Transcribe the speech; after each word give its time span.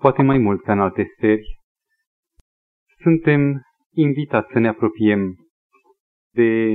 poate 0.00 0.22
mai 0.22 0.38
mult 0.38 0.62
ca 0.62 0.72
în 0.72 0.80
alte 0.80 1.06
seri, 1.18 1.58
suntem 3.02 3.62
invitați 3.92 4.52
să 4.52 4.58
ne 4.58 4.68
apropiem 4.68 5.34
de 6.32 6.74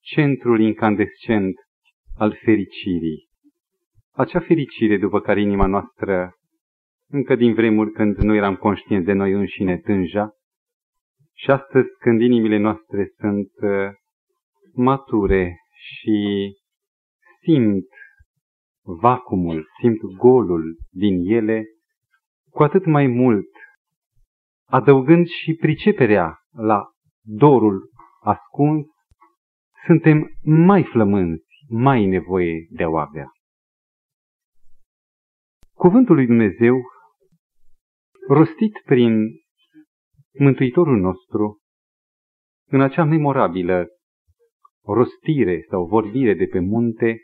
centrul 0.00 0.60
incandescent 0.60 1.54
al 2.16 2.38
fericirii. 2.44 3.28
Acea 4.12 4.40
fericire 4.40 4.98
după 4.98 5.20
care 5.20 5.40
inima 5.40 5.66
noastră, 5.66 6.34
încă 7.08 7.34
din 7.34 7.54
vremuri 7.54 7.90
când 7.90 8.16
nu 8.16 8.34
eram 8.34 8.56
conștienți 8.56 9.06
de 9.06 9.12
noi 9.12 9.32
înșine, 9.32 9.78
tânja, 9.78 10.30
și 11.34 11.50
astăzi 11.50 11.88
când 11.98 12.20
inimile 12.20 12.58
noastre 12.58 13.12
sunt 13.18 13.50
uh, 13.62 13.92
mature 14.74 15.56
și 15.72 16.50
simt 17.42 17.88
vacumul, 18.82 19.66
simt 19.80 20.00
golul 20.16 20.76
din 20.90 21.32
ele, 21.32 21.64
cu 22.50 22.62
atât 22.62 22.84
mai 22.84 23.06
mult, 23.06 23.48
adăugând 24.66 25.26
și 25.26 25.54
priceperea 25.54 26.38
la 26.50 26.82
dorul 27.20 27.90
ascuns, 28.20 28.86
suntem 29.86 30.30
mai 30.42 30.84
flămânzi, 30.84 31.44
mai 31.68 32.06
nevoie 32.06 32.66
de 32.70 32.82
a 32.82 32.88
o 32.88 32.98
avea. 32.98 33.30
Cuvântul 35.74 36.14
lui 36.14 36.26
Dumnezeu, 36.26 36.76
rostit 38.28 38.72
prin 38.84 39.38
Mântuitorul 40.38 41.00
nostru, 41.00 41.60
în 42.66 42.80
acea 42.80 43.04
memorabilă 43.04 43.86
rostire 44.84 45.64
sau 45.68 45.86
vorbire 45.86 46.34
de 46.34 46.46
pe 46.46 46.58
munte, 46.58 47.16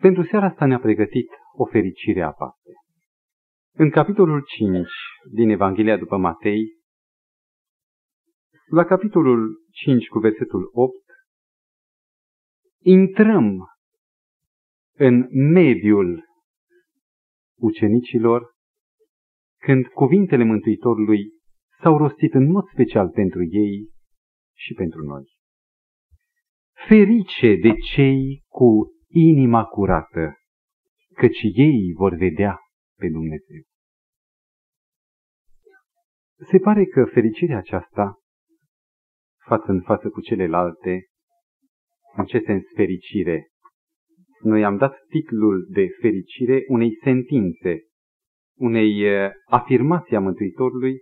pentru 0.00 0.22
seara 0.22 0.46
asta 0.46 0.66
ne-a 0.66 0.78
pregătit 0.78 1.28
o 1.56 1.64
fericire 1.64 2.22
aparte. 2.22 2.70
În 3.76 3.90
capitolul 3.90 4.44
5 4.46 4.88
din 5.32 5.48
Evanghelia 5.48 5.96
după 5.96 6.16
Matei, 6.16 6.64
la 8.66 8.84
capitolul 8.84 9.60
5 9.70 10.08
cu 10.08 10.18
versetul 10.18 10.70
8, 10.72 10.94
intrăm 12.82 13.68
în 14.96 15.26
mediul 15.52 16.24
ucenicilor 17.58 18.54
când 19.58 19.86
cuvintele 19.86 20.44
Mântuitorului 20.44 21.32
s-au 21.82 21.96
rostit 21.96 22.34
în 22.34 22.50
mod 22.50 22.68
special 22.72 23.08
pentru 23.08 23.42
ei 23.42 23.90
și 24.56 24.74
pentru 24.74 25.02
noi. 25.02 25.24
Ferice 26.88 27.56
de 27.56 27.72
cei 27.94 28.44
cu 28.48 28.92
inima 29.08 29.64
curată, 29.64 30.36
căci 31.14 31.40
ei 31.42 31.92
vor 31.96 32.14
vedea 32.14 32.58
pe 32.98 33.08
Dumnezeu. 33.08 33.62
Se 36.50 36.58
pare 36.58 36.84
că 36.84 37.04
fericirea 37.04 37.56
aceasta, 37.56 38.18
față 39.46 39.70
în 39.70 39.82
față 39.82 40.08
cu 40.08 40.20
celelalte, 40.20 41.06
în 42.16 42.24
ce 42.24 42.42
sens 42.46 42.62
fericire? 42.74 43.48
Noi 44.42 44.64
am 44.64 44.76
dat 44.76 44.98
titlul 45.08 45.66
de 45.70 45.86
fericire 46.00 46.64
unei 46.68 46.90
sentințe, 47.02 47.78
unei 48.58 49.00
eh, 49.00 49.30
afirmații 49.46 50.16
a 50.16 50.20
Mântuitorului, 50.20 50.98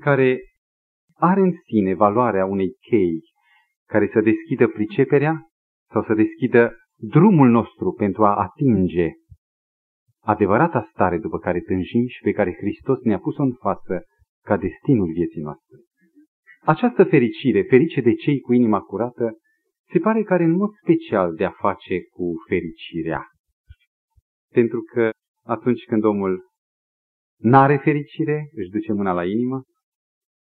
care 0.00 0.40
are 1.14 1.40
în 1.40 1.52
sine 1.64 1.94
valoarea 1.94 2.44
unei 2.44 2.72
chei 2.72 3.20
care 3.88 4.10
să 4.12 4.20
deschidă 4.20 4.68
priceperea 4.68 5.46
sau 5.90 6.04
să 6.04 6.14
deschidă 6.14 6.76
drumul 6.96 7.48
nostru 7.48 7.92
pentru 7.92 8.24
a 8.24 8.34
atinge 8.34 9.08
adevărata 10.24 10.88
stare 10.92 11.18
după 11.18 11.38
care 11.38 11.60
tânjim 11.60 12.06
și 12.06 12.20
pe 12.22 12.32
care 12.32 12.56
Hristos 12.58 12.98
ne-a 13.02 13.18
pus-o 13.18 13.42
în 13.42 13.52
față 13.52 14.04
ca 14.44 14.56
destinul 14.56 15.12
vieții 15.12 15.40
noastre. 15.40 15.76
Această 16.64 17.04
fericire, 17.04 17.62
ferice 17.62 18.00
de 18.00 18.14
cei 18.14 18.40
cu 18.40 18.52
inima 18.52 18.80
curată, 18.80 19.36
se 19.92 19.98
pare 19.98 20.22
că 20.22 20.32
are 20.32 20.44
în 20.44 20.56
mod 20.56 20.70
special 20.82 21.34
de 21.34 21.44
a 21.44 21.50
face 21.50 22.00
cu 22.02 22.32
fericirea. 22.48 23.26
Pentru 24.52 24.80
că 24.80 25.10
atunci 25.44 25.84
când 25.84 26.04
omul 26.04 26.50
n-are 27.38 27.76
fericire, 27.76 28.48
își 28.52 28.70
duce 28.70 28.92
mâna 28.92 29.12
la 29.12 29.24
inimă, 29.24 29.62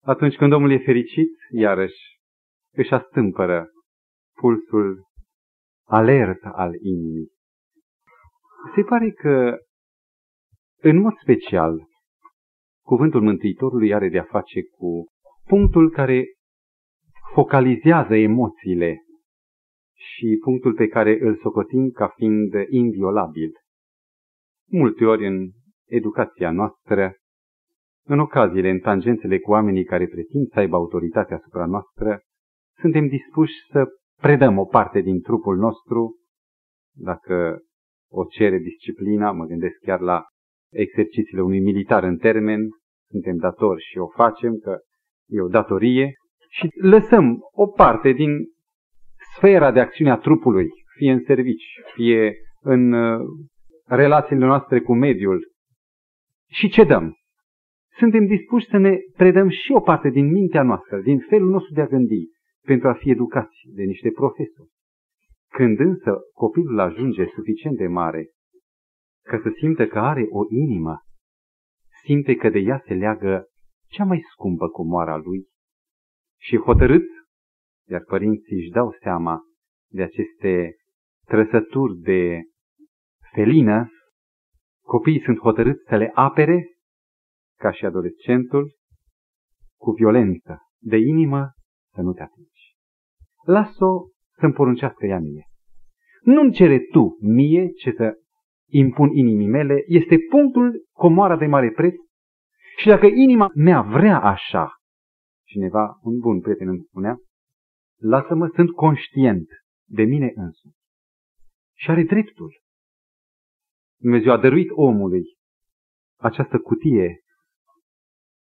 atunci 0.05 0.37
când 0.37 0.53
omul 0.53 0.71
e 0.71 0.79
fericit, 0.79 1.31
iarăși 1.51 2.19
își 2.75 2.93
astâmpără 2.93 3.69
pulsul 4.41 5.05
alert 5.87 6.41
al 6.43 6.75
inimii. 6.75 7.37
Se 8.75 8.83
pare 8.83 9.11
că, 9.11 9.57
în 10.81 11.01
mod 11.01 11.13
special, 11.23 11.87
cuvântul 12.85 13.23
Mântuitorului 13.23 13.95
are 13.95 14.09
de-a 14.09 14.23
face 14.23 14.63
cu 14.63 15.07
punctul 15.47 15.91
care 15.91 16.25
focalizează 17.35 18.15
emoțiile 18.15 19.03
și 19.95 20.39
punctul 20.41 20.75
pe 20.75 20.87
care 20.87 21.19
îl 21.21 21.37
socotim 21.37 21.91
ca 21.91 22.09
fiind 22.09 22.53
inviolabil. 22.69 23.53
Multe 24.71 25.05
ori 25.05 25.27
în 25.27 25.51
educația 25.87 26.51
noastră, 26.51 27.15
în 28.07 28.19
ocaziile, 28.19 28.71
în 28.71 28.79
tangențele 28.79 29.39
cu 29.39 29.51
oamenii 29.51 29.85
care 29.85 30.07
pretind 30.07 30.49
să 30.53 30.59
aibă 30.59 30.77
autoritatea 30.77 31.37
asupra 31.37 31.67
noastră, 31.67 32.21
suntem 32.81 33.07
dispuși 33.07 33.53
să 33.71 33.85
predăm 34.21 34.59
o 34.59 34.65
parte 34.65 35.01
din 35.01 35.21
trupul 35.21 35.57
nostru, 35.57 36.17
dacă 36.97 37.59
o 38.11 38.25
cere 38.25 38.59
disciplina, 38.59 39.33
mă 39.33 39.45
gândesc 39.45 39.79
chiar 39.79 40.01
la 40.01 40.25
exercițiile 40.73 41.43
unui 41.43 41.61
militar 41.61 42.03
în 42.03 42.17
termen, 42.17 42.61
suntem 43.11 43.37
datori 43.37 43.83
și 43.83 43.99
o 43.99 44.07
facem, 44.07 44.59
că 44.63 44.79
e 45.27 45.41
o 45.41 45.49
datorie, 45.49 46.13
și 46.51 46.69
lăsăm 46.81 47.39
o 47.53 47.67
parte 47.67 48.13
din 48.13 48.31
sfera 49.37 49.73
de 49.73 49.81
acțiune 49.81 50.11
a 50.11 50.17
trupului, 50.17 50.69
fie 50.97 51.13
în 51.13 51.23
servici, 51.27 51.81
fie 51.95 52.35
în 52.61 52.93
uh, 52.93 53.21
relațiile 53.87 54.47
noastre 54.47 54.81
cu 54.81 54.95
mediul, 54.95 55.41
și 56.51 56.69
ce 56.69 56.85
dăm? 56.85 57.17
Suntem 57.99 58.27
dispuși 58.27 58.67
să 58.67 58.77
ne 58.77 58.97
predăm 59.17 59.49
și 59.49 59.73
o 59.73 59.81
parte 59.81 60.09
din 60.11 60.27
mintea 60.27 60.63
noastră, 60.63 61.01
din 61.01 61.19
felul 61.19 61.51
nostru 61.51 61.75
de 61.75 61.81
a 61.81 61.87
gândi, 61.87 62.25
pentru 62.63 62.89
a 62.89 62.93
fi 62.93 63.11
educați 63.11 63.57
de 63.75 63.83
niște 63.83 64.11
profesori. 64.11 64.71
Când 65.49 65.79
însă 65.79 66.11
copilul 66.33 66.79
ajunge 66.79 67.27
suficient 67.35 67.77
de 67.77 67.87
mare 67.87 68.31
ca 69.23 69.41
să 69.43 69.51
simtă 69.59 69.87
că 69.87 69.99
are 69.99 70.27
o 70.31 70.45
inimă, 70.49 71.03
simte 72.05 72.35
că 72.35 72.49
de 72.49 72.59
ea 72.59 72.83
se 72.87 72.95
leagă 72.95 73.47
cea 73.87 74.05
mai 74.05 74.21
scumpă 74.33 74.69
comoara 74.69 75.17
lui 75.17 75.49
și 76.41 76.57
hotărât, 76.57 77.09
iar 77.89 78.03
părinții 78.05 78.57
își 78.57 78.71
dau 78.71 78.93
seama 79.03 79.43
de 79.91 80.03
aceste 80.03 80.77
trăsături 81.25 81.99
de 81.99 82.43
felină, 83.33 83.91
copiii 84.85 85.23
sunt 85.25 85.39
hotărâți 85.39 85.85
să 85.89 85.97
le 85.97 86.11
apere, 86.15 86.77
ca 87.59 87.73
și 87.73 87.85
adolescentul, 87.85 88.77
cu 89.77 89.91
violență, 89.91 90.59
de 90.79 90.97
inimă 90.97 91.53
să 91.95 92.01
nu 92.01 92.13
te 92.13 92.23
atingi. 92.23 92.77
Las-o 93.45 94.09
să-mi 94.39 94.53
poruncească 94.53 95.07
ea 95.07 95.19
mie. 95.19 95.47
Nu-mi 96.23 96.53
cere 96.53 96.79
tu 96.79 97.17
mie 97.21 97.69
ce 97.69 97.93
să 97.97 98.15
impun 98.71 99.11
inimii 99.13 99.47
mele, 99.47 99.83
este 99.87 100.17
punctul 100.31 100.87
comoara 100.93 101.37
de 101.37 101.47
mare 101.47 101.71
preț 101.71 101.95
și 102.77 102.87
dacă 102.87 103.07
inima 103.07 103.51
mea 103.55 103.83
vrea 103.83 104.21
așa, 104.21 104.73
cineva, 105.45 105.99
un 106.03 106.19
bun 106.19 106.41
prieten 106.41 106.69
îmi 106.69 106.85
spunea, 106.89 107.17
lasă-mă, 108.01 108.51
sunt 108.55 108.71
conștient 108.71 109.49
de 109.85 110.03
mine 110.03 110.33
însuși. 110.35 110.77
Și 111.75 111.91
are 111.91 112.03
dreptul. 112.03 112.53
Dumnezeu 114.01 114.33
a 114.33 114.39
dăruit 114.39 114.71
omului 114.71 115.23
această 116.17 116.59
cutie 116.59 117.21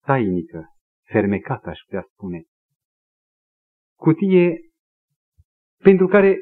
tainică, 0.04 0.64
fermecată, 1.04 1.68
aș 1.68 1.78
putea 1.84 2.06
spune. 2.12 2.44
Cutie 3.96 4.67
pentru 5.82 6.06
care 6.06 6.38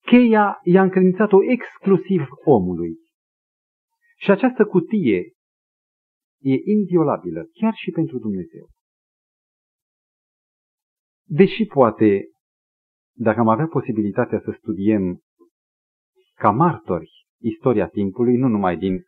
cheia 0.00 0.60
i-a 0.62 0.82
încredințat-o 0.82 1.42
exclusiv 1.42 2.22
omului. 2.44 2.96
Și 4.16 4.30
această 4.30 4.64
cutie 4.64 5.32
e 6.40 6.54
inviolabilă, 6.64 7.48
chiar 7.52 7.74
și 7.74 7.90
pentru 7.90 8.18
Dumnezeu. 8.18 8.68
Deși 11.24 11.64
poate, 11.64 12.28
dacă 13.12 13.40
am 13.40 13.48
avea 13.48 13.66
posibilitatea 13.66 14.40
să 14.44 14.56
studiem 14.58 15.22
ca 16.34 16.50
martori 16.50 17.10
istoria 17.40 17.88
timpului, 17.88 18.36
nu 18.36 18.48
numai 18.48 18.76
din 18.76 19.04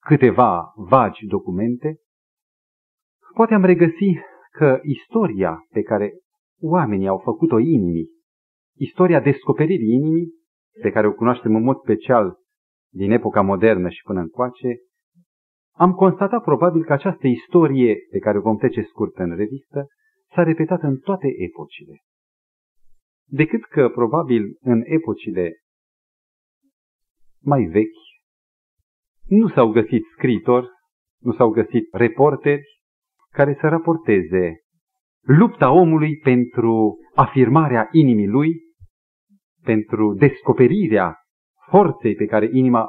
câteva 0.00 0.72
vagi 0.76 1.26
documente, 1.26 1.98
poate 3.34 3.54
am 3.54 3.64
regăsi 3.64 4.18
că 4.50 4.80
istoria 4.82 5.66
pe 5.70 5.82
care 5.82 6.12
oamenii 6.60 7.08
au 7.08 7.18
făcut-o 7.18 7.58
inimii 7.58 8.15
istoria 8.76 9.20
descoperirii 9.20 9.92
inimii, 9.92 10.32
pe 10.82 10.90
care 10.90 11.06
o 11.06 11.12
cunoaștem 11.12 11.54
în 11.54 11.62
mod 11.62 11.76
special 11.76 12.36
din 12.92 13.10
epoca 13.10 13.40
modernă 13.40 13.88
și 13.88 14.02
până 14.02 14.20
încoace, 14.20 14.76
am 15.72 15.92
constatat 15.92 16.42
probabil 16.42 16.84
că 16.84 16.92
această 16.92 17.26
istorie 17.26 17.96
pe 18.10 18.18
care 18.18 18.38
o 18.38 18.40
vom 18.40 18.56
trece 18.56 18.82
scurt 18.82 19.16
în 19.16 19.36
revistă 19.36 19.86
s-a 20.34 20.42
repetat 20.42 20.82
în 20.82 20.98
toate 20.98 21.26
epocile. 21.36 22.00
Decât 23.28 23.64
că 23.64 23.88
probabil 23.88 24.56
în 24.60 24.82
epocile 24.84 25.52
mai 27.42 27.64
vechi 27.64 28.04
nu 29.26 29.48
s-au 29.48 29.70
găsit 29.70 30.02
scritori, 30.12 30.68
nu 31.20 31.32
s-au 31.32 31.50
găsit 31.50 31.88
reporteri 31.92 32.62
care 33.30 33.56
să 33.60 33.66
raporteze 33.68 34.60
lupta 35.20 35.70
omului 35.70 36.16
pentru 36.16 36.98
afirmarea 37.14 37.88
inimii 37.92 38.26
lui, 38.26 38.65
pentru 39.66 40.14
descoperirea 40.14 41.16
forței 41.70 42.14
pe 42.14 42.26
care 42.26 42.48
inima 42.52 42.88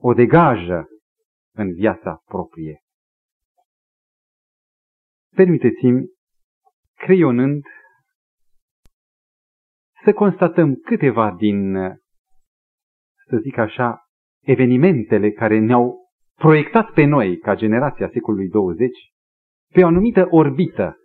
o 0.00 0.12
degajă 0.12 0.88
în 1.54 1.72
viața 1.72 2.22
proprie. 2.24 2.80
Permiteți-mi, 5.36 6.06
creionând, 6.94 7.64
să 10.04 10.12
constatăm 10.12 10.74
câteva 10.74 11.34
din, 11.38 11.74
să 13.28 13.36
zic 13.42 13.56
așa, 13.56 13.98
evenimentele 14.40 15.30
care 15.30 15.58
ne-au 15.58 16.08
proiectat 16.34 16.90
pe 16.92 17.04
noi, 17.04 17.38
ca 17.38 17.54
generația 17.54 18.10
secolului 18.12 18.48
20, 18.48 18.90
pe 19.72 19.82
o 19.82 19.86
anumită 19.86 20.26
orbită 20.30 20.96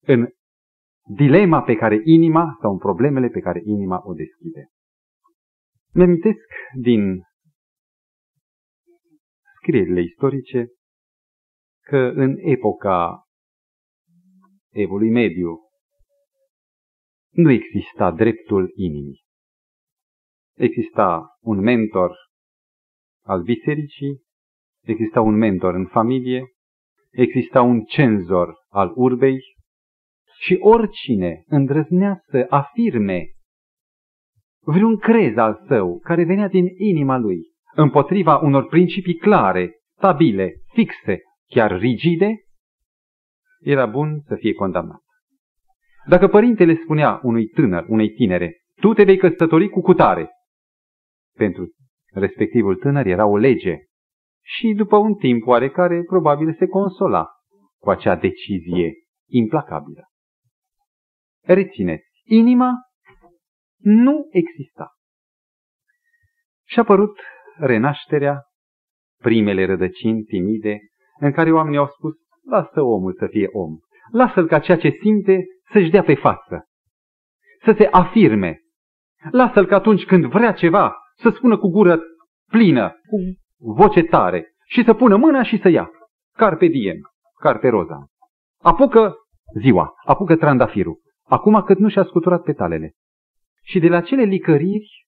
în 0.00 0.28
dilema 1.06 1.62
pe 1.62 1.74
care 1.74 2.00
inima 2.04 2.58
sau 2.60 2.72
în 2.72 2.78
problemele 2.78 3.28
pe 3.28 3.40
care 3.40 3.60
inima 3.64 4.00
o 4.04 4.14
deschide. 4.14 4.68
Mi-amintesc 5.92 6.48
din 6.80 7.22
scrierile 9.56 10.00
istorice 10.02 10.66
că 11.80 11.96
în 11.96 12.36
epoca 12.38 13.22
evului 14.72 15.10
mediu 15.10 15.60
nu 17.30 17.50
exista 17.50 18.10
dreptul 18.10 18.72
inimii. 18.74 19.24
Exista 20.56 21.36
un 21.40 21.58
mentor 21.60 22.16
al 23.24 23.42
bisericii, 23.42 24.22
exista 24.82 25.20
un 25.20 25.34
mentor 25.34 25.74
în 25.74 25.86
familie, 25.86 26.52
exista 27.10 27.62
un 27.62 27.84
cenzor 27.84 28.54
al 28.68 28.92
urbei 28.94 29.55
și 30.38 30.58
oricine 30.60 31.44
îndrăznea 31.46 32.20
să 32.30 32.46
afirme 32.48 33.30
vreun 34.60 34.96
crez 34.96 35.36
al 35.36 35.64
său 35.68 35.98
care 35.98 36.24
venea 36.24 36.48
din 36.48 36.66
inima 36.76 37.16
lui, 37.16 37.40
împotriva 37.74 38.36
unor 38.36 38.66
principii 38.66 39.14
clare, 39.14 39.74
stabile, 39.96 40.52
fixe, 40.72 41.20
chiar 41.48 41.78
rigide, 41.78 42.34
era 43.60 43.86
bun 43.86 44.22
să 44.26 44.34
fie 44.34 44.52
condamnat. 44.52 45.00
Dacă 46.08 46.28
părintele 46.28 46.74
spunea 46.74 47.20
unui 47.22 47.46
tânăr, 47.46 47.84
unei 47.88 48.10
tinere, 48.10 48.56
tu 48.80 48.92
te 48.92 49.04
vei 49.04 49.16
căsători 49.16 49.68
cu 49.68 49.80
cutare, 49.80 50.30
pentru 51.36 51.74
respectivul 52.12 52.76
tânăr 52.76 53.06
era 53.06 53.26
o 53.26 53.36
lege 53.36 53.78
și 54.42 54.72
după 54.76 54.96
un 54.96 55.14
timp 55.14 55.46
oarecare 55.46 56.02
probabil 56.02 56.54
se 56.58 56.66
consola 56.66 57.26
cu 57.78 57.90
acea 57.90 58.16
decizie 58.16 58.92
implacabilă. 59.28 60.04
Rețineți, 61.46 62.06
inima 62.24 62.72
nu 63.76 64.28
exista. 64.30 64.90
Și 66.68 66.78
a 66.78 66.82
apărut 66.82 67.18
renașterea, 67.56 68.42
primele 69.22 69.66
rădăcini 69.66 70.22
timide, 70.22 70.78
în 71.20 71.32
care 71.32 71.52
oamenii 71.52 71.78
au 71.78 71.88
spus, 71.88 72.14
lasă 72.44 72.80
omul 72.80 73.14
să 73.18 73.26
fie 73.26 73.48
om, 73.52 73.78
lasă-l 74.12 74.46
ca 74.46 74.58
ceea 74.58 74.76
ce 74.78 74.90
simte 75.00 75.44
să-și 75.72 75.90
dea 75.90 76.02
pe 76.02 76.14
față, 76.14 76.64
să 77.64 77.74
se 77.78 77.88
afirme, 77.90 78.60
lasă-l 79.30 79.66
că 79.66 79.74
atunci 79.74 80.04
când 80.04 80.24
vrea 80.24 80.52
ceva, 80.52 80.96
să 81.16 81.30
spună 81.30 81.58
cu 81.58 81.68
gură 81.68 82.00
plină, 82.50 82.88
cu 82.88 83.16
voce 83.74 84.02
tare, 84.02 84.54
și 84.64 84.84
să 84.84 84.94
pună 84.94 85.16
mâna 85.16 85.42
și 85.42 85.60
să 85.60 85.68
ia. 85.68 85.90
Carpe 86.36 86.66
diem, 86.66 86.96
carpe 87.40 87.68
roza. 87.68 88.06
Apucă 88.62 89.14
ziua, 89.60 89.94
apucă 90.04 90.36
trandafirul, 90.36 91.00
acum 91.28 91.62
cât 91.62 91.78
nu 91.78 91.88
și-a 91.88 92.04
scuturat 92.04 92.42
petalele. 92.42 92.92
Și 93.62 93.78
de 93.78 93.88
la 93.88 94.00
cele 94.00 94.22
licăriri, 94.22 95.06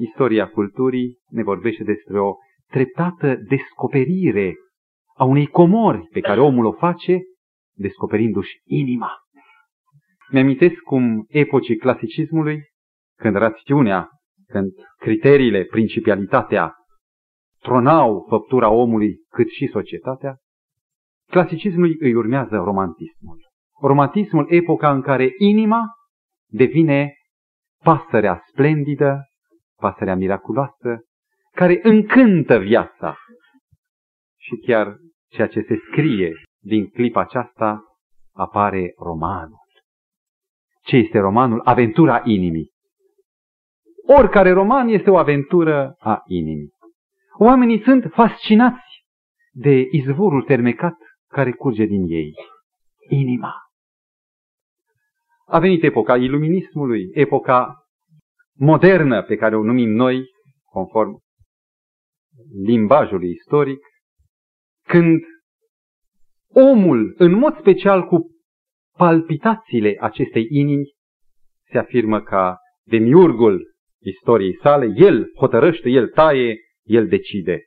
istoria 0.00 0.48
culturii 0.48 1.18
ne 1.28 1.42
vorbește 1.42 1.84
despre 1.84 2.20
o 2.20 2.34
treptată 2.66 3.34
descoperire 3.34 4.54
a 5.16 5.24
unei 5.24 5.46
comori 5.46 6.08
pe 6.12 6.20
care 6.20 6.40
omul 6.40 6.64
o 6.64 6.72
face, 6.72 7.20
descoperindu-și 7.76 8.60
inima. 8.64 9.10
Mi-amintesc 10.30 10.74
cum 10.74 11.24
epocii 11.28 11.76
clasicismului, 11.76 12.62
când 13.16 13.36
rațiunea, 13.36 14.08
când 14.46 14.72
criteriile, 14.98 15.64
principialitatea 15.64 16.74
tronau 17.58 18.26
făptura 18.28 18.68
omului 18.70 19.16
cât 19.28 19.48
și 19.48 19.66
societatea, 19.66 20.36
clasicismului 21.26 21.96
îi 22.00 22.14
urmează 22.14 22.56
romantismul. 22.56 23.47
Romantismul, 23.80 24.46
epoca 24.48 24.90
în 24.90 25.02
care 25.02 25.28
inima 25.38 25.82
devine 26.50 27.14
pasărea 27.82 28.42
splendidă, 28.48 29.28
pasărea 29.76 30.14
miraculoasă, 30.14 31.00
care 31.52 31.80
încântă 31.82 32.58
viața. 32.58 33.16
Și 34.36 34.56
chiar 34.56 34.96
ceea 35.30 35.46
ce 35.46 35.60
se 35.60 35.76
scrie 35.90 36.32
din 36.60 36.88
clipa 36.88 37.20
aceasta 37.20 37.82
apare 38.32 38.92
romanul. 38.96 39.66
Ce 40.82 40.96
este 40.96 41.18
romanul? 41.18 41.60
Aventura 41.64 42.22
inimii. 42.24 42.70
Oricare 44.06 44.50
roman 44.50 44.88
este 44.88 45.10
o 45.10 45.16
aventură 45.16 45.94
a 45.98 46.22
inimii. 46.26 46.72
Oamenii 47.38 47.82
sunt 47.82 48.10
fascinați 48.12 49.04
de 49.52 49.88
izvorul 49.90 50.42
termecat 50.42 50.96
care 51.26 51.52
curge 51.52 51.84
din 51.84 52.04
ei. 52.08 52.34
Inima. 53.08 53.67
A 55.50 55.58
venit 55.58 55.82
epoca 55.82 56.16
iluminismului, 56.16 57.10
epoca 57.12 57.74
modernă 58.54 59.22
pe 59.22 59.36
care 59.36 59.56
o 59.56 59.62
numim 59.62 59.90
noi, 59.90 60.24
conform 60.64 61.18
limbajului 62.64 63.30
istoric, 63.30 63.78
când 64.86 65.20
omul, 66.54 67.14
în 67.16 67.32
mod 67.32 67.58
special 67.58 68.06
cu 68.06 68.30
palpitațiile 68.96 69.96
acestei 70.00 70.46
inimi, 70.50 70.92
se 71.70 71.78
afirmă 71.78 72.20
ca 72.20 72.58
demiurgul 72.84 73.74
istoriei 74.00 74.58
sale, 74.62 74.92
el 74.96 75.30
hotărăște, 75.36 75.90
el 75.90 76.08
taie, 76.08 76.56
el 76.82 77.08
decide. 77.08 77.62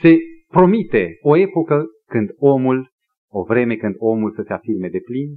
Se 0.00 0.16
promite 0.46 1.18
o 1.20 1.36
epocă 1.36 1.84
când 2.06 2.30
omul, 2.36 2.90
o 3.28 3.42
vreme 3.42 3.76
când 3.76 3.94
omul 3.98 4.32
să 4.34 4.42
se 4.46 4.52
afirme 4.52 4.88
de 4.88 4.98
plin, 5.04 5.36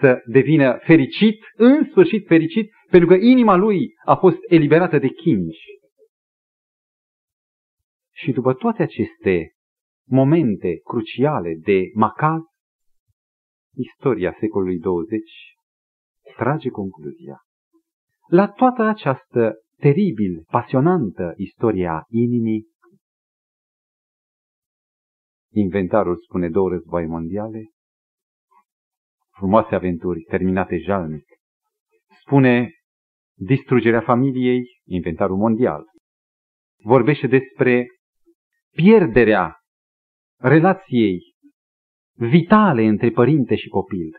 să 0.00 0.22
devină 0.26 0.78
fericit, 0.82 1.42
în 1.56 1.84
sfârșit 1.90 2.26
fericit, 2.26 2.70
pentru 2.90 3.08
că 3.08 3.14
inima 3.14 3.56
lui 3.56 3.94
a 4.04 4.14
fost 4.16 4.38
eliberată 4.48 4.98
de 4.98 5.08
chingi. 5.08 5.58
Și 8.12 8.32
după 8.32 8.54
toate 8.54 8.82
aceste 8.82 9.52
momente 10.06 10.80
cruciale 10.84 11.54
de 11.62 11.90
macaz, 11.94 12.40
istoria 13.74 14.36
secolului 14.40 14.78
20 14.78 15.20
trage 16.36 16.68
concluzia. 16.68 17.40
La 18.28 18.48
toată 18.48 18.82
această 18.82 19.54
teribil, 19.76 20.44
pasionantă 20.50 21.32
istoria 21.36 22.04
inimii, 22.08 22.66
inventarul 25.52 26.16
spune 26.16 26.48
două 26.48 26.68
război 26.68 27.06
mondiale, 27.06 27.70
frumoase 29.40 29.74
aventuri 29.74 30.20
terminate 30.20 30.78
jalnic, 30.78 31.24
spune 32.20 32.70
distrugerea 33.38 34.00
familiei, 34.00 34.62
inventarul 34.86 35.36
mondial, 35.36 35.84
vorbește 36.82 37.26
despre 37.26 37.86
pierderea 38.70 39.56
relației 40.36 41.18
vitale 42.12 42.82
între 42.82 43.10
părinte 43.10 43.56
și 43.56 43.68
copil. 43.68 44.10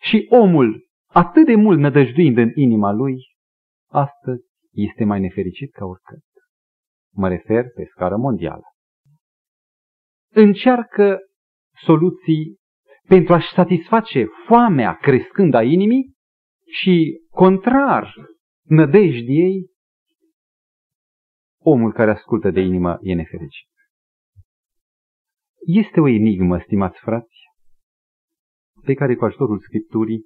Și 0.00 0.26
omul 0.30 0.88
atât 1.06 1.46
de 1.46 1.54
mult 1.54 1.78
nădăjduind 1.78 2.36
în 2.36 2.50
inima 2.54 2.92
lui, 2.92 3.16
astăzi 3.90 4.44
este 4.72 5.04
mai 5.04 5.20
nefericit 5.20 5.72
ca 5.72 5.84
oricând. 5.84 6.22
Mă 7.14 7.28
refer 7.28 7.64
pe 7.74 7.84
scară 7.90 8.16
mondială. 8.16 8.64
Încearcă 10.32 11.18
soluții 11.84 12.59
pentru 13.14 13.34
a-și 13.34 13.52
satisface 13.54 14.24
foamea 14.46 14.96
crescând 14.96 15.54
a 15.54 15.62
inimii 15.62 16.14
și, 16.80 17.20
contrar 17.30 18.14
nădejdiei, 18.62 19.70
omul 21.62 21.92
care 21.92 22.10
ascultă 22.10 22.50
de 22.50 22.60
inimă 22.60 22.98
e 23.00 23.14
nefericit. 23.14 23.68
Este 25.66 26.00
o 26.00 26.08
enigmă, 26.08 26.58
stimați 26.58 26.98
frați, 26.98 27.36
pe 28.84 28.94
care 28.94 29.14
cu 29.14 29.24
ajutorul 29.24 29.58
Scripturii 29.58 30.24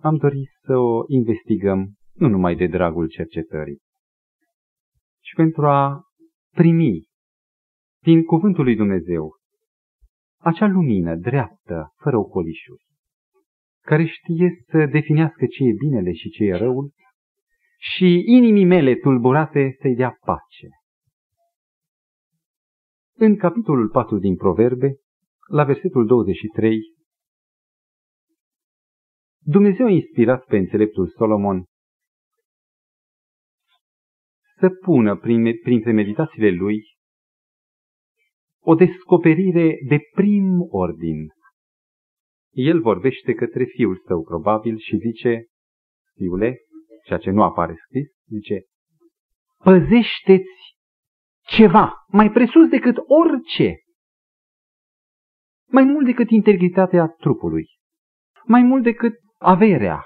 am 0.00 0.16
dorit 0.16 0.48
să 0.64 0.76
o 0.76 1.04
investigăm 1.06 1.94
nu 2.12 2.28
numai 2.28 2.56
de 2.56 2.66
dragul 2.66 3.08
cercetării, 3.08 3.78
ci 5.20 5.34
pentru 5.36 5.66
a 5.66 6.02
primi 6.50 7.06
din 8.02 8.24
cuvântul 8.24 8.64
lui 8.64 8.76
Dumnezeu 8.76 9.37
acea 10.38 10.66
lumină 10.66 11.16
dreaptă, 11.16 11.92
fără 11.96 12.16
ocolișuri, 12.16 12.84
care 13.80 14.04
știe 14.04 14.64
să 14.70 14.86
definească 14.86 15.46
ce 15.46 15.64
e 15.64 15.72
binele 15.72 16.12
și 16.12 16.28
ce 16.30 16.44
e 16.44 16.56
răul 16.56 16.92
și 17.78 18.22
inimii 18.26 18.64
mele 18.64 18.94
tulburate 18.94 19.76
să-i 19.80 19.94
dea 19.94 20.18
pace. 20.20 20.68
În 23.14 23.36
capitolul 23.36 23.88
4 23.88 24.18
din 24.18 24.36
Proverbe, 24.36 24.96
la 25.48 25.64
versetul 25.64 26.06
23, 26.06 26.80
Dumnezeu 29.38 29.86
a 29.86 29.90
inspirat 29.90 30.44
pe 30.44 30.56
înțeleptul 30.56 31.08
Solomon 31.08 31.64
să 34.58 34.68
pună 34.68 35.16
prin, 35.16 35.58
printre 35.62 35.92
meditațiile 35.92 36.50
lui 36.50 36.82
o 38.70 38.74
descoperire 38.74 39.78
de 39.88 39.98
prim 40.14 40.66
ordin. 40.70 41.26
El 42.54 42.80
vorbește 42.80 43.34
către 43.34 43.64
fiul 43.64 44.02
său, 44.06 44.22
probabil, 44.22 44.78
și 44.78 44.96
zice, 44.96 45.46
fiule, 46.14 46.56
ceea 47.04 47.18
ce 47.18 47.30
nu 47.30 47.42
apare 47.42 47.74
scris, 47.84 48.06
zice, 48.26 48.62
păzește-ți 49.58 50.76
ceva 51.46 51.92
mai 52.08 52.30
presus 52.30 52.68
decât 52.68 52.96
orice, 53.06 53.76
mai 55.70 55.84
mult 55.84 56.04
decât 56.04 56.30
integritatea 56.30 57.06
trupului, 57.06 57.66
mai 58.44 58.62
mult 58.62 58.82
decât 58.82 59.14
averea. 59.38 60.04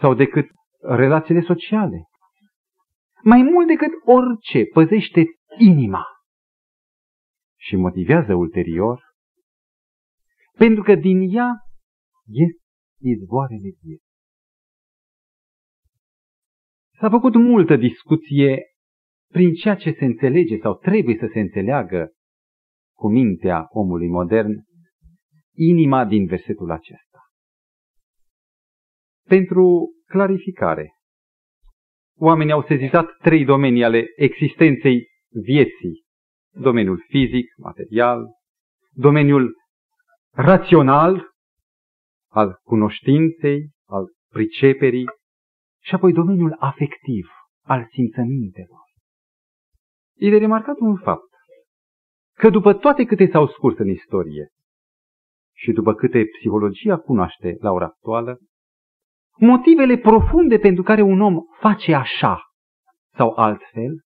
Sau 0.00 0.14
decât 0.14 0.48
relațiile 0.80 1.40
sociale, 1.40 2.04
mai 3.22 3.42
mult 3.42 3.66
decât 3.66 3.92
orice, 4.04 4.64
păzește 4.72 5.24
inima 5.58 6.11
și 7.62 7.76
motivează 7.76 8.34
ulterior, 8.34 9.02
pentru 10.52 10.82
că 10.82 10.94
din 10.94 11.36
ea 11.36 11.50
ies 12.26 12.52
izvoarele 13.00 13.70
vieții. 13.82 14.10
S-a 16.98 17.10
făcut 17.10 17.34
multă 17.34 17.76
discuție 17.76 18.62
prin 19.32 19.52
ceea 19.52 19.74
ce 19.74 19.92
se 19.98 20.04
înțelege 20.04 20.58
sau 20.58 20.74
trebuie 20.74 21.16
să 21.18 21.28
se 21.32 21.40
înțeleagă 21.40 22.12
cu 22.96 23.10
mintea 23.10 23.66
omului 23.68 24.08
modern, 24.08 24.52
inima 25.54 26.04
din 26.04 26.26
versetul 26.26 26.70
acesta. 26.70 27.18
Pentru 29.28 29.90
clarificare, 30.06 30.92
oamenii 32.18 32.52
au 32.52 32.62
sezizat 32.62 33.16
trei 33.16 33.44
domenii 33.44 33.84
ale 33.84 34.04
existenței 34.16 35.06
vieții. 35.28 36.01
Domeniul 36.54 37.04
fizic, 37.08 37.46
material, 37.56 38.26
domeniul 38.90 39.54
rațional, 40.34 41.30
al 42.30 42.60
cunoștinței, 42.62 43.70
al 43.86 44.06
priceperii 44.28 45.06
și 45.82 45.94
apoi 45.94 46.12
domeniul 46.12 46.56
afectiv, 46.58 47.26
al 47.62 47.86
simțămintelor. 47.90 48.80
E 50.14 50.30
de 50.30 50.38
remarcat 50.38 50.76
un 50.78 50.96
fapt, 50.96 51.30
că 52.34 52.50
după 52.50 52.74
toate 52.74 53.04
câte 53.04 53.28
s-au 53.32 53.46
scurs 53.46 53.78
în 53.78 53.88
istorie 53.88 54.48
și 55.54 55.72
după 55.72 55.94
câte 55.94 56.24
psihologia 56.38 56.96
cunoaște 56.98 57.56
la 57.60 57.70
ora 57.70 57.84
actuală, 57.84 58.38
motivele 59.36 59.96
profunde 59.96 60.58
pentru 60.58 60.82
care 60.82 61.02
un 61.02 61.20
om 61.20 61.38
face 61.60 61.94
așa 61.94 62.40
sau 63.16 63.32
altfel 63.36 64.00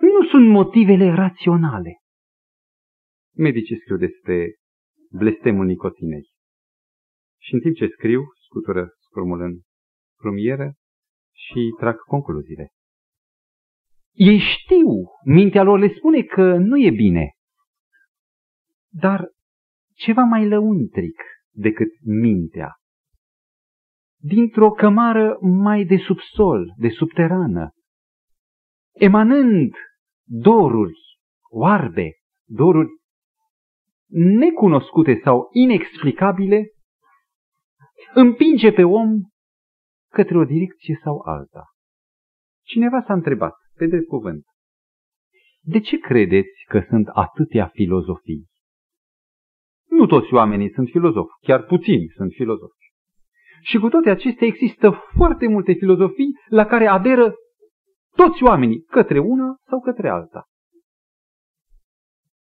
nu 0.00 0.28
sunt 0.30 0.48
motivele 0.48 1.10
raționale. 1.14 1.96
Medicii 3.36 3.78
scriu 3.80 3.96
despre 3.96 4.54
blestemul 5.10 5.66
nicotinei. 5.66 6.28
Și 7.40 7.54
în 7.54 7.60
timp 7.60 7.74
ce 7.74 7.86
scriu, 7.86 8.22
scutură 8.44 8.88
scrumul 8.98 9.40
în 9.40 9.60
crumieră 10.16 10.72
și 11.32 11.74
trag 11.78 11.96
concluziile. 11.96 12.68
Ei 14.12 14.38
știu, 14.38 14.88
mintea 15.24 15.62
lor 15.62 15.78
le 15.78 15.94
spune 15.96 16.22
că 16.22 16.56
nu 16.56 16.78
e 16.78 16.90
bine. 16.90 17.32
Dar 18.88 19.28
ceva 19.94 20.22
mai 20.22 20.48
lăuntric 20.48 21.22
decât 21.50 21.88
mintea. 22.04 22.72
Dintr-o 24.20 24.70
cămară 24.70 25.38
mai 25.40 25.84
de 25.84 25.96
subsol, 25.96 26.74
de 26.76 26.88
subterană, 26.88 27.70
emanând 28.92 29.74
doruri 30.28 30.98
oarbe, 31.50 32.12
doruri 32.44 32.88
necunoscute 34.10 35.20
sau 35.24 35.48
inexplicabile, 35.52 36.72
împinge 38.14 38.72
pe 38.72 38.84
om 38.84 39.20
către 40.10 40.38
o 40.38 40.44
direcție 40.44 41.00
sau 41.02 41.20
alta. 41.24 41.64
Cineva 42.62 43.02
s-a 43.06 43.12
întrebat, 43.12 43.54
pe 43.74 43.86
drept 43.86 44.06
cuvânt, 44.06 44.44
de 45.60 45.80
ce 45.80 45.98
credeți 45.98 46.64
că 46.68 46.84
sunt 46.88 47.08
atâtea 47.08 47.66
filozofii? 47.66 48.46
Nu 49.88 50.06
toți 50.06 50.34
oamenii 50.34 50.72
sunt 50.72 50.88
filozofi, 50.88 51.32
chiar 51.40 51.62
puțini 51.62 52.08
sunt 52.16 52.32
filozofi. 52.32 52.86
Și 53.62 53.78
cu 53.78 53.88
toate 53.88 54.10
acestea 54.10 54.46
există 54.46 54.90
foarte 55.16 55.48
multe 55.48 55.72
filozofii 55.72 56.38
la 56.48 56.64
care 56.64 56.86
aderă 56.86 57.34
toți 58.20 58.42
oamenii, 58.42 58.82
către 58.82 59.18
una 59.18 59.56
sau 59.68 59.80
către 59.80 60.08
alta. 60.08 60.44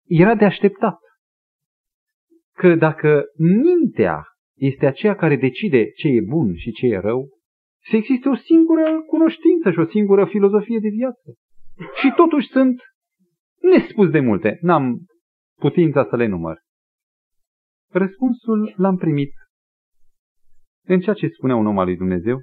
Era 0.08 0.36
de 0.36 0.46
așteptat 0.46 1.00
că 2.54 2.76
dacă 2.76 3.24
mintea 3.38 4.24
este 4.58 4.86
aceea 4.86 5.16
care 5.16 5.36
decide 5.36 5.92
ce 5.92 6.08
e 6.08 6.22
bun 6.22 6.56
și 6.56 6.72
ce 6.72 6.86
e 6.86 6.98
rău, 6.98 7.30
să 7.90 7.96
existe 7.96 8.30
o 8.30 8.36
singură 8.36 9.02
cunoștință 9.08 9.72
și 9.72 9.80
o 9.80 9.86
singură 9.86 10.26
filozofie 10.26 10.80
de 10.80 10.90
viață. 10.90 11.34
Și 12.00 12.14
totuși 12.16 12.48
sunt 12.48 12.82
nespus 13.62 14.10
de 14.10 14.20
multe, 14.20 14.58
n-am 14.62 15.06
putința 15.60 16.08
să 16.10 16.16
le 16.16 16.28
număr. 16.28 16.58
Răspunsul 17.90 18.74
l-am 18.78 18.98
primit 18.98 19.34
în 20.86 21.00
ceea 21.00 21.16
ce 21.16 21.28
spunea 21.28 21.56
un 21.56 21.66
om 21.66 21.80
al 21.80 21.86
lui 21.86 21.98
Dumnezeu, 21.98 22.38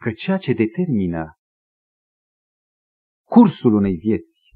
că 0.00 0.12
ceea 0.12 0.38
ce 0.38 0.52
determină 0.52 1.32
cursul 3.28 3.74
unei 3.74 3.96
vieți, 3.96 4.54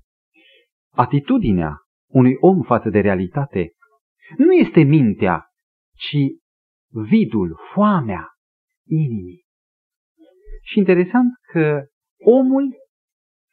atitudinea 0.90 1.76
unui 2.10 2.36
om 2.40 2.62
față 2.62 2.88
de 2.88 3.00
realitate, 3.00 3.72
nu 4.36 4.52
este 4.52 4.82
mintea, 4.82 5.46
ci 5.94 6.16
vidul, 7.08 7.58
foamea 7.74 8.28
inimii. 8.88 9.44
Și 10.62 10.78
interesant 10.78 11.30
că 11.52 11.86
omul 12.24 12.74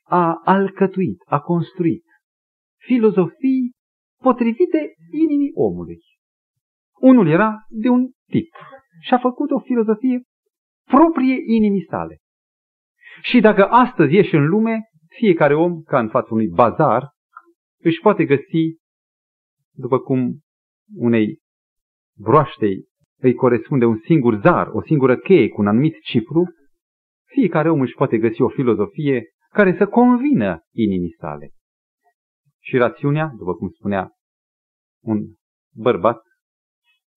a 0.04 0.42
alcătuit, 0.44 1.22
a 1.26 1.40
construit 1.40 2.04
filozofii 2.78 3.72
potrivite 4.22 4.94
inimii 5.12 5.52
omului. 5.54 6.02
Unul 7.00 7.28
era 7.28 7.66
de 7.70 7.90
un 7.90 8.12
tip 8.26 8.54
și 9.02 9.14
a 9.14 9.20
făcut 9.20 9.52
o 9.52 9.60
filozofie 9.60 10.22
proprie 10.94 11.38
inimii 11.46 11.86
sale. 11.90 12.18
Și 13.22 13.40
dacă 13.40 13.66
astăzi 13.66 14.14
ieși 14.14 14.36
în 14.36 14.46
lume, 14.48 14.90
fiecare 15.08 15.56
om, 15.56 15.82
ca 15.82 16.00
în 16.00 16.10
fața 16.10 16.28
unui 16.32 16.48
bazar, 16.48 17.10
își 17.82 18.00
poate 18.00 18.26
găsi, 18.26 18.78
după 19.72 20.00
cum 20.00 20.40
unei 20.96 21.40
broaștei 22.18 22.88
îi 23.22 23.34
corespunde 23.34 23.86
un 23.86 24.00
singur 24.06 24.40
zar, 24.40 24.68
o 24.68 24.82
singură 24.82 25.18
cheie 25.18 25.50
cu 25.50 25.62
un 25.62 25.68
anumit 25.68 26.02
cifru, 26.02 26.54
fiecare 27.26 27.70
om 27.70 27.82
își 27.82 27.94
poate 27.94 28.18
găsi 28.18 28.42
o 28.42 28.50
filozofie 28.50 29.24
care 29.50 29.76
să 29.78 29.88
convină 29.88 30.62
inimii 30.72 31.16
sale. 31.20 31.52
Și 32.60 32.78
rațiunea, 32.78 33.32
după 33.38 33.54
cum 33.54 33.70
spunea 33.70 34.12
un 35.04 35.20
bărbat 35.76 36.22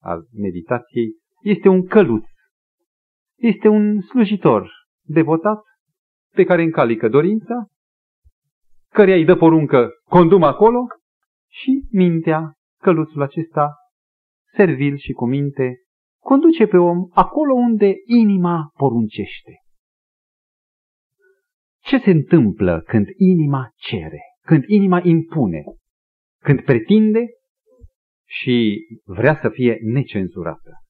al 0.00 0.26
meditației, 0.33 1.14
este 1.43 1.69
un 1.69 1.87
căluț, 1.87 2.25
este 3.43 3.69
un 3.69 4.01
slujitor 4.01 4.71
devotat 5.03 5.63
pe 6.35 6.45
care 6.45 6.63
încalică 6.63 7.09
dorința, 7.09 7.67
căreia 8.93 9.17
îi 9.17 9.25
dă 9.25 9.37
poruncă, 9.37 9.91
condum 10.05 10.43
acolo 10.43 10.79
și 11.49 11.87
mintea, 11.91 12.53
căluțul 12.81 13.23
acesta, 13.23 13.75
servil 14.55 14.97
și 14.97 15.13
cu 15.13 15.27
minte, 15.27 15.77
conduce 16.21 16.67
pe 16.67 16.77
om 16.77 17.09
acolo 17.11 17.55
unde 17.55 17.95
inima 18.07 18.71
poruncește. 18.77 19.53
ce 21.81 21.99
se 21.99 22.11
întâmplă 22.11 22.81
când 22.87 23.07
inima 23.17 23.71
cere, 23.77 24.21
când 24.45 24.65
inima 24.67 25.01
impune, 25.05 25.63
când 26.43 26.65
pretinde 26.65 27.27
și 28.27 28.79
vrea 29.05 29.39
să 29.43 29.49
fie 29.49 29.79
necenzurată. 29.83 30.82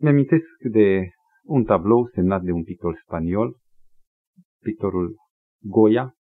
Mi-amintesc 0.00 0.62
de 0.70 1.10
un 1.42 1.64
tablou 1.64 2.06
semnat 2.14 2.42
de 2.42 2.52
un 2.52 2.64
pictor 2.64 3.00
spaniol, 3.02 3.56
pictorul 4.62 5.16
Goya, 5.60 6.14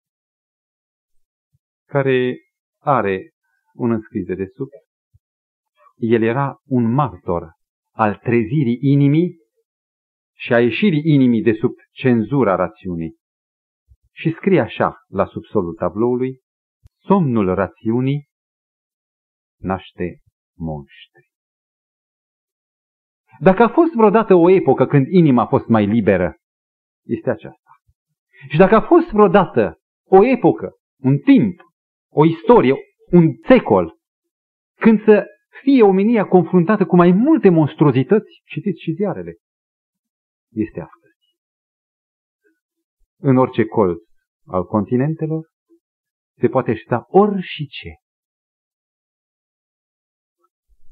care 1.88 2.36
are 2.78 3.30
un 3.72 3.90
înscris 3.90 4.26
de 4.26 4.46
sub. 4.46 4.68
El 5.96 6.22
era 6.22 6.56
un 6.64 6.92
martor 6.92 7.52
al 7.90 8.18
trezirii 8.18 8.78
inimii 8.80 9.36
și 10.36 10.52
a 10.52 10.60
ieșirii 10.60 11.02
inimii 11.04 11.42
de 11.42 11.52
sub 11.52 11.72
cenzura 11.90 12.54
rațiunii. 12.54 13.16
Și 14.12 14.32
scrie 14.32 14.60
așa 14.60 14.96
la 15.08 15.26
subsolul 15.26 15.74
tabloului, 15.74 16.40
somnul 17.00 17.54
rațiunii 17.54 18.28
naște 19.60 20.20
monștri. 20.56 21.33
Dacă 23.40 23.62
a 23.62 23.68
fost 23.68 23.92
vreodată 23.92 24.34
o 24.34 24.50
epocă 24.50 24.86
când 24.86 25.06
inima 25.06 25.42
a 25.42 25.46
fost 25.46 25.66
mai 25.66 25.86
liberă, 25.86 26.36
este 27.04 27.30
aceasta. 27.30 27.70
Și 28.48 28.56
dacă 28.56 28.74
a 28.74 28.80
fost 28.80 29.10
vreodată 29.10 29.78
o 30.04 30.24
epocă, 30.24 30.72
un 30.98 31.18
timp, 31.18 31.60
o 32.10 32.24
istorie, 32.24 32.74
un 33.10 33.28
secol, 33.46 33.96
când 34.74 35.04
să 35.04 35.26
fie 35.62 35.82
omenia 35.82 36.24
confruntată 36.24 36.86
cu 36.86 36.96
mai 36.96 37.10
multe 37.10 37.48
monstruozități, 37.48 38.42
citiți 38.44 38.82
și 38.82 38.92
ziarele, 38.92 39.36
este 40.50 40.80
astăzi. 40.80 41.36
În 43.18 43.36
orice 43.36 43.64
colț 43.64 44.02
al 44.46 44.64
continentelor 44.64 45.46
se 46.38 46.48
poate 46.48 46.74
șta 46.74 47.04
ori 47.08 47.42
și 47.42 47.66
ce. 47.66 47.88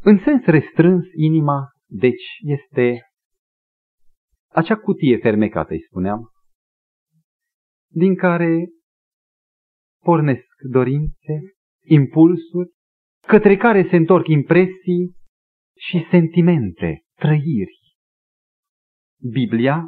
În 0.00 0.18
sens 0.24 0.44
restrâns, 0.44 1.04
inima, 1.16 1.71
deci, 1.94 2.24
este 2.40 3.00
acea 4.48 4.76
cutie 4.76 5.18
fermecată, 5.18 5.72
îi 5.72 5.82
spuneam, 5.82 6.30
din 7.90 8.14
care 8.14 8.68
pornesc 10.02 10.46
dorințe, 10.70 11.40
impulsuri, 11.84 12.70
către 13.26 13.56
care 13.56 13.88
se 13.88 13.96
întorc 13.96 14.26
impresii 14.26 15.16
și 15.78 16.06
sentimente, 16.10 17.02
trăiri. 17.14 17.78
Biblia 19.30 19.82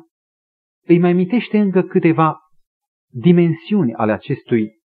îi 0.87 0.99
mai 0.99 1.11
amintește 1.11 1.59
încă 1.59 1.83
câteva 1.83 2.39
dimensiuni 3.13 3.95
ale 3.95 4.13
acestui 4.13 4.83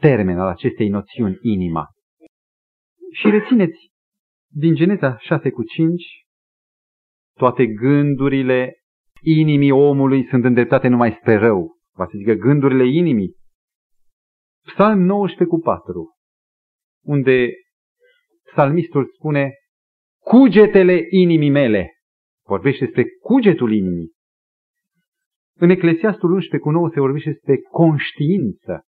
termen, 0.00 0.38
al 0.38 0.48
acestei 0.48 0.88
noțiuni, 0.88 1.38
inima. 1.40 1.86
Și 3.12 3.30
rețineți, 3.30 3.90
din 4.48 4.74
Geneza 4.74 5.18
6 5.18 5.50
cu 5.50 5.62
5, 5.62 6.21
toate 7.34 7.66
gândurile 7.66 8.76
inimii 9.20 9.70
omului 9.70 10.26
sunt 10.26 10.44
îndreptate 10.44 10.88
numai 10.88 11.16
spre 11.20 11.36
rău. 11.36 11.76
Va 11.94 12.06
să 12.06 12.12
zică 12.16 12.32
gândurile 12.32 12.86
inimii. 12.86 13.36
Psalm 14.64 15.00
19 15.00 15.56
cu 15.56 15.60
4, 15.60 16.14
unde 17.04 17.48
psalmistul 18.52 19.10
spune, 19.14 19.52
cugetele 20.24 21.06
inimii 21.10 21.50
mele. 21.50 21.92
Vorbește 22.46 22.84
despre 22.84 23.04
cugetul 23.22 23.72
inimii. 23.72 24.12
În 25.54 25.70
Eclesiastul 25.70 26.30
11 26.30 26.68
cu 26.68 26.70
9 26.70 26.90
se 26.92 27.00
vorbește 27.00 27.30
despre 27.30 27.56
conștiință. 27.70 28.84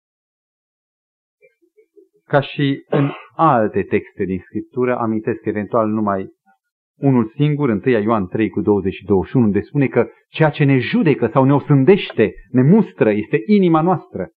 Ca 2.24 2.40
și 2.40 2.84
în 2.88 3.10
alte 3.34 3.82
texte 3.82 4.24
din 4.24 4.40
Scriptură, 4.44 4.96
amintesc 4.96 5.44
eventual 5.44 5.88
numai 5.88 6.28
unul 6.98 7.32
singur, 7.36 7.68
1 7.68 7.80
Ioan 7.84 8.26
3 8.26 8.48
cu 8.48 8.60
20 8.60 8.92
și 8.92 9.04
21, 9.04 9.44
unde 9.44 9.60
spune 9.60 9.86
că 9.86 10.08
ceea 10.28 10.50
ce 10.50 10.64
ne 10.64 10.78
judecă 10.78 11.30
sau 11.32 11.44
ne 11.44 11.52
osândește, 11.52 12.32
ne 12.50 12.62
mustră, 12.62 13.10
este 13.10 13.42
inima 13.46 13.80
noastră. 13.80 14.30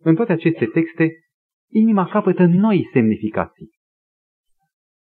În 0.00 0.14
toate 0.14 0.32
aceste 0.32 0.66
texte, 0.66 1.10
inima 1.70 2.08
capătă 2.08 2.44
noi 2.44 2.88
semnificații. 2.92 3.70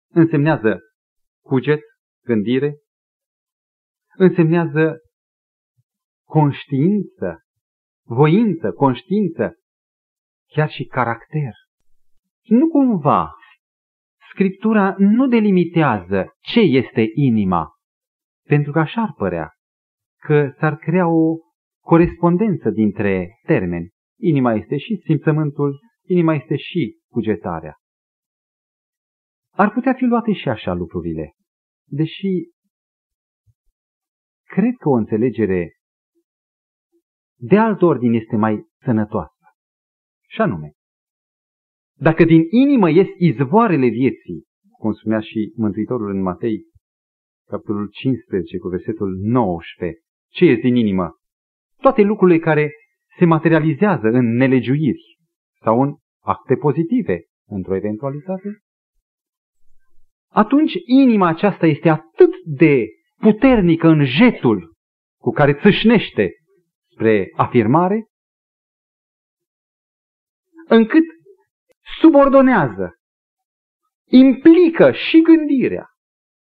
Însemnează 0.10 0.80
cuget, 1.44 1.82
gândire, 2.24 2.76
însemnează 4.16 4.98
conștiință, 6.28 7.42
voință, 8.06 8.72
conștiință, 8.72 9.56
chiar 10.48 10.70
și 10.70 10.86
caracter. 10.86 11.54
Nu 12.44 12.68
cumva 12.68 13.32
Scriptura 14.38 14.96
nu 14.98 15.28
delimitează 15.28 16.34
ce 16.40 16.60
este 16.60 17.06
inima, 17.14 17.70
pentru 18.48 18.72
că 18.72 18.80
așa 18.80 19.02
ar 19.02 19.14
părea 19.14 19.52
că 20.20 20.54
s-ar 20.60 20.76
crea 20.76 21.08
o 21.08 21.38
corespondență 21.84 22.70
dintre 22.70 23.28
termeni. 23.46 23.90
Inima 24.20 24.54
este 24.54 24.78
și 24.78 25.02
simțământul, 25.06 25.80
inima 26.08 26.34
este 26.34 26.56
și 26.56 27.00
cugetarea. 27.12 27.76
Ar 29.54 29.72
putea 29.72 29.94
fi 29.94 30.04
luate 30.04 30.34
și 30.34 30.50
așa 30.50 30.74
lucrurile, 30.74 31.32
deși 31.90 32.50
cred 34.44 34.74
că 34.80 34.90
o 34.90 34.94
înțelegere 34.94 35.72
de 37.40 37.58
alt 37.58 37.82
ordin 37.82 38.14
este 38.14 38.36
mai 38.36 38.68
sănătoasă. 38.84 39.46
Și 40.28 40.42
anume, 40.42 40.72
dacă 42.00 42.24
din 42.24 42.48
inimă 42.50 42.90
ies 42.90 43.08
izvoarele 43.18 43.88
vieții, 43.88 44.44
cum 44.80 44.94
spunea 44.94 45.20
și 45.20 45.54
Mântuitorul 45.56 46.10
în 46.10 46.22
Matei, 46.22 46.66
capitolul 47.48 47.90
15 47.90 48.58
cu 48.58 48.68
versetul 48.68 49.18
19, 49.22 50.00
ce 50.30 50.46
ies 50.46 50.60
din 50.60 50.76
inimă? 50.76 51.16
Toate 51.82 52.02
lucrurile 52.02 52.40
care 52.40 52.72
se 53.18 53.26
materializează 53.26 54.08
în 54.08 54.36
nelegiuiri 54.36 55.18
sau 55.64 55.82
în 55.82 55.96
acte 56.24 56.56
pozitive 56.56 57.26
într-o 57.48 57.76
eventualitate, 57.76 58.60
atunci 60.30 60.74
inima 60.86 61.28
aceasta 61.28 61.66
este 61.66 61.90
atât 61.90 62.34
de 62.46 62.86
puternică 63.18 63.88
în 63.88 64.06
jetul 64.06 64.76
cu 65.22 65.32
care 65.32 65.54
țâșnește 65.54 66.32
spre 66.92 67.32
afirmare, 67.36 68.06
încât 70.68 71.04
subordonează, 72.00 72.96
implică 74.10 74.92
și 74.92 75.22
gândirea. 75.22 75.90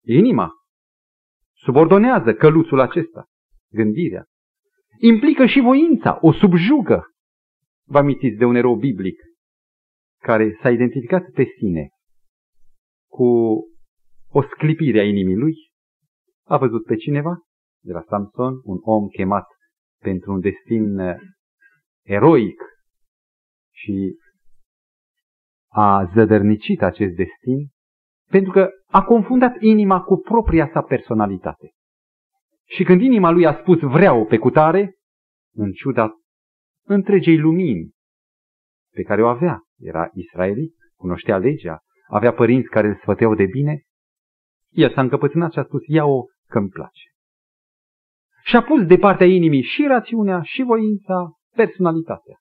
Inima 0.05 0.51
subordonează 1.53 2.35
căluțul 2.35 2.81
acesta, 2.81 3.25
gândirea. 3.73 4.25
Implică 4.99 5.47
și 5.47 5.61
voința, 5.61 6.19
o 6.21 6.33
subjugă. 6.33 7.07
Vă 7.85 7.99
amintiți 7.99 8.37
de 8.37 8.45
un 8.45 8.55
erou 8.55 8.77
biblic 8.77 9.21
care 10.23 10.59
s-a 10.63 10.71
identificat 10.71 11.31
pe 11.31 11.45
sine 11.59 11.89
cu 13.09 13.25
o 14.29 14.43
sclipire 14.43 14.99
a 14.99 15.05
inimii 15.05 15.37
lui? 15.37 15.55
A 16.45 16.57
văzut 16.57 16.85
pe 16.85 16.97
cineva 16.97 17.39
de 17.81 17.93
la 17.93 18.03
Samson, 18.09 18.61
un 18.63 18.79
om 18.83 19.09
chemat 19.09 19.47
pentru 20.03 20.33
un 20.33 20.41
destin 20.41 20.99
eroic 22.03 22.63
și 23.73 24.17
a 25.79 26.11
zădărnicit 26.15 26.83
acest 26.83 27.15
destin 27.15 27.69
pentru 28.31 28.53
că 28.53 28.71
a 28.87 29.05
confundat 29.05 29.61
inima 29.61 30.01
cu 30.01 30.17
propria 30.17 30.71
sa 30.73 30.83
personalitate. 30.83 31.71
Și 32.65 32.85
când 32.85 33.01
inima 33.01 33.31
lui 33.31 33.47
a 33.47 33.55
spus 33.61 33.81
vreau 33.81 34.27
pe 34.27 34.39
cutare, 34.39 34.95
în 35.55 35.73
ciuda 35.73 36.11
întregei 36.87 37.39
lumini 37.39 37.91
pe 38.95 39.03
care 39.03 39.23
o 39.23 39.29
avea, 39.29 39.61
era 39.79 40.11
israelit, 40.13 40.75
cunoștea 40.95 41.39
legea, 41.39 41.81
avea 42.09 42.33
părinți 42.33 42.69
care 42.69 42.87
îl 42.89 42.95
sfăteau 42.95 43.35
de 43.35 43.47
bine, 43.47 43.83
el 44.71 44.93
s-a 44.93 45.01
încăpățânat 45.01 45.53
și 45.53 45.59
a 45.59 45.65
spus, 45.65 45.87
ia-o 45.87 46.25
că-mi 46.49 46.69
place. 46.69 47.09
Și 48.45 48.57
a 48.57 48.63
pus 48.63 48.87
de 48.87 48.97
partea 48.97 49.27
inimii 49.27 49.63
și 49.63 49.87
rațiunea, 49.87 50.43
și 50.43 50.63
voința, 50.63 51.33
personalitatea 51.55 52.41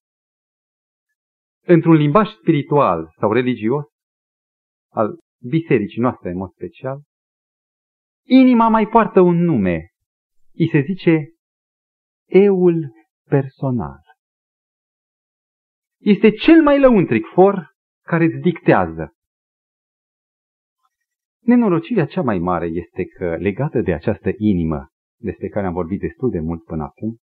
într-un 1.66 1.96
limbaj 1.96 2.28
spiritual 2.30 3.14
sau 3.20 3.32
religios, 3.32 3.86
al 4.92 5.20
bisericii 5.50 6.02
noastre 6.02 6.30
în 6.30 6.38
mod 6.38 6.52
special, 6.52 7.02
inima 8.28 8.68
mai 8.68 8.88
poartă 8.88 9.20
un 9.20 9.36
nume. 9.36 9.90
I 10.52 10.68
se 10.68 10.82
zice 10.82 11.30
eul 12.26 12.94
personal. 13.30 14.00
Este 16.00 16.32
cel 16.32 16.62
mai 16.62 16.80
lăuntric 16.80 17.26
for 17.26 17.74
care 18.02 18.24
îți 18.24 18.38
dictează. 18.38 19.14
Nenorocirea 21.40 22.06
cea 22.06 22.22
mai 22.22 22.40
mare 22.40 22.66
este 22.66 23.06
că, 23.06 23.36
legată 23.36 23.82
de 23.82 23.94
această 23.94 24.30
inimă, 24.38 24.88
despre 25.20 25.48
care 25.48 25.66
am 25.66 25.74
vorbit 25.74 26.00
destul 26.00 26.30
de 26.30 26.40
mult 26.40 26.64
până 26.64 26.84
acum, 26.84 27.18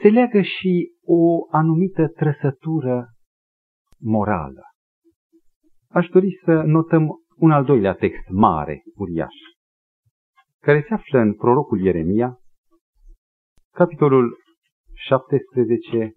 se 0.00 0.08
leagă 0.08 0.40
și 0.40 0.92
o 1.04 1.46
anumită 1.50 2.08
trăsătură 2.08 3.08
morală. 3.98 4.62
Aș 5.88 6.06
dori 6.06 6.40
să 6.44 6.52
notăm 6.52 7.08
un 7.36 7.50
al 7.50 7.64
doilea 7.64 7.94
text 7.94 8.28
mare, 8.28 8.82
uriaș, 8.94 9.34
care 10.60 10.84
se 10.88 10.94
află 10.94 11.18
în 11.18 11.34
prorocul 11.34 11.80
Ieremia, 11.80 12.38
capitolul 13.74 14.36
17, 14.94 16.12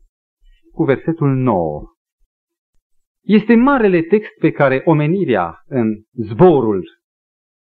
cu 0.72 0.84
versetul 0.84 1.36
9. 1.36 1.84
Este 3.22 3.56
marele 3.56 4.02
text 4.02 4.32
pe 4.40 4.52
care 4.52 4.82
omenirea 4.86 5.64
în 5.66 6.04
zborul 6.12 6.84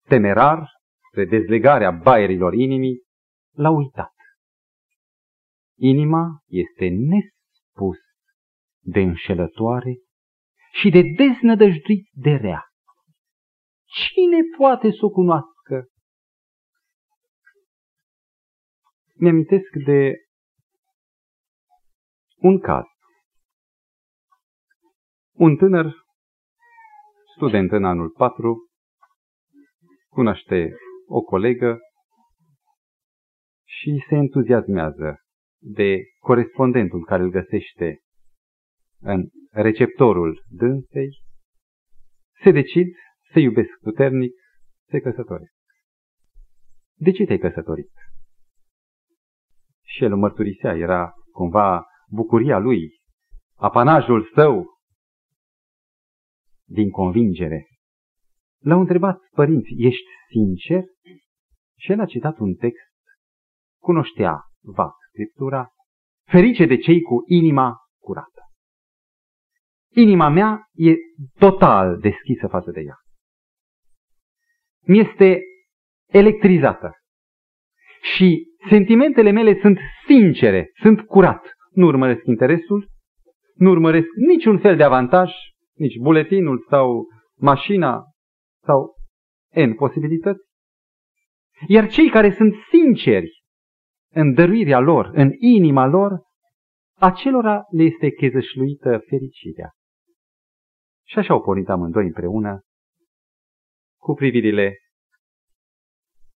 temerar, 0.08 0.70
spre 1.10 1.26
dezlegarea 1.26 1.92
baierilor 1.92 2.54
inimii, 2.54 3.02
l-a 3.56 3.70
uitat. 3.70 4.12
Inima 5.84 6.44
este 6.48 6.88
nespus 6.88 7.98
de 8.84 9.00
înșelătoare 9.00 9.94
și 10.80 10.90
de 10.90 11.02
deznădăjduit 11.18 12.10
de 12.12 12.30
rea. 12.30 12.64
Cine 13.86 14.38
poate 14.58 14.92
să 14.92 15.06
o 15.06 15.10
cunoască? 15.10 15.88
Mi-amintesc 19.16 19.70
de 19.86 20.14
un 22.36 22.60
caz. 22.60 22.86
Un 25.34 25.56
tânăr, 25.56 25.94
student 27.36 27.72
în 27.72 27.86
anul 27.86 28.10
4, 28.10 28.70
cunoaște 30.10 30.76
o 31.08 31.22
colegă 31.22 31.80
și 33.66 34.06
se 34.10 34.16
entuziasmează 34.16 35.16
de 35.62 36.04
corespondentul 36.20 37.06
care 37.06 37.24
îl 37.24 37.30
găsește 37.30 38.00
în 39.00 39.30
receptorul 39.52 40.44
dânsei, 40.50 41.22
se 42.44 42.52
decid 42.52 42.88
să 43.32 43.40
iubesc 43.40 43.80
puternic, 43.82 44.34
se 44.90 45.00
căsătoresc. 45.00 45.54
De 46.98 47.12
ce 47.12 47.26
te-ai 47.26 47.40
căsătorit? 47.40 47.92
Și 49.84 50.04
el 50.04 50.16
mărturisea, 50.16 50.76
era 50.76 51.14
cumva 51.32 51.86
bucuria 52.10 52.58
lui, 52.58 52.90
apanajul 53.56 54.32
său 54.34 54.66
din 56.68 56.90
convingere. 56.90 57.68
L-au 58.64 58.80
întrebat 58.80 59.20
părinți, 59.32 59.74
ești 59.78 60.10
sincer? 60.30 60.84
Și 61.80 61.92
el 61.92 62.00
a 62.00 62.06
citat 62.06 62.38
un 62.38 62.54
text, 62.54 62.94
cunoștea 63.80 64.40
vag 64.62 65.01
Scriptura, 65.12 65.70
ferice 66.30 66.66
de 66.66 66.78
cei 66.78 67.02
cu 67.02 67.24
inima 67.26 67.76
curată. 68.00 68.42
Inima 69.94 70.30
mea 70.30 70.60
e 70.74 70.94
total 71.40 72.00
deschisă 72.00 72.48
față 72.48 72.72
de 72.72 72.82
ea. 72.82 72.96
Mi-este 74.82 75.42
electrizată. 76.08 76.92
Și 78.16 78.48
sentimentele 78.70 79.32
mele 79.32 79.60
sunt 79.62 79.80
sincere, 80.08 80.72
sunt 80.82 81.02
curat. 81.02 81.46
Nu 81.72 81.86
urmăresc 81.86 82.26
interesul, 82.26 82.90
nu 83.56 83.70
urmăresc 83.70 84.08
niciun 84.16 84.60
fel 84.60 84.76
de 84.76 84.84
avantaj, 84.84 85.32
nici 85.74 85.98
buletinul 85.98 86.66
sau 86.70 87.08
mașina 87.38 88.04
sau 88.64 88.96
N 89.54 89.74
posibilități. 89.74 90.42
Iar 91.68 91.88
cei 91.88 92.10
care 92.10 92.32
sunt 92.32 92.54
sinceri 92.70 93.41
în 94.14 94.34
dăruirea 94.34 94.80
lor, 94.80 95.12
în 95.14 95.32
inima 95.40 95.86
lor, 95.86 96.22
acelora 96.98 97.64
le 97.70 97.84
este 97.84 98.10
chezășluită 98.10 99.04
fericirea. 99.08 99.72
Și 101.08 101.18
așa 101.18 101.34
au 101.34 101.42
pornit 101.42 101.70
amândoi 101.70 102.06
împreună, 102.06 102.62
cu 104.00 104.14
privirile 104.14 104.78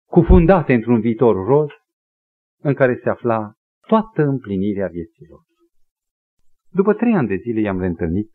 cufundate 0.06 0.72
într-un 0.72 1.00
viitor 1.00 1.46
roz, 1.46 1.68
în 2.58 2.74
care 2.74 2.98
se 3.02 3.08
afla 3.08 3.52
toată 3.86 4.22
împlinirea 4.22 4.88
vieților. 4.88 5.40
După 6.70 6.94
trei 6.94 7.14
ani 7.14 7.28
de 7.28 7.36
zile 7.36 7.60
i-am 7.60 7.78
reîntâlnit 7.78 8.30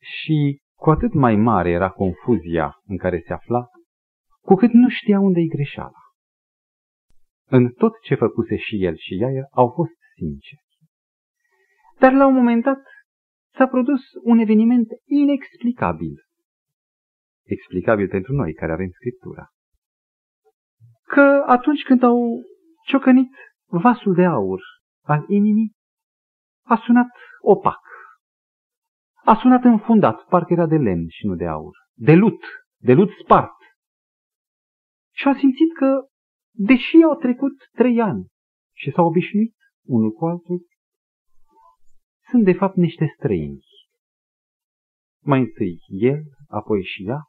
și 0.00 0.60
cu 0.74 0.90
atât 0.90 1.12
mai 1.12 1.36
mare 1.36 1.70
era 1.70 1.90
confuzia 1.90 2.80
în 2.84 2.96
care 2.96 3.22
se 3.26 3.32
afla, 3.32 3.66
cu 4.40 4.54
cât 4.54 4.72
nu 4.72 4.88
știa 4.88 5.20
unde-i 5.20 5.48
greșeala. 5.48 6.05
În 7.48 7.72
tot 7.72 8.00
ce 8.00 8.14
făcuse 8.14 8.56
și 8.56 8.84
el 8.84 8.96
și 8.96 9.14
ea 9.20 9.28
au 9.50 9.68
fost 9.74 9.96
sinceri. 10.16 10.64
Dar 11.98 12.12
la 12.12 12.26
un 12.26 12.34
moment 12.34 12.62
dat 12.62 12.82
s-a 13.56 13.66
produs 13.66 14.00
un 14.22 14.38
eveniment 14.38 14.88
inexplicabil. 15.04 16.14
Explicabil 17.44 18.08
pentru 18.08 18.32
noi 18.32 18.54
care 18.54 18.72
avem 18.72 18.90
Scriptura. 18.90 19.48
Că 21.06 21.44
atunci 21.46 21.82
când 21.82 22.02
au 22.02 22.42
ciocănit 22.86 23.30
vasul 23.66 24.14
de 24.14 24.24
aur 24.24 24.60
al 25.04 25.24
inimii, 25.28 25.72
a 26.64 26.76
sunat 26.76 27.08
opac. 27.40 27.80
A 29.24 29.34
sunat 29.40 29.64
înfundat, 29.64 30.24
parcă 30.24 30.52
era 30.52 30.66
de 30.66 30.76
lemn 30.76 31.08
și 31.08 31.26
nu 31.26 31.34
de 31.34 31.46
aur. 31.46 31.76
De 31.94 32.12
lut, 32.12 32.42
de 32.76 32.92
lut 32.92 33.10
spart. 33.22 33.56
Și 35.14 35.28
a 35.28 35.34
simțit 35.34 35.76
că, 35.76 36.06
deși 36.56 36.96
au 37.08 37.14
trecut 37.14 37.52
trei 37.72 38.00
ani 38.00 38.26
și 38.76 38.90
s-au 38.90 39.06
obișnuit 39.06 39.54
unul 39.84 40.10
cu 40.10 40.26
altul, 40.26 40.66
sunt 42.30 42.44
de 42.44 42.52
fapt 42.52 42.76
niște 42.76 43.06
străini. 43.16 43.64
Mai 45.22 45.40
întâi 45.40 45.78
el, 45.86 46.22
apoi 46.48 46.82
și 46.82 47.04
ea, 47.06 47.20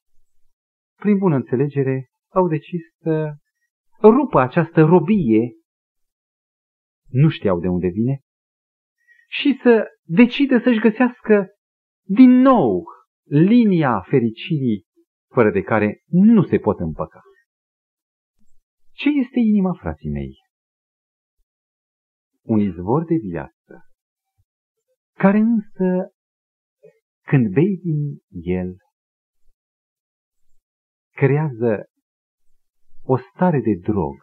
prin 0.96 1.18
bună 1.18 1.36
înțelegere, 1.36 2.10
au 2.34 2.48
decis 2.48 2.82
să 3.02 3.34
rupă 4.02 4.40
această 4.40 4.82
robie, 4.84 5.52
nu 7.08 7.30
știau 7.30 7.60
de 7.60 7.68
unde 7.68 7.88
vine, 7.88 8.20
și 9.30 9.60
să 9.62 9.88
decidă 10.04 10.60
să-și 10.60 10.80
găsească 10.80 11.48
din 12.04 12.30
nou 12.30 12.86
linia 13.24 14.02
fericirii 14.02 14.86
fără 15.34 15.52
de 15.52 15.62
care 15.62 16.04
nu 16.06 16.44
se 16.44 16.58
pot 16.58 16.80
împăca. 16.80 17.22
Ce 18.98 19.10
este 19.10 19.40
inima, 19.40 19.74
frații 19.74 20.10
mei? 20.10 20.36
Un 22.42 22.60
izvor 22.60 23.06
de 23.06 23.16
viață, 23.16 23.86
care 25.14 25.38
însă, 25.38 26.14
când 27.22 27.54
bei 27.54 27.78
din 27.78 28.18
el, 28.30 28.76
creează 31.12 31.90
o 33.04 33.18
stare 33.18 33.60
de 33.60 33.74
drog 33.92 34.18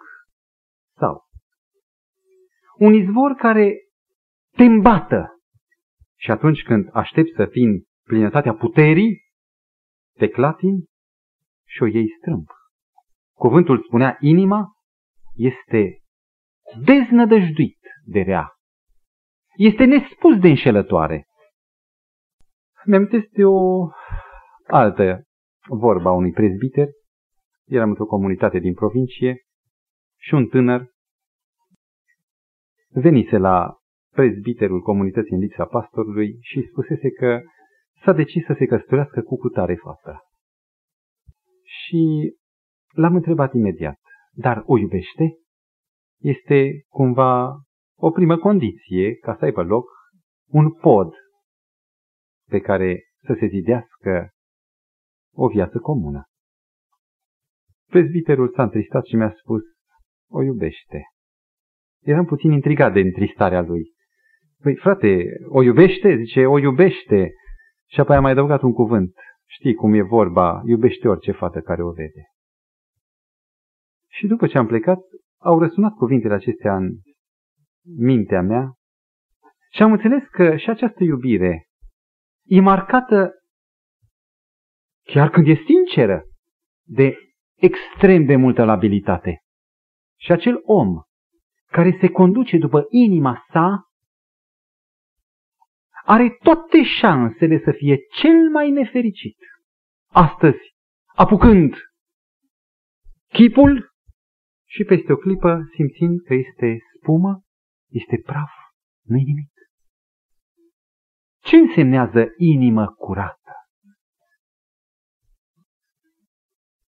sau 0.97 1.23
un 2.79 2.93
izvor 2.93 3.33
care 3.33 3.73
te 4.57 4.63
îmbată 4.65 5.29
și 6.19 6.31
atunci 6.31 6.63
când 6.63 6.89
aștepți 6.93 7.33
să 7.37 7.47
fii 7.47 7.65
în 7.65 7.83
plinătatea 8.03 8.55
puterii, 8.55 9.23
te 10.19 10.29
clatini 10.29 10.85
și 11.65 11.83
o 11.83 11.87
iei 11.87 12.09
strâmb. 12.19 12.47
Cuvântul 13.35 13.83
spunea, 13.83 14.17
inima 14.21 14.67
este 15.35 15.99
deznădăjduit 16.85 17.79
de 18.05 18.21
rea. 18.21 18.49
Este 19.57 19.85
nespus 19.85 20.39
de 20.39 20.49
înșelătoare. 20.49 21.27
Mi-am 22.85 23.09
de 23.33 23.45
o 23.45 23.89
altă 24.67 25.23
vorba 25.69 26.13
unui 26.13 26.33
prezbiter. 26.33 26.89
Eram 27.65 27.89
într-o 27.89 28.07
comunitate 28.07 28.59
din 28.59 28.75
provincie 28.75 29.43
și 30.21 30.35
un 30.35 30.47
tânăr 30.47 30.93
venise 32.89 33.37
la 33.37 33.77
prezbiterul 34.11 34.81
comunității 34.81 35.35
în 35.35 35.39
lipsa 35.39 35.65
pastorului 35.65 36.39
și 36.41 36.67
spusese 36.71 37.11
că 37.11 37.41
s-a 38.05 38.13
decis 38.13 38.45
să 38.45 38.55
se 38.59 38.67
căsătorească 38.67 39.23
cu 39.23 39.37
cutare 39.37 39.75
fată. 39.75 40.19
Și 41.63 42.35
l-am 42.95 43.15
întrebat 43.15 43.55
imediat, 43.55 43.99
dar 44.33 44.63
o 44.67 44.79
iubește? 44.79 45.39
Este 46.21 46.85
cumva 46.89 47.61
o 47.97 48.11
primă 48.11 48.39
condiție 48.39 49.15
ca 49.15 49.37
să 49.39 49.45
aibă 49.45 49.63
loc 49.63 49.89
un 50.51 50.73
pod 50.73 51.15
pe 52.49 52.59
care 52.61 53.03
să 53.27 53.37
se 53.39 53.47
zidească 53.47 54.31
o 55.35 55.49
viață 55.49 55.79
comună. 55.79 56.25
Prezbiterul 57.91 58.53
s-a 58.57 58.63
întristat 58.63 59.05
și 59.05 59.17
mi-a 59.17 59.35
spus, 59.39 59.63
o 60.31 60.43
iubește. 60.43 61.03
Eram 62.03 62.25
puțin 62.25 62.53
intrigat 62.53 62.93
de 62.93 63.01
întristarea 63.01 63.61
lui. 63.61 63.93
Păi, 64.63 64.77
frate, 64.77 65.25
o 65.49 65.63
iubește? 65.63 66.17
Zice, 66.17 66.47
o 66.47 66.59
iubește. 66.59 67.33
Și 67.91 68.01
apoi 68.01 68.17
a 68.17 68.21
mai 68.21 68.31
adăugat 68.31 68.63
un 68.63 68.73
cuvânt. 68.73 69.15
Știi 69.47 69.75
cum 69.75 69.95
e 69.95 70.03
vorba, 70.03 70.63
iubește 70.67 71.09
orice 71.09 71.33
fată 71.33 71.61
care 71.61 71.83
o 71.83 71.91
vede. 71.91 72.23
Și 74.17 74.27
după 74.27 74.47
ce 74.47 74.59
am 74.59 74.67
plecat, 74.67 74.99
au 75.39 75.59
răsunat 75.59 75.93
cuvintele 75.93 76.35
acestea 76.35 76.77
în 76.77 76.91
mintea 77.97 78.43
mea 78.43 78.73
și 79.71 79.83
am 79.83 79.93
înțeles 79.93 80.23
că 80.31 80.57
și 80.57 80.71
această 80.71 81.05
iubire 81.05 81.67
e 82.45 82.61
marcată, 82.61 83.33
chiar 85.03 85.31
când 85.31 85.47
e 85.47 85.55
sinceră, 85.67 86.25
de 86.87 87.17
extrem 87.55 88.25
de 88.25 88.37
multă 88.37 88.65
labilitate. 88.65 89.39
Și 90.21 90.33
acel 90.33 90.61
om 90.65 91.03
care 91.67 91.97
se 92.01 92.09
conduce 92.09 92.59
după 92.59 92.87
inima 92.89 93.45
sa 93.53 93.83
are 96.05 96.37
toate 96.43 96.85
șansele 97.01 97.61
să 97.65 97.73
fie 97.73 97.99
cel 98.21 98.51
mai 98.51 98.71
nefericit. 98.71 99.37
Astăzi, 100.11 100.75
apucând 101.15 101.75
chipul 103.29 103.94
și 104.75 104.85
peste 104.85 105.13
o 105.13 105.17
clipă 105.17 105.61
simțind 105.75 106.21
că 106.21 106.35
este 106.35 106.79
spumă, 106.97 107.43
este 107.91 108.23
praf, 108.25 108.51
nu 109.03 109.17
nimic. 109.17 109.53
Ce 111.43 111.57
însemnează 111.57 112.27
inimă 112.37 112.87
curată? 112.87 113.53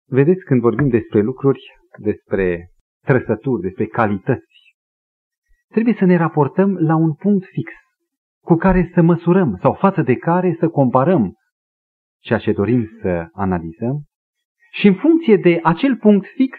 Vedeți, 0.05 0.43
când 0.43 0.61
vorbim 0.61 0.89
despre 0.89 1.21
lucruri, 1.21 1.61
despre 1.97 2.69
trăsături, 3.05 3.61
despre 3.61 3.85
calități, 3.85 4.75
trebuie 5.67 5.95
să 5.97 6.05
ne 6.05 6.15
raportăm 6.15 6.75
la 6.75 6.95
un 6.95 7.13
punct 7.13 7.45
fix 7.45 7.71
cu 8.43 8.55
care 8.55 8.91
să 8.93 9.01
măsurăm 9.01 9.57
sau 9.61 9.73
față 9.73 10.01
de 10.01 10.15
care 10.15 10.55
să 10.59 10.69
comparăm 10.69 11.33
ceea 12.21 12.39
ce 12.39 12.51
dorim 12.51 12.89
să 13.01 13.27
analizăm 13.31 14.03
și 14.71 14.87
în 14.87 14.95
funcție 14.95 15.37
de 15.37 15.59
acel 15.63 15.97
punct 15.97 16.25
fix 16.35 16.57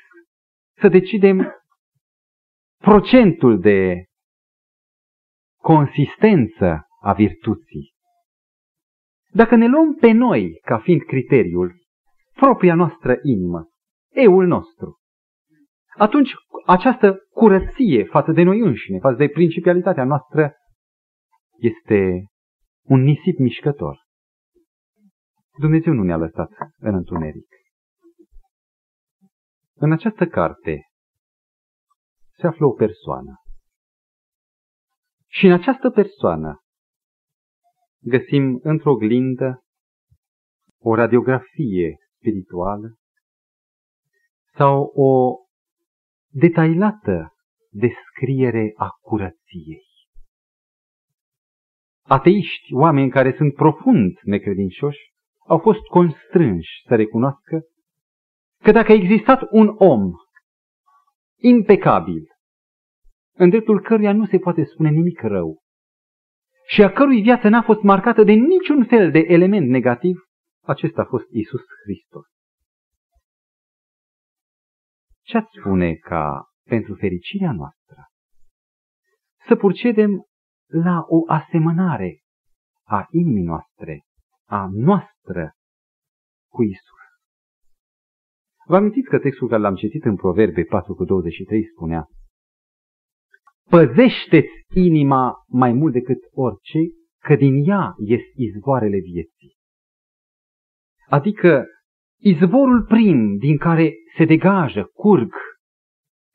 să 0.80 0.88
decidem 0.88 1.54
procentul 2.78 3.60
de 3.60 4.04
consistență 5.60 6.86
a 7.00 7.12
virtuții. 7.12 7.92
Dacă 9.32 9.56
ne 9.56 9.66
luăm 9.66 9.94
pe 9.94 10.10
noi 10.10 10.58
ca 10.64 10.78
fiind 10.78 11.02
criteriul, 11.02 11.74
propria 12.34 12.74
noastră 12.74 13.18
inimă, 13.22 13.68
eul 14.08 14.46
nostru, 14.46 14.98
atunci 15.96 16.30
această 16.66 17.18
curăție 17.30 18.04
față 18.04 18.32
de 18.32 18.42
noi 18.42 18.58
înșine, 18.58 18.98
față 18.98 19.16
de 19.16 19.28
principialitatea 19.28 20.04
noastră, 20.04 20.52
este 21.58 22.24
un 22.82 23.00
nisip 23.00 23.38
mișcător. 23.38 23.98
Dumnezeu 25.58 25.92
nu 25.92 26.02
ne-a 26.02 26.16
lăsat 26.16 26.50
în 26.78 26.94
întuneric. 26.94 27.59
În 29.82 29.92
această 29.92 30.26
carte 30.26 30.90
se 32.38 32.46
află 32.46 32.66
o 32.66 32.72
persoană. 32.72 33.34
Și 35.26 35.46
în 35.46 35.52
această 35.52 35.90
persoană 35.90 36.60
găsim 38.02 38.60
într-o 38.62 38.94
glindă 38.94 39.64
o 40.78 40.94
radiografie 40.94 41.96
spirituală 42.16 42.94
sau 44.56 44.82
o 44.82 45.34
detailată 46.28 47.34
descriere 47.70 48.72
a 48.76 48.88
curăției. 49.00 49.84
Ateiști, 52.02 52.74
oameni 52.74 53.10
care 53.10 53.34
sunt 53.36 53.54
profund 53.54 54.18
necredincioși, 54.22 55.12
au 55.46 55.58
fost 55.58 55.80
constrânși 55.80 56.82
să 56.86 56.94
recunoască 56.94 57.60
că 58.62 58.72
dacă 58.72 58.92
a 58.92 58.94
existat 58.94 59.40
un 59.50 59.74
om 59.78 60.10
impecabil, 61.36 62.28
în 63.36 63.48
dreptul 63.48 63.80
căruia 63.80 64.12
nu 64.12 64.26
se 64.26 64.38
poate 64.38 64.64
spune 64.64 64.90
nimic 64.90 65.20
rău, 65.20 65.58
și 66.66 66.82
a 66.82 66.92
cărui 66.92 67.22
viață 67.22 67.48
n-a 67.48 67.62
fost 67.62 67.80
marcată 67.82 68.22
de 68.22 68.32
niciun 68.32 68.84
fel 68.84 69.10
de 69.10 69.18
element 69.18 69.68
negativ, 69.68 70.16
acesta 70.62 71.02
a 71.02 71.04
fost 71.04 71.26
Isus 71.30 71.60
Hristos. 71.84 72.26
Ce 75.22 75.36
ați 75.36 75.50
spune 75.58 75.94
ca 75.94 76.44
pentru 76.64 76.94
fericirea 76.94 77.52
noastră 77.52 78.08
să 79.46 79.56
procedem 79.56 80.24
la 80.66 81.04
o 81.06 81.32
asemănare 81.32 82.20
a 82.84 83.06
inimii 83.10 83.42
noastre, 83.42 84.04
a 84.46 84.68
noastră 84.70 85.52
cu 86.48 86.62
Isus? 86.62 86.99
Vă 88.70 88.76
amintiți 88.76 89.08
că 89.08 89.18
textul 89.18 89.48
care 89.48 89.60
l-am 89.60 89.74
citit 89.74 90.04
în 90.04 90.16
Proverbe 90.16 90.62
4 90.62 90.94
cu 90.94 91.04
23 91.04 91.64
spunea 91.74 92.06
Păzește-ți 93.68 94.78
inima 94.78 95.34
mai 95.48 95.72
mult 95.72 95.92
decât 95.92 96.18
orice, 96.30 96.78
că 97.18 97.34
din 97.34 97.68
ea 97.68 97.94
ies 97.98 98.20
izvoarele 98.34 98.98
vieții. 98.98 99.56
Adică 101.08 101.64
izvorul 102.20 102.84
prim 102.84 103.36
din 103.36 103.56
care 103.56 103.92
se 104.16 104.24
degajă, 104.24 104.84
curg 104.92 105.32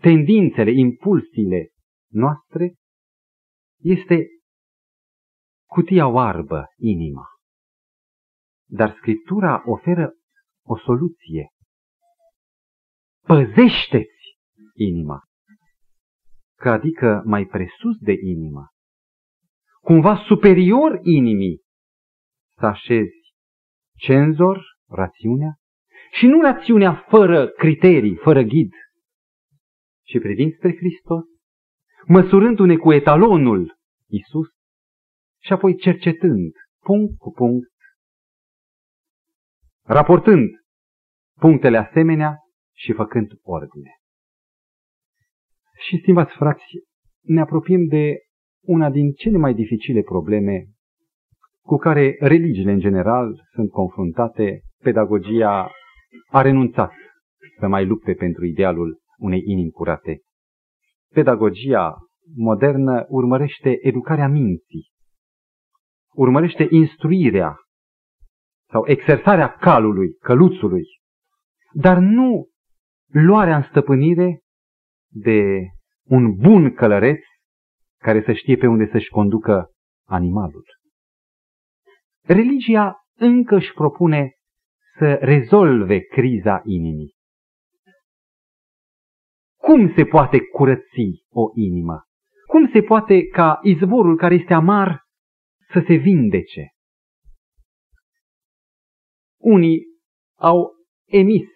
tendințele, 0.01 0.71
impulsiile 0.71 1.69
noastre, 2.11 2.73
este 3.81 4.27
cutia 5.69 6.07
oarbă, 6.07 6.65
inima. 6.77 7.25
Dar 8.69 8.95
Scriptura 8.97 9.63
oferă 9.65 10.13
o 10.65 10.77
soluție. 10.77 11.49
Păzește-ți 13.25 14.37
inima, 14.73 15.19
că 16.57 16.69
adică 16.69 17.21
mai 17.25 17.45
presus 17.45 17.97
de 17.99 18.13
inimă, 18.21 18.67
cumva 19.81 20.23
superior 20.27 20.99
inimii, 21.01 21.61
să 22.57 22.65
așezi 22.65 23.33
cenzor, 23.97 24.63
rațiunea, 24.89 25.53
și 26.11 26.25
nu 26.25 26.41
rațiunea 26.41 27.05
fără 27.09 27.47
criterii, 27.47 28.15
fără 28.15 28.41
ghid, 28.41 28.73
și 30.07 30.19
privind 30.19 30.53
spre 30.53 30.75
Hristos, 30.75 31.23
măsurându-ne 32.07 32.77
cu 32.77 32.93
etalonul 32.93 33.77
Isus 34.07 34.47
și 35.41 35.53
apoi 35.53 35.75
cercetând 35.75 36.53
punct 36.79 37.17
cu 37.17 37.31
punct, 37.31 37.73
raportând 39.83 40.49
punctele 41.39 41.77
asemenea 41.77 42.44
și 42.75 42.93
făcând 42.93 43.31
ordine. 43.41 43.91
Și, 45.87 45.97
stimați 45.97 46.35
frați, 46.35 46.63
ne 47.21 47.41
apropiem 47.41 47.85
de 47.85 48.17
una 48.61 48.89
din 48.89 49.11
cele 49.11 49.37
mai 49.37 49.53
dificile 49.53 50.01
probleme 50.01 50.65
cu 51.61 51.77
care 51.77 52.15
religiile 52.19 52.71
în 52.71 52.79
general 52.79 53.43
sunt 53.53 53.69
confruntate, 53.69 54.61
pedagogia 54.83 55.71
a 56.27 56.41
renunțat 56.41 56.91
să 57.59 57.67
mai 57.67 57.85
lupte 57.85 58.13
pentru 58.13 58.45
idealul 58.45 58.99
unei 59.17 59.41
inimi 59.45 59.71
curate. 59.71 60.19
Pedagogia 61.13 61.97
modernă 62.35 63.05
urmărește 63.09 63.77
educarea 63.81 64.27
minții, 64.27 64.91
urmărește 66.13 66.67
instruirea 66.69 67.55
sau 68.71 68.83
exersarea 68.87 69.51
calului, 69.51 70.13
căluțului, 70.13 70.83
dar 71.73 71.97
nu 71.97 72.47
luarea 73.23 73.55
în 73.55 73.63
stăpânire 73.63 74.39
de 75.07 75.59
un 76.03 76.35
bun 76.35 76.73
călăreț 76.73 77.19
care 77.97 78.23
să 78.23 78.33
știe 78.33 78.57
pe 78.57 78.67
unde 78.67 78.89
să-și 78.91 79.09
conducă 79.09 79.71
animalul. 80.07 80.65
Religia 82.23 82.95
încă 83.17 83.55
își 83.55 83.73
propune 83.73 84.31
să 84.97 85.13
rezolve 85.13 85.99
criza 85.99 86.61
inimii. 86.65 87.13
Cum 89.57 89.93
se 89.95 90.05
poate 90.05 90.39
curăți 90.39 91.25
o 91.29 91.51
inimă? 91.53 92.03
Cum 92.47 92.69
se 92.71 92.81
poate 92.81 93.27
ca 93.27 93.59
izvorul 93.63 94.17
care 94.17 94.35
este 94.35 94.53
amar 94.53 95.01
să 95.73 95.83
se 95.87 95.93
vindece? 95.95 96.69
Unii 99.41 99.83
au 100.39 100.71
emis 101.05 101.47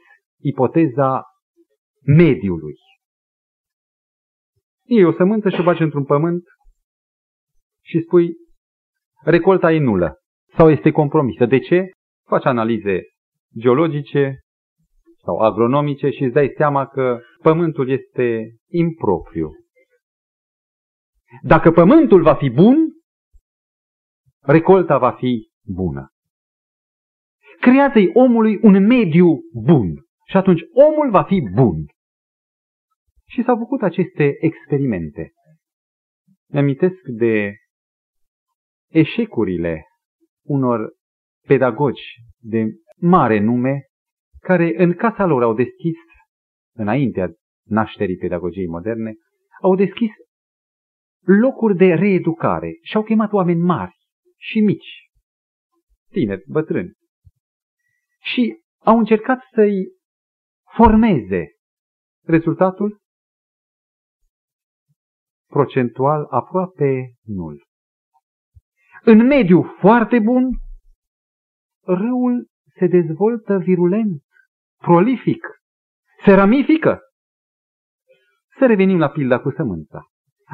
ipoteza 0.42 1.29
mediului. 2.06 2.76
Iei 4.86 5.04
o 5.04 5.12
sămânță 5.12 5.50
și 5.50 5.60
o 5.60 5.64
bagi 5.64 5.82
într-un 5.82 6.06
pământ 6.06 6.44
și 7.82 8.02
spui 8.02 8.34
recolta 9.24 9.72
e 9.72 9.80
nulă 9.80 10.18
sau 10.58 10.70
este 10.70 10.92
compromisă. 10.92 11.46
De 11.46 11.60
ce? 11.60 11.92
Faci 12.26 12.46
analize 12.46 13.02
geologice 13.58 14.40
sau 15.24 15.38
agronomice 15.38 16.10
și 16.10 16.24
îți 16.24 16.34
dai 16.34 16.54
seama 16.58 16.88
că 16.88 17.20
pământul 17.42 17.90
este 17.90 18.56
impropriu. 18.68 19.52
Dacă 21.42 21.72
pământul 21.72 22.22
va 22.22 22.36
fi 22.36 22.50
bun, 22.50 22.76
recolta 24.42 24.98
va 24.98 25.12
fi 25.12 25.50
bună. 25.64 26.10
Creează-i 27.60 28.10
omului 28.14 28.60
un 28.62 28.86
mediu 28.86 29.40
bun 29.64 30.09
și 30.30 30.38
atunci 30.38 30.62
omul 30.72 31.10
va 31.10 31.24
fi 31.24 31.50
bun. 31.54 31.86
Și 33.28 33.44
s-au 33.44 33.58
făcut 33.58 33.82
aceste 33.82 34.36
experimente. 34.40 35.32
Mi-amintesc 36.52 37.02
de 37.18 37.56
eșecurile 38.92 39.84
unor 40.46 40.94
pedagogi 41.48 42.04
de 42.38 42.66
mare 42.98 43.40
nume 43.40 43.84
care 44.40 44.74
în 44.78 44.94
casa 44.94 45.26
lor 45.26 45.44
au 45.44 45.54
deschis, 45.54 45.98
înaintea 46.76 47.32
nașterii 47.68 48.18
pedagogiei 48.18 48.68
moderne, 48.68 49.14
au 49.62 49.76
deschis 49.76 50.12
locuri 51.26 51.78
de 51.78 51.94
reeducare 51.94 52.78
și 52.82 52.96
au 52.96 53.04
chemat 53.04 53.32
oameni 53.32 53.62
mari 53.62 53.98
și 54.38 54.60
mici, 54.60 55.10
tineri, 56.12 56.44
bătrâni. 56.48 56.92
Și 58.22 58.62
au 58.78 58.98
încercat 58.98 59.40
să-i 59.54 59.99
formeze. 60.76 61.46
Rezultatul? 62.26 63.00
Procentual 65.48 66.26
aproape 66.30 67.14
nul. 67.26 67.68
În 69.02 69.26
mediu 69.26 69.64
foarte 69.80 70.20
bun, 70.20 70.44
râul 71.82 72.48
se 72.80 72.88
dezvoltă 72.88 73.58
virulent, 73.58 74.24
prolific, 74.78 75.48
se 76.26 76.34
ramifică. 76.34 77.00
Să 78.58 78.66
revenim 78.66 78.98
la 78.98 79.10
pilda 79.10 79.40
cu 79.40 79.52
sămânța. 79.52 80.06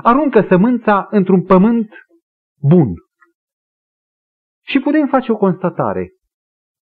Aruncă 0.03 0.45
sămânța 0.49 1.07
într-un 1.09 1.43
pământ 1.43 1.89
bun. 2.61 2.93
Și 4.61 4.79
putem 4.79 5.07
face 5.07 5.31
o 5.31 5.37
constatare. 5.37 6.09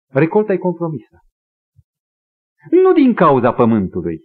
Recolta 0.10 0.54
e 0.54 0.58
compromisă. 0.58 1.20
Nu 2.70 2.94
din 2.94 3.14
cauza 3.14 3.54
pământului, 3.54 4.20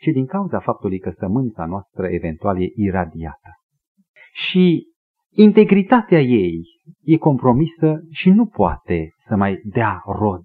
ci 0.00 0.06
din 0.12 0.26
cauza 0.26 0.60
faptului 0.60 0.98
că 0.98 1.12
sămânța 1.18 1.66
noastră 1.66 2.06
eventual 2.06 2.62
e 2.62 2.66
iradiată. 2.74 3.50
Și 4.32 4.86
integritatea 5.30 6.20
ei 6.20 6.60
e 7.02 7.16
compromisă 7.16 8.00
și 8.10 8.30
nu 8.30 8.46
poate 8.46 9.08
să 9.28 9.36
mai 9.36 9.60
dea 9.64 10.02
rod. 10.06 10.44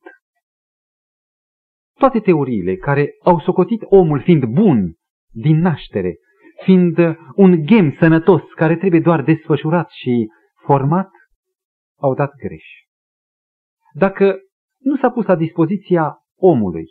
Toate 1.98 2.20
teoriile 2.20 2.76
care 2.76 3.10
au 3.24 3.40
socotit 3.40 3.82
omul 3.86 4.22
fiind 4.22 4.44
bun 4.44 4.94
din 5.32 5.60
naștere, 5.60 6.16
fiind 6.64 6.98
un 7.36 7.66
gem 7.66 7.96
sănătos 8.00 8.42
care 8.56 8.78
trebuie 8.78 9.02
doar 9.02 9.24
desfășurat 9.24 9.90
și 9.90 10.28
format, 10.66 11.10
au 12.00 12.14
dat 12.14 12.36
greș. 12.36 12.66
Dacă 13.94 14.36
nu 14.78 14.98
s-a 14.98 15.10
pus 15.10 15.26
la 15.26 15.36
dispoziția 15.36 16.18
omului 16.40 16.86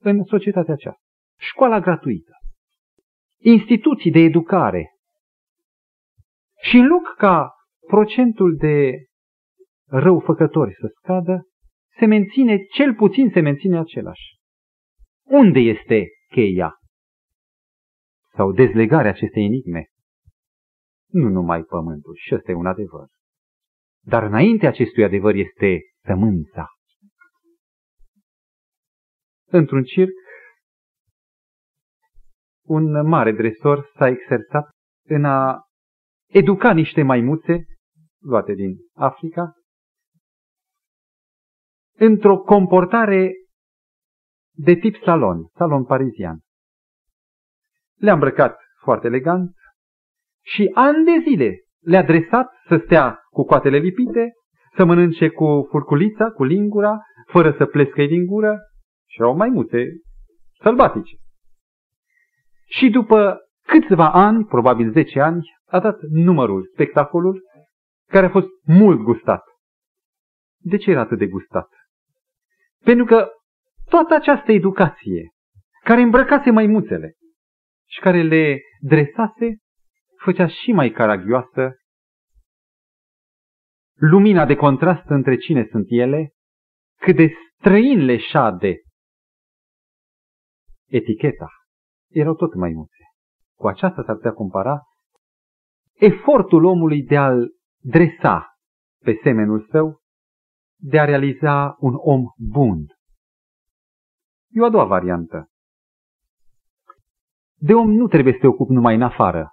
în 0.00 0.24
societatea 0.24 0.74
aceasta, 0.74 1.02
școala 1.38 1.80
gratuită, 1.80 2.32
instituții 3.38 4.10
de 4.10 4.18
educare, 4.18 4.92
și 6.60 6.76
în 6.76 6.86
loc 6.86 7.14
ca 7.16 7.52
procentul 7.86 8.56
de 8.56 9.04
răufăcători 9.86 10.74
să 10.74 10.92
scadă, 10.96 11.46
se 11.98 12.06
menține, 12.06 12.64
cel 12.64 12.94
puțin 12.94 13.30
se 13.30 13.40
menține 13.40 13.78
același. 13.78 14.38
Unde 15.24 15.58
este 15.58 16.08
cheia? 16.30 16.72
Sau 18.34 18.52
dezlegarea 18.52 19.10
acestei 19.10 19.44
enigme? 19.44 19.86
Nu 21.10 21.28
numai 21.28 21.62
pământul, 21.62 22.14
și 22.16 22.34
ăsta 22.34 22.50
e 22.50 22.54
un 22.54 22.66
adevăr. 22.66 23.06
Dar 24.00 24.22
înainte 24.22 24.66
acestui 24.66 25.04
adevăr 25.04 25.34
este 25.34 25.80
sămânța. 26.04 26.66
Într-un 29.50 29.82
circ, 29.82 30.12
un 32.66 33.08
mare 33.08 33.32
dresor 33.32 33.90
s-a 33.96 34.06
exersat 34.06 34.70
în 35.08 35.24
a 35.24 35.62
educa 36.26 36.72
niște 36.72 37.02
maimuțe 37.02 37.64
luate 38.22 38.52
din 38.52 38.76
Africa 38.94 39.52
într-o 41.98 42.38
comportare 42.38 43.32
de 44.56 44.74
tip 44.74 44.96
salon, 45.04 45.46
salon 45.54 45.84
parizian. 45.84 46.38
Le-a 47.96 48.12
îmbrăcat 48.12 48.60
foarte 48.82 49.06
elegant 49.06 49.54
și 50.44 50.70
ani 50.74 51.04
de 51.04 51.30
zile 51.30 51.58
le-a 51.84 52.00
adresat 52.00 52.52
să 52.68 52.82
stea 52.84 53.20
cu 53.30 53.44
coatele 53.44 53.78
lipite, 53.78 54.32
să 54.76 54.84
mănânce 54.84 55.28
cu 55.28 55.66
furculița, 55.70 56.30
cu 56.30 56.44
lingura, 56.44 56.98
fără 57.26 57.54
să 57.58 57.66
plescă 57.66 58.04
din 58.04 58.26
gură 58.26 58.58
și 59.08 59.20
erau 59.20 59.36
maimuțe 59.36 59.84
sălbatice. 60.62 61.16
Și 62.66 62.90
după 62.90 63.38
câțiva 63.66 64.12
ani, 64.12 64.44
probabil 64.44 64.92
10 64.92 65.20
ani, 65.20 65.42
a 65.66 65.80
dat 65.80 66.00
numărul, 66.00 66.68
spectacolul, 66.72 67.42
care 68.08 68.26
a 68.26 68.30
fost 68.30 68.48
mult 68.64 69.00
gustat. 69.00 69.42
De 70.60 70.76
ce 70.76 70.90
era 70.90 71.00
atât 71.00 71.18
de 71.18 71.26
gustat? 71.26 71.68
Pentru 72.84 73.04
că 73.04 73.28
toată 73.88 74.14
această 74.14 74.52
educație, 74.52 75.30
care 75.84 76.00
îmbrăcase 76.00 76.50
maimuțele 76.50 77.12
și 77.88 78.00
care 78.00 78.22
le 78.22 78.60
dresase, 78.80 79.56
făcea 80.16 80.46
și 80.46 80.72
mai 80.72 80.90
caragioasă 80.90 81.76
lumina 83.94 84.46
de 84.46 84.54
contrast 84.54 85.08
între 85.08 85.36
cine 85.36 85.66
sunt 85.70 85.86
ele, 85.88 86.32
cât 87.00 87.16
de 87.16 87.32
străin 87.58 88.04
le 88.04 88.18
șade 88.18 88.80
eticheta. 90.88 91.48
Erau 92.08 92.34
tot 92.34 92.54
maimuțe. 92.54 93.04
Cu 93.56 93.68
aceasta 93.68 94.02
s-ar 94.02 94.14
putea 94.14 94.32
compara 94.32 94.82
efortul 95.98 96.64
omului 96.64 97.02
de 97.02 97.16
a-l 97.16 97.50
dresa 97.80 98.46
pe 98.98 99.18
semenul 99.22 99.66
său, 99.70 100.00
de 100.76 100.98
a 100.98 101.04
realiza 101.04 101.76
un 101.78 101.94
om 101.96 102.24
bun. 102.36 102.86
E 104.48 104.60
o 104.60 104.64
a 104.64 104.70
doua 104.70 104.84
variantă. 104.84 105.48
De 107.54 107.74
om 107.74 107.90
nu 107.90 108.06
trebuie 108.06 108.32
să 108.32 108.38
te 108.38 108.46
ocupi 108.46 108.72
numai 108.72 108.94
în 108.94 109.02
afară, 109.02 109.50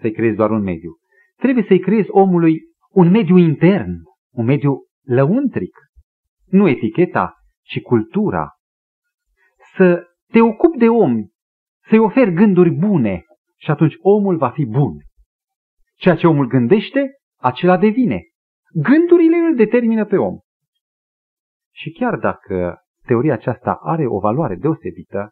să-i 0.00 0.12
creezi 0.12 0.36
doar 0.36 0.50
un 0.50 0.62
mediu. 0.62 0.96
Trebuie 1.36 1.64
să-i 1.66 1.80
creezi 1.80 2.10
omului 2.10 2.60
un 2.90 3.10
mediu 3.10 3.36
intern, 3.36 3.92
un 4.30 4.44
mediu 4.44 4.86
lăuntric. 5.02 5.76
Nu 6.44 6.68
eticheta, 6.68 7.34
ci 7.62 7.80
cultura. 7.80 8.50
Să 9.76 10.04
te 10.30 10.40
ocupi 10.40 10.78
de 10.78 10.88
om, 10.88 11.26
să-i 11.88 11.98
oferi 11.98 12.32
gânduri 12.32 12.70
bune 12.70 13.24
și 13.56 13.70
atunci 13.70 13.94
omul 14.00 14.36
va 14.36 14.50
fi 14.50 14.64
bun. 14.66 14.96
Ceea 15.96 16.16
ce 16.16 16.26
omul 16.26 16.46
gândește, 16.46 17.10
acela 17.40 17.76
devine. 17.76 18.22
Gândurile 18.72 19.36
îl 19.36 19.56
determină 19.56 20.04
pe 20.04 20.16
om. 20.16 20.38
Și 21.74 21.90
chiar 21.90 22.16
dacă 22.16 22.78
teoria 23.06 23.32
aceasta 23.32 23.72
are 23.82 24.06
o 24.06 24.18
valoare 24.18 24.54
deosebită, 24.54 25.30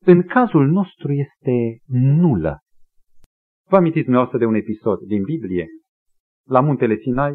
în 0.00 0.22
cazul 0.22 0.66
nostru 0.66 1.12
este 1.12 1.78
nulă. 1.86 2.58
Vă 3.68 3.76
amintiți 3.76 4.04
dumneavoastră 4.04 4.38
de 4.38 4.46
un 4.46 4.54
episod 4.54 4.98
din 4.98 5.22
Biblie? 5.22 5.66
La 6.46 6.60
muntele 6.60 6.96
Sinai, 6.96 7.34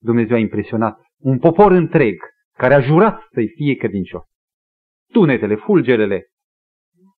Dumnezeu 0.00 0.36
a 0.36 0.38
impresionat 0.38 1.00
un 1.18 1.38
popor 1.38 1.72
întreg 1.72 2.14
care 2.56 2.74
a 2.74 2.80
jurat 2.80 3.20
să-i 3.32 3.48
fie 3.48 3.74
credincios. 3.74 4.31
Tunetele, 5.12 5.54
fulgerele 5.54 6.26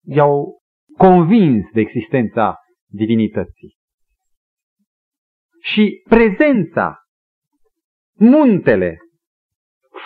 i-au 0.02 0.58
convins 0.96 1.64
de 1.72 1.80
existența 1.80 2.56
divinității. 2.86 3.76
Și 5.62 6.02
prezența, 6.08 6.98
muntele, 8.18 8.98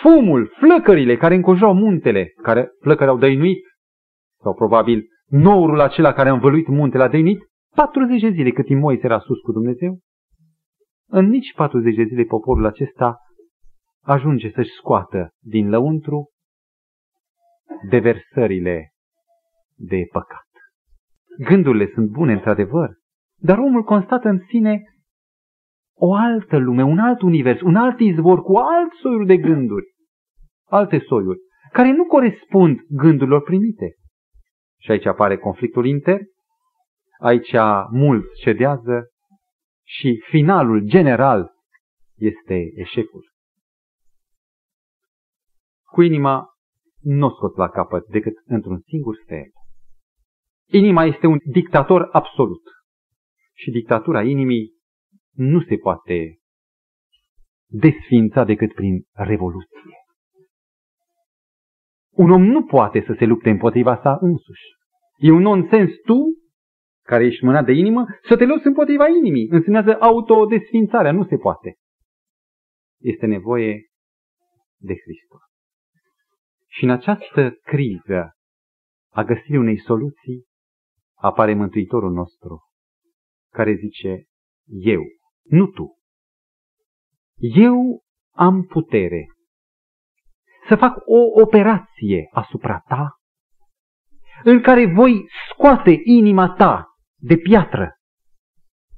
fumul, 0.01 0.47
flăcările 0.59 1.17
care 1.17 1.35
încojau 1.35 1.73
muntele, 1.73 2.33
care 2.41 2.69
flăcări 2.81 3.09
au 3.09 3.17
dăinuit, 3.17 3.65
sau 4.41 4.53
probabil 4.53 5.05
nourul 5.27 5.79
acela 5.79 6.13
care 6.13 6.29
a 6.29 6.33
învăluit 6.33 6.67
muntele 6.67 7.03
a 7.03 7.09
dăinuit, 7.09 7.39
40 7.75 8.21
de 8.21 8.29
zile 8.29 8.51
cât 8.51 8.65
timp 8.65 8.81
Moise 8.81 9.05
era 9.05 9.19
sus 9.19 9.39
cu 9.39 9.51
Dumnezeu, 9.51 9.99
în 11.07 11.25
nici 11.25 11.53
40 11.55 11.95
de 11.95 12.03
zile 12.03 12.23
poporul 12.23 12.65
acesta 12.65 13.17
ajunge 14.01 14.51
să-și 14.51 14.71
scoată 14.71 15.29
din 15.39 15.69
lăuntru 15.69 16.29
deversările 17.89 18.91
de 19.75 20.07
păcat. 20.11 20.47
Gândurile 21.37 21.91
sunt 21.93 22.09
bune, 22.09 22.33
într-adevăr, 22.33 22.89
dar 23.41 23.57
omul 23.57 23.83
constată 23.83 24.27
în 24.27 24.39
sine 24.47 24.83
o 26.01 26.13
altă 26.13 26.57
lume, 26.57 26.83
un 26.83 26.99
alt 26.99 27.21
univers, 27.21 27.61
un 27.61 27.75
alt 27.75 27.99
izvor 27.99 28.41
cu 28.41 28.57
alt 28.57 28.93
soiul 29.01 29.25
de 29.25 29.37
gânduri, 29.37 29.85
alte 30.65 30.99
soiuri, 30.99 31.39
care 31.71 31.91
nu 31.91 32.05
corespund 32.05 32.79
gândurilor 32.89 33.41
primite. 33.41 33.95
Și 34.81 34.91
aici 34.91 35.05
apare 35.05 35.37
conflictul 35.37 35.85
inter, 35.85 36.19
aici 37.19 37.55
mulți 37.91 38.39
cedează 38.41 39.07
și 39.85 40.23
finalul 40.29 40.81
general 40.85 41.51
este 42.15 42.71
eșecul. 42.75 43.31
Cu 45.85 46.01
inima 46.01 46.47
nu 46.99 47.29
scot 47.29 47.55
la 47.55 47.69
capăt 47.69 48.07
decât 48.07 48.33
într-un 48.45 48.79
singur 48.87 49.15
fel. 49.27 49.51
Inima 50.71 51.03
este 51.03 51.27
un 51.27 51.37
dictator 51.43 52.09
absolut 52.11 52.61
și 53.53 53.71
dictatura 53.71 54.23
inimii 54.23 54.73
nu 55.33 55.61
se 55.61 55.75
poate 55.75 56.39
desfința 57.65 58.43
decât 58.43 58.73
prin 58.73 59.03
revoluție. 59.11 59.93
Un 62.09 62.31
om 62.31 62.43
nu 62.43 62.65
poate 62.65 63.03
să 63.05 63.15
se 63.17 63.25
lupte 63.25 63.49
împotriva 63.49 63.99
sa 64.01 64.17
însuși. 64.21 64.63
E 65.17 65.31
un 65.31 65.41
nonsens 65.41 65.91
tu, 66.05 66.17
care 67.03 67.25
ești 67.25 67.45
mânat 67.45 67.65
de 67.65 67.71
inimă, 67.71 68.05
să 68.27 68.37
te 68.37 68.45
lupți 68.45 68.67
împotriva 68.67 69.07
inimii. 69.07 69.47
Înseamnă 69.49 69.97
autodesfințarea, 69.99 71.11
nu 71.11 71.25
se 71.25 71.37
poate. 71.37 71.75
Este 73.01 73.25
nevoie 73.25 73.85
de 74.77 74.93
Hristos. 75.03 75.48
Și 76.71 76.83
în 76.83 76.89
această 76.89 77.51
criză 77.51 78.33
a 79.11 79.23
găsirii 79.23 79.57
unei 79.57 79.79
soluții 79.79 80.45
apare 81.15 81.53
Mântuitorul 81.53 82.11
nostru, 82.11 82.61
care 83.51 83.73
zice, 83.73 84.23
eu, 84.67 85.01
nu 85.43 85.67
tu. 85.67 85.97
Eu 87.37 88.03
am 88.35 88.65
putere 88.65 89.25
să 90.67 90.75
fac 90.75 90.95
o 91.05 91.41
operație 91.41 92.29
asupra 92.31 92.79
ta 92.87 93.13
în 94.43 94.61
care 94.61 94.93
voi 94.93 95.27
scoate 95.49 95.99
inima 96.03 96.49
ta 96.49 96.87
de 97.15 97.37
piatră, 97.37 97.93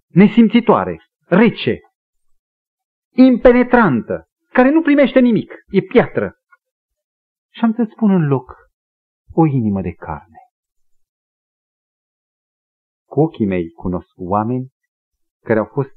nesimțitoare, 0.07 0.97
rece, 1.27 1.79
impenetrantă, 3.15 4.25
care 4.51 4.69
nu 4.69 4.81
primește 4.81 5.19
nimic, 5.19 5.53
e 5.67 5.81
piatră. 5.81 6.35
Și 7.53 7.63
am 7.63 7.73
să-ți 7.73 7.91
spun 7.91 8.11
în 8.11 8.27
loc 8.27 8.55
o 9.33 9.45
inimă 9.45 9.81
de 9.81 9.91
carne. 9.91 10.39
Cu 13.07 13.19
ochii 13.19 13.45
mei 13.45 13.69
cunosc 13.69 14.09
oameni 14.15 14.69
care 15.43 15.59
au 15.59 15.65
fost 15.65 15.91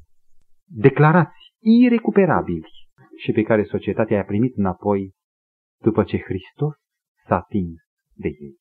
declarați 0.65 1.55
irecuperabili 1.61 2.69
și 3.17 3.33
pe 3.33 3.43
care 3.43 3.65
societatea 3.65 4.17
i-a 4.17 4.25
primit 4.25 4.57
înapoi 4.57 5.13
după 5.81 6.05
ce 6.05 6.19
Hristos 6.19 6.75
s-a 7.27 7.37
atins 7.37 7.81
de 8.13 8.29
ei. 8.29 8.59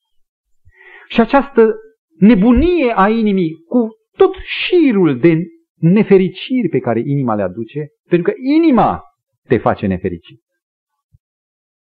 Și 1.07 1.19
această 1.19 1.75
nebunie 2.19 2.93
a 2.95 3.09
inimii 3.09 3.53
cu 3.67 3.87
tot 4.17 4.33
șirul 4.65 5.19
de 5.19 5.37
nefericiri 5.75 6.69
pe 6.69 6.79
care 6.79 6.99
inima 6.99 7.35
le 7.35 7.41
aduce, 7.41 7.87
pentru 8.09 8.31
că 8.31 8.37
inima 8.39 9.01
te 9.47 9.57
face 9.57 9.87
nefericit. 9.87 10.41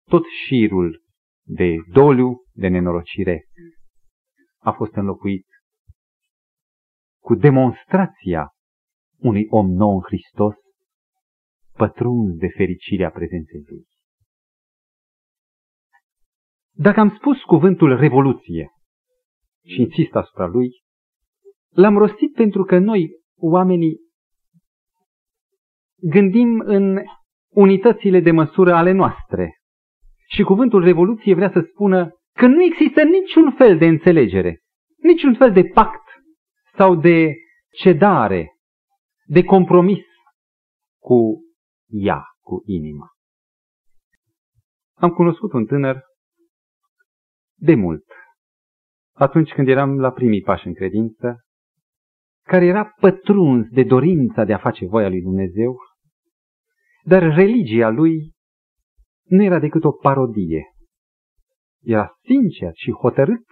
Tot 0.04 0.24
șirul 0.46 1.02
de 1.46 1.76
doliu, 1.92 2.42
de 2.52 2.68
nenorocire 2.68 3.44
a 4.58 4.72
fost 4.72 4.92
înlocuit 4.92 5.46
cu 7.22 7.34
demonstrația 7.34 8.48
unui 9.18 9.46
om 9.48 9.66
nou 9.70 9.94
în 9.94 10.00
Hristos, 10.00 10.54
pătruns 11.72 12.36
de 12.36 12.48
fericirea 12.56 13.10
prezenței 13.10 13.62
Lui. 13.66 13.86
Dacă 16.76 17.00
am 17.00 17.16
spus 17.16 17.42
cuvântul 17.42 17.96
revoluție 17.96 18.68
și 19.64 19.80
insist 19.80 20.14
asupra 20.14 20.46
lui, 20.46 20.68
l-am 21.68 21.96
rostit 21.96 22.32
pentru 22.32 22.64
că 22.64 22.78
noi, 22.78 23.10
oamenii, 23.36 23.96
gândim 25.96 26.60
în 26.60 27.02
unitățile 27.48 28.20
de 28.20 28.30
măsură 28.30 28.74
ale 28.74 28.92
noastre. 28.92 29.58
Și 30.26 30.42
cuvântul 30.42 30.84
revoluție 30.84 31.34
vrea 31.34 31.50
să 31.50 31.66
spună 31.70 32.10
că 32.32 32.46
nu 32.46 32.62
există 32.62 33.02
niciun 33.02 33.52
fel 33.52 33.78
de 33.78 33.86
înțelegere, 33.86 34.60
niciun 34.96 35.34
fel 35.34 35.52
de 35.52 35.64
pact 35.64 36.02
sau 36.76 36.96
de 36.96 37.34
cedare, 37.70 38.52
de 39.26 39.44
compromis 39.44 40.04
cu 41.00 41.40
ea, 41.86 42.22
cu 42.40 42.62
inima. 42.66 43.08
Am 44.94 45.10
cunoscut 45.10 45.52
un 45.52 45.66
tânăr 45.66 46.02
de 47.54 47.74
mult, 47.74 48.04
atunci 49.12 49.50
când 49.52 49.68
eram 49.68 50.00
la 50.00 50.10
primii 50.10 50.42
pași 50.42 50.66
în 50.66 50.74
credință, 50.74 51.44
care 52.42 52.64
era 52.64 52.84
pătruns 52.84 53.68
de 53.68 53.82
dorința 53.82 54.44
de 54.44 54.52
a 54.52 54.58
face 54.58 54.86
voia 54.86 55.08
lui 55.08 55.22
Dumnezeu, 55.22 55.76
dar 57.02 57.22
religia 57.34 57.88
lui 57.88 58.33
nu 59.24 59.42
era 59.42 59.58
decât 59.58 59.84
o 59.84 59.92
parodie. 59.92 60.62
Era 61.82 62.10
sincer 62.22 62.70
și 62.74 62.90
hotărât 62.90 63.44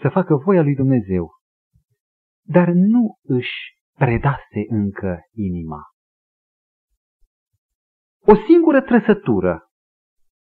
să 0.00 0.08
facă 0.08 0.34
voia 0.34 0.62
lui 0.62 0.74
Dumnezeu, 0.74 1.30
dar 2.42 2.68
nu 2.68 3.18
își 3.22 3.78
predase 3.96 4.64
încă 4.68 5.20
inima. 5.32 5.80
O 8.20 8.34
singură 8.46 8.80
trăsătură 8.80 9.66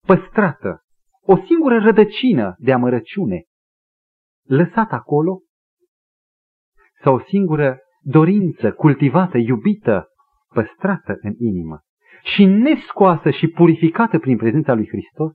păstrată 0.06 0.84
o 1.26 1.36
singură 1.36 1.78
rădăcină 1.78 2.54
de 2.58 2.72
amărăciune 2.72 3.44
lăsată 4.46 4.94
acolo 4.94 5.40
sau 7.02 7.14
o 7.14 7.20
singură 7.20 7.78
dorință 8.00 8.72
cultivată, 8.72 9.38
iubită, 9.38 10.06
păstrată 10.48 11.18
în 11.20 11.32
inimă 11.38 11.80
și 12.24 12.44
nescoasă 12.44 13.30
și 13.30 13.48
purificată 13.48 14.18
prin 14.18 14.36
prezența 14.36 14.74
lui 14.74 14.88
Hristos, 14.88 15.32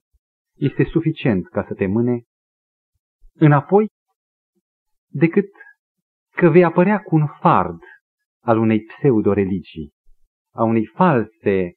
este 0.56 0.84
suficient 0.84 1.48
ca 1.48 1.66
să 1.68 1.74
te 1.74 1.86
mâne 1.86 2.24
înapoi 3.34 3.88
decât 5.08 5.50
că 6.36 6.50
vei 6.50 6.64
apărea 6.64 7.00
cu 7.00 7.16
un 7.16 7.28
fard 7.40 7.80
al 8.42 8.58
unei 8.58 8.82
pseudo-religii, 8.82 9.94
a 10.54 10.64
unei 10.64 10.86
false 10.86 11.74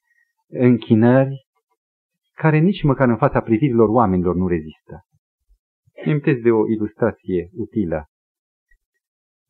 închinări 0.49 1.47
care 2.35 2.59
nici 2.59 2.83
măcar 2.83 3.09
în 3.09 3.17
fața 3.17 3.41
privirilor 3.41 3.89
oamenilor 3.89 4.35
nu 4.35 4.49
rezistă. 4.49 5.07
Îmi 6.05 6.21
de 6.21 6.51
o 6.51 6.69
ilustrație 6.69 7.49
utilă. 7.53 8.07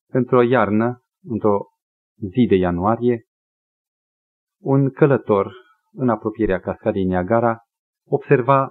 Într-o 0.09 0.43
iarnă, 0.43 1.03
într-o 1.23 1.59
zi 2.17 2.47
de 2.49 2.55
ianuarie, 2.55 3.25
un 4.63 4.91
călător 4.91 5.53
în 5.93 6.09
apropierea 6.09 6.61
cascadei 6.61 7.05
Niagara 7.05 7.59
observa 8.07 8.71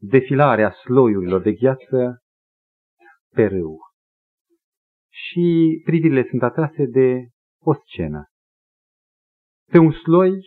defilarea 0.00 0.72
sloiurilor 0.72 1.42
de 1.42 1.52
gheață 1.52 2.22
pe 3.34 3.46
râu. 3.46 3.78
Și 5.10 5.80
privirile 5.84 6.26
sunt 6.28 6.42
atrase 6.42 6.84
de 6.84 7.28
o 7.60 7.74
scenă. 7.74 8.26
Pe 9.70 9.78
un 9.78 9.92
sloi 9.92 10.40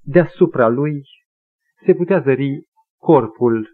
deasupra 0.00 0.68
lui 0.68 1.02
se 1.84 1.94
putea 1.94 2.20
zări 2.20 2.68
corpul 2.98 3.68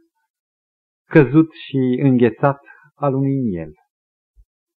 căzut 1.09 1.53
și 1.53 2.01
înghețat 2.03 2.61
al 2.95 3.15
unui 3.15 3.41
miel. 3.41 3.73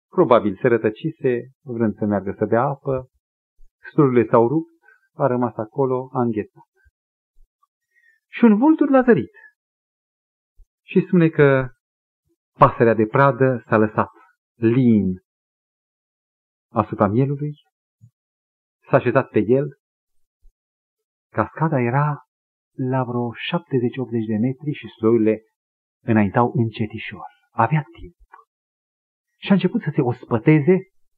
Probabil 0.09 0.57
se 0.61 0.67
rătăcise, 0.67 1.49
vrând 1.61 1.95
să 1.95 2.05
meargă 2.05 2.35
să 2.37 2.45
bea 2.45 2.61
apă, 2.61 3.09
stururile 3.91 4.27
s-au 4.29 4.47
rupt, 4.47 4.71
a 5.13 5.27
rămas 5.27 5.55
acolo, 5.55 6.09
a 6.13 6.21
înghețat. 6.21 6.69
Și 8.27 8.43
un 8.43 8.57
vultur 8.57 8.89
l-a 8.89 9.01
zărit. 9.01 9.31
Și 10.85 11.03
spune 11.07 11.29
că 11.29 11.69
pasărea 12.57 12.93
de 12.93 13.05
pradă 13.05 13.63
s-a 13.67 13.77
lăsat 13.77 14.11
lin 14.55 15.21
asupra 16.71 17.07
mielului, 17.07 17.53
s-a 18.89 18.97
așezat 18.97 19.29
pe 19.29 19.39
el 19.47 19.79
Cascada 21.31 21.79
era 21.79 22.23
la 22.75 23.03
vreo 23.03 23.31
70-80 23.33 23.35
de 24.27 24.37
metri 24.37 24.71
și 24.71 24.87
sloile 24.87 25.41
înaintau 26.03 26.51
încetișor. 26.55 27.29
Avea 27.49 27.83
timp. 27.99 28.15
Și 29.37 29.49
a 29.49 29.53
început 29.53 29.81
să 29.81 29.91
se 29.95 30.01
ospăteze 30.01 30.77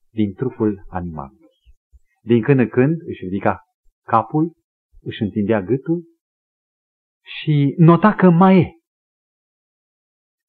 din 0.09 0.33
trupul 0.33 0.85
animalului. 0.89 1.40
Din 2.23 2.41
când 2.41 2.59
în 2.59 2.69
când 2.69 3.01
își 3.05 3.23
ridica 3.23 3.61
capul, 4.05 4.53
își 5.01 5.21
întindea 5.21 5.61
gâtul 5.61 6.03
și 7.41 7.75
nota 7.77 8.15
că 8.15 8.29
mai 8.29 8.57
e. 8.57 8.71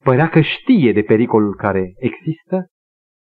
Părea 0.04 0.28
că 0.28 0.40
știe 0.40 0.92
de 0.92 1.02
pericolul 1.02 1.56
care 1.56 1.92
există 1.96 2.66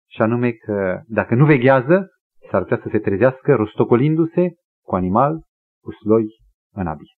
și 0.09 0.21
anume 0.21 0.51
că 0.51 1.01
dacă 1.05 1.35
nu 1.35 1.45
veghează, 1.45 2.09
s-ar 2.49 2.61
putea 2.61 2.79
să 2.83 2.89
se 2.91 2.99
trezească 2.99 3.55
rostocolindu-se 3.55 4.53
cu 4.83 4.95
animal 4.95 5.43
cu 5.81 5.91
sloi 5.91 6.25
în 6.73 6.87
abis. 6.87 7.09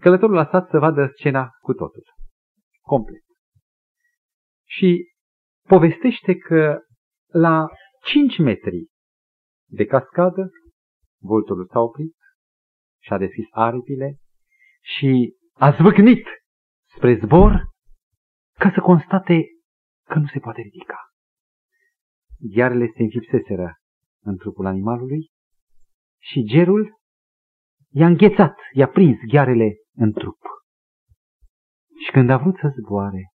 Călătorul 0.00 0.38
a 0.38 0.46
stat 0.46 0.68
să 0.68 0.78
vadă 0.78 1.12
scena 1.16 1.48
cu 1.60 1.72
totul, 1.72 2.02
complet. 2.80 3.22
Și 4.64 5.12
povestește 5.68 6.36
că 6.36 6.78
la 7.26 7.66
5 8.02 8.38
metri 8.38 8.86
de 9.66 9.84
cascadă, 9.84 10.50
vulturul 11.20 11.68
s-a 11.72 11.80
oprit 11.80 12.16
și 13.02 13.12
a 13.12 13.18
deschis 13.18 13.46
aripile 13.50 14.18
și 14.80 15.36
a 15.52 15.70
zvâcnit 15.70 16.26
spre 16.96 17.18
zbor 17.24 17.72
ca 18.58 18.70
să 18.74 18.80
constate 18.80 19.44
că 20.04 20.18
nu 20.18 20.26
se 20.26 20.38
poate 20.38 20.60
ridica. 20.60 20.98
ghearele 22.38 22.86
se 22.96 23.02
înfipseseră 23.02 23.76
în 24.20 24.36
trupul 24.36 24.66
animalului 24.66 25.30
și 26.20 26.44
gerul 26.44 26.98
i-a 27.90 28.06
înghețat, 28.06 28.56
i-a 28.72 28.88
prins 28.88 29.18
ghearele 29.28 29.74
în 29.94 30.12
trup. 30.12 30.38
Și 32.04 32.10
când 32.10 32.30
a 32.30 32.36
vrut 32.36 32.56
să 32.56 32.74
zboare, 32.78 33.32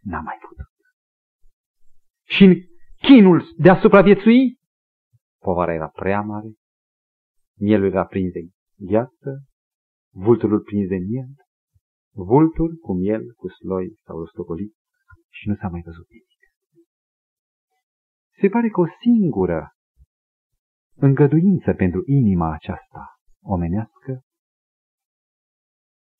n-a 0.00 0.20
mai 0.20 0.38
putut. 0.40 0.66
Și 2.24 2.44
în 2.44 2.54
chinul 3.00 3.54
de 3.56 3.68
a 3.70 3.80
supraviețui, 3.80 4.57
povara 5.38 5.72
era 5.72 5.88
prea 5.88 6.20
mare, 6.20 6.52
mielul 7.58 7.90
era 7.90 8.06
prins 8.06 8.32
de 8.32 8.40
gheață, 8.76 9.30
vulturul 10.14 10.60
prins 10.60 10.88
de 10.88 10.96
miel, 10.96 11.32
vultur 12.12 12.70
cu 12.80 12.92
miel, 12.92 13.32
cu 13.36 13.48
sloi 13.48 13.96
sau 14.04 14.18
rostogolit 14.18 14.74
și 15.28 15.48
nu 15.48 15.54
s-a 15.54 15.68
mai 15.68 15.82
văzut 15.84 16.06
nimic. 16.10 16.26
Se 18.40 18.48
pare 18.48 18.68
că 18.68 18.80
o 18.80 18.86
singură 19.00 19.72
îngăduință 20.94 21.72
pentru 21.72 22.02
inima 22.06 22.52
aceasta 22.52 23.18
omenească, 23.42 24.22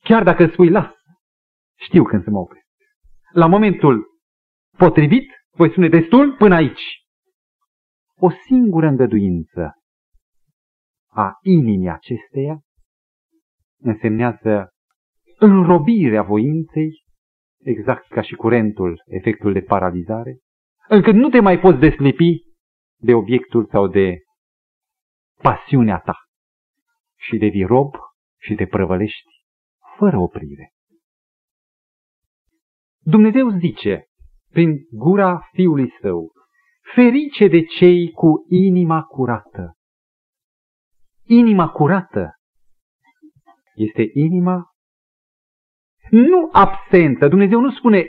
chiar 0.02 0.22
dacă 0.22 0.42
îți 0.44 0.52
spui 0.52 0.70
las, 0.70 0.92
știu 1.74 2.02
când 2.04 2.22
să 2.22 2.30
mă 2.30 2.38
opresc. 2.38 2.66
La 3.32 3.46
momentul 3.46 4.06
potrivit, 4.76 5.30
voi 5.50 5.70
spune 5.70 5.88
destul 5.88 6.36
până 6.36 6.54
aici. 6.54 6.82
O 8.20 8.30
singură 8.30 8.86
îngăduință 8.86 9.72
a 11.10 11.38
inimii 11.42 11.88
acesteia 11.88 12.60
însemnează 13.80 14.68
înrobirea 15.38 16.22
voinței, 16.22 17.04
exact 17.58 18.08
ca 18.08 18.22
și 18.22 18.34
curentul, 18.34 19.02
efectul 19.06 19.52
de 19.52 19.60
paralizare, 19.60 20.38
încât 20.88 21.14
nu 21.14 21.28
te 21.28 21.40
mai 21.40 21.58
poți 21.58 21.78
deslipi 21.78 22.42
de 23.00 23.14
obiectul 23.14 23.66
sau 23.66 23.88
de 23.88 24.18
pasiunea 25.42 25.98
ta 25.98 26.16
și 27.18 27.36
devii 27.36 27.64
rob 27.64 27.94
și 28.40 28.54
te 28.54 28.66
prăvălești 28.66 29.44
fără 29.96 30.18
oprire. 30.18 30.72
Dumnezeu 32.98 33.58
zice 33.58 34.04
prin 34.50 34.86
gura 34.90 35.48
Fiului 35.52 35.90
Său, 36.00 36.32
ferice 36.94 37.48
de 37.48 37.64
cei 37.64 38.10
cu 38.10 38.46
inima 38.48 39.02
curată. 39.02 39.76
Inima 41.26 41.68
curată 41.68 42.32
este 43.74 44.10
inima 44.12 44.66
nu 46.10 46.48
absentă. 46.52 47.28
Dumnezeu 47.28 47.60
nu 47.60 47.70
spune, 47.70 48.06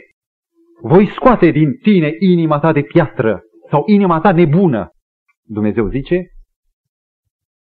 voi 0.81 1.07
scoate 1.07 1.51
din 1.51 1.73
tine 1.81 2.15
inima 2.19 2.59
ta 2.59 2.71
de 2.71 2.81
piatră 2.81 3.41
sau 3.69 3.83
inima 3.87 4.19
ta 4.19 4.31
nebună. 4.31 4.89
Dumnezeu 5.43 5.89
zice, 5.89 6.27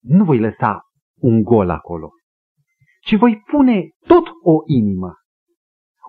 nu 0.00 0.24
voi 0.24 0.38
lăsa 0.38 0.80
un 1.20 1.42
gol 1.42 1.70
acolo, 1.70 2.10
ci 3.00 3.16
voi 3.16 3.42
pune 3.46 3.88
tot 4.06 4.26
o 4.42 4.62
inimă. 4.66 5.12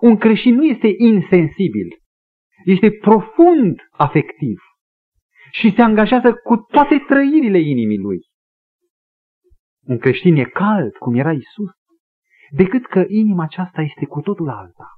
Un 0.00 0.16
creștin 0.16 0.54
nu 0.54 0.64
este 0.64 0.94
insensibil, 0.98 1.88
este 2.64 2.90
profund 2.90 3.80
afectiv 3.90 4.60
și 5.50 5.72
se 5.74 5.82
angajează 5.82 6.34
cu 6.34 6.56
toate 6.56 7.04
trăirile 7.08 7.58
inimii 7.58 7.98
lui. 7.98 8.18
Un 9.80 9.98
creștin 9.98 10.36
e 10.36 10.44
cald, 10.44 10.96
cum 10.96 11.14
era 11.14 11.32
Isus, 11.32 11.70
decât 12.50 12.86
că 12.86 13.04
inima 13.06 13.42
aceasta 13.42 13.80
este 13.80 14.06
cu 14.06 14.20
totul 14.20 14.48
alta. 14.48 14.88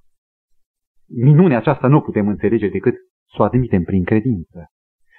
Minunea 1.06 1.58
aceasta 1.58 1.88
nu 1.88 2.00
putem 2.00 2.28
înțelege 2.28 2.68
decât 2.68 2.94
să 3.34 3.42
o 3.42 3.44
admitem 3.44 3.82
prin 3.82 4.04
credință. 4.04 4.66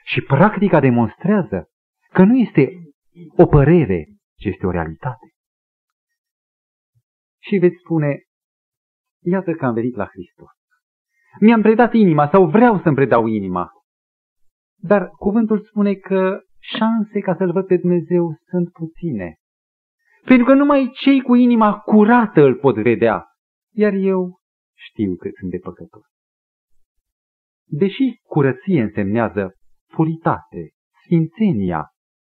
Și 0.04 0.22
practica 0.22 0.80
demonstrează 0.80 1.70
că 2.12 2.24
nu 2.24 2.38
este 2.38 2.72
o 3.38 3.46
părere, 3.46 4.08
ci 4.36 4.46
este 4.46 4.66
o 4.66 4.72
realitate. 4.72 5.34
Și 7.42 7.58
veți 7.58 7.76
spune, 7.84 8.22
iată 9.24 9.52
că 9.52 9.66
am 9.66 9.74
venit 9.74 9.96
la 9.96 10.06
Hristos. 10.06 10.52
Mi-am 11.40 11.62
predat 11.62 11.94
inima 11.94 12.30
sau 12.30 12.50
vreau 12.50 12.80
să-mi 12.82 12.96
predau 12.96 13.26
inima. 13.26 13.72
Dar 14.86 15.10
cuvântul 15.10 15.60
spune 15.60 15.94
că 15.94 16.40
șanse 16.60 17.20
ca 17.20 17.36
să-L 17.36 17.52
văd 17.52 17.66
pe 17.66 17.78
Dumnezeu 17.78 18.36
sunt 18.50 18.72
puține. 18.72 19.36
Pentru 20.26 20.46
că 20.46 20.54
numai 20.54 20.92
cei 20.94 21.22
cu 21.22 21.36
inima 21.36 21.80
curată 21.80 22.42
îl 22.42 22.56
pot 22.56 22.76
vedea. 22.76 23.26
Iar 23.74 23.94
eu 23.94 24.40
știu 24.74 25.16
că 25.16 25.30
sunt 25.40 25.52
de 25.52 25.58
păcătos. 25.58 26.04
Deși 27.66 28.20
curăție 28.28 28.82
însemnează 28.82 29.54
puritate, 29.88 30.72
sfințenia 31.04 31.88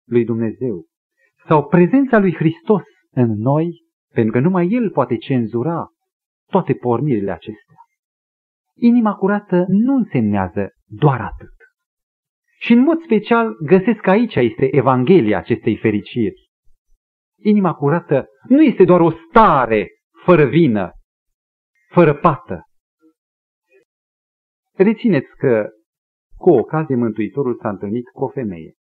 lui 0.08 0.24
Dumnezeu 0.24 0.84
sau 1.46 1.66
prezența 1.66 2.18
lui 2.18 2.34
Hristos 2.34 2.82
în 3.10 3.38
noi, 3.38 3.84
pentru 4.12 4.32
că 4.32 4.40
numai 4.40 4.68
El 4.70 4.90
poate 4.90 5.16
cenzura 5.16 5.88
toate 6.50 6.74
pornirile 6.74 7.30
acestea. 7.30 7.76
Inima 8.74 9.14
curată 9.14 9.64
nu 9.68 9.94
însemnează 9.94 10.68
doar 10.84 11.20
atât. 11.20 11.55
Și 12.58 12.72
în 12.72 12.78
mod 12.78 13.02
special 13.02 13.56
găsesc 13.60 14.00
că 14.00 14.10
aici 14.10 14.34
este 14.34 14.76
Evanghelia 14.76 15.38
acestei 15.38 15.76
fericiri. 15.76 16.50
Inima 17.38 17.74
curată 17.74 18.26
nu 18.48 18.62
este 18.62 18.84
doar 18.84 19.00
o 19.00 19.10
stare 19.28 19.88
fără 20.24 20.44
vină, 20.44 20.90
fără 21.88 22.14
pată. 22.14 22.62
Rețineți 24.74 25.36
că 25.36 25.68
cu 26.36 26.50
o 26.50 26.58
ocazie 26.58 26.96
Mântuitorul 26.96 27.58
s-a 27.60 27.68
întâlnit 27.68 28.08
cu 28.08 28.24
o 28.24 28.28
femeie, 28.28 28.74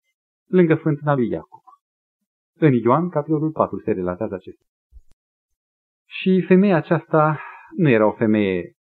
lângă 0.48 0.74
fântâna 0.74 1.14
lui 1.14 1.28
Iacob. 1.28 1.62
În 2.58 2.72
Ioan, 2.72 3.08
capitolul 3.08 3.50
4, 3.50 3.78
se 3.78 3.92
relatează 3.92 4.34
acesta. 4.34 4.64
Și 6.08 6.44
femeia 6.46 6.76
aceasta 6.76 7.40
nu 7.76 7.88
era 7.88 8.06
o 8.06 8.12
femeie 8.12 8.72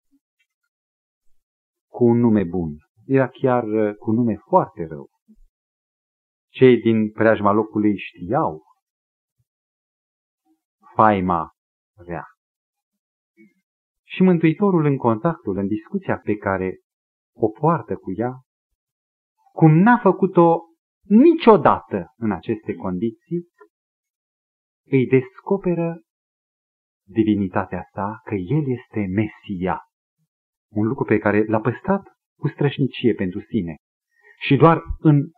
cu 1.90 2.06
un 2.06 2.20
nume 2.20 2.44
bun, 2.44 2.78
era 3.06 3.28
chiar 3.28 3.64
cu 3.94 4.10
un 4.10 4.16
nume 4.16 4.36
foarte 4.36 4.86
rău. 4.86 5.10
Cei 6.52 6.82
din 6.82 7.12
preajma 7.12 7.52
locului 7.52 7.98
știau 7.98 8.62
faima 10.96 11.52
rea. 11.98 12.26
Și 14.04 14.24
Mântuitorul 14.24 14.86
în 14.86 14.98
contactul, 14.98 15.58
în 15.58 15.68
discuția 15.68 16.18
pe 16.18 16.36
care 16.36 16.80
o 17.36 17.50
poartă 17.50 17.96
cu 17.96 18.12
ea, 18.16 18.34
cum 19.54 19.72
n-a 19.72 19.98
făcut-o 19.98 20.60
niciodată 21.08 22.14
în 22.18 22.32
aceste 22.32 22.74
condiții, 22.74 23.48
îi 24.86 25.08
descoperă 25.08 26.02
divinitatea 27.08 27.90
sa 27.94 28.20
că 28.24 28.36
El 28.36 28.64
este 28.66 29.00
Mesia. 29.00 29.80
Un 30.72 30.88
lucru 30.88 31.04
pe 31.04 31.18
care 31.18 31.46
l-a 31.46 31.60
păstrat 31.60 32.04
cu 32.42 32.48
strășnicie 32.48 33.14
pentru 33.14 33.40
sine. 33.42 33.76
Și 34.40 34.56
doar 34.56 34.82
în 35.00 35.32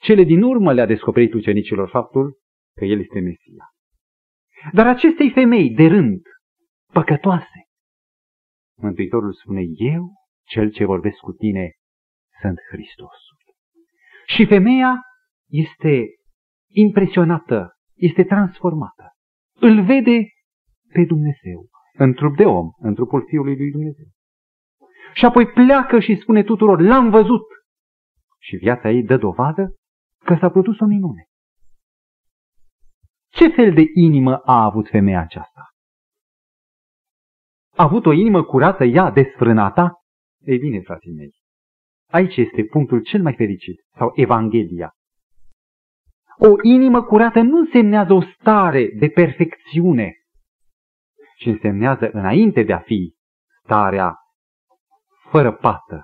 cele 0.00 0.22
din 0.24 0.42
urmă 0.42 0.72
le-a 0.72 0.86
descoperit 0.86 1.32
ucenicilor 1.32 1.88
faptul 1.88 2.38
că 2.78 2.84
El 2.84 3.00
este 3.00 3.20
Mesia. 3.20 3.64
Dar 4.72 4.86
acestei 4.86 5.30
femei 5.30 5.70
de 5.70 5.86
rând, 5.86 6.22
păcătoase, 6.92 7.60
Mântuitorul 8.78 9.32
spune, 9.32 9.62
eu, 9.94 10.12
cel 10.44 10.70
ce 10.70 10.84
vorbesc 10.84 11.16
cu 11.16 11.32
tine, 11.32 11.70
sunt 12.40 12.58
Hristosul. 12.70 13.36
Și 14.26 14.46
femeia 14.46 15.00
este 15.48 16.04
impresionată, 16.70 17.72
este 17.94 18.24
transformată. 18.24 19.04
Îl 19.54 19.84
vede 19.84 20.18
pe 20.92 21.04
Dumnezeu, 21.04 21.68
în 21.92 22.12
trup 22.12 22.36
de 22.36 22.44
om, 22.44 22.68
în 22.78 22.94
trupul 22.94 23.24
Fiului 23.28 23.56
lui 23.56 23.70
Dumnezeu. 23.70 24.11
Și 25.12 25.24
apoi 25.24 25.46
pleacă 25.46 26.00
și 26.00 26.18
spune 26.20 26.42
tuturor, 26.42 26.80
l-am 26.80 27.10
văzut. 27.10 27.42
Și 28.38 28.56
viața 28.56 28.90
ei 28.90 29.02
dă 29.02 29.16
dovadă 29.16 29.74
că 30.24 30.36
s-a 30.40 30.50
produs 30.50 30.80
o 30.80 30.84
minune. 30.84 31.26
Ce 33.28 33.48
fel 33.48 33.74
de 33.74 33.82
inimă 33.94 34.36
a 34.36 34.64
avut 34.64 34.88
femeia 34.88 35.20
aceasta? 35.20 35.70
A 37.76 37.82
avut 37.82 38.06
o 38.06 38.12
inimă 38.12 38.44
curată, 38.44 38.84
ea, 38.84 39.10
desfrânată? 39.10 39.92
Ei 40.44 40.58
bine, 40.58 40.80
frații 40.80 41.12
mei, 41.12 41.30
aici 42.10 42.36
este 42.36 42.64
punctul 42.64 43.02
cel 43.02 43.22
mai 43.22 43.34
fericit, 43.34 43.80
sau 43.96 44.12
Evanghelia. 44.14 44.92
O 46.38 46.54
inimă 46.62 47.02
curată 47.02 47.40
nu 47.40 47.58
însemnează 47.58 48.12
o 48.12 48.20
stare 48.20 48.90
de 48.98 49.08
perfecțiune, 49.08 50.12
ci 51.38 51.46
însemnează, 51.46 52.10
înainte 52.12 52.62
de 52.62 52.72
a 52.72 52.78
fi 52.78 53.14
starea 53.64 54.16
fără 55.32 55.52
pată, 55.52 56.00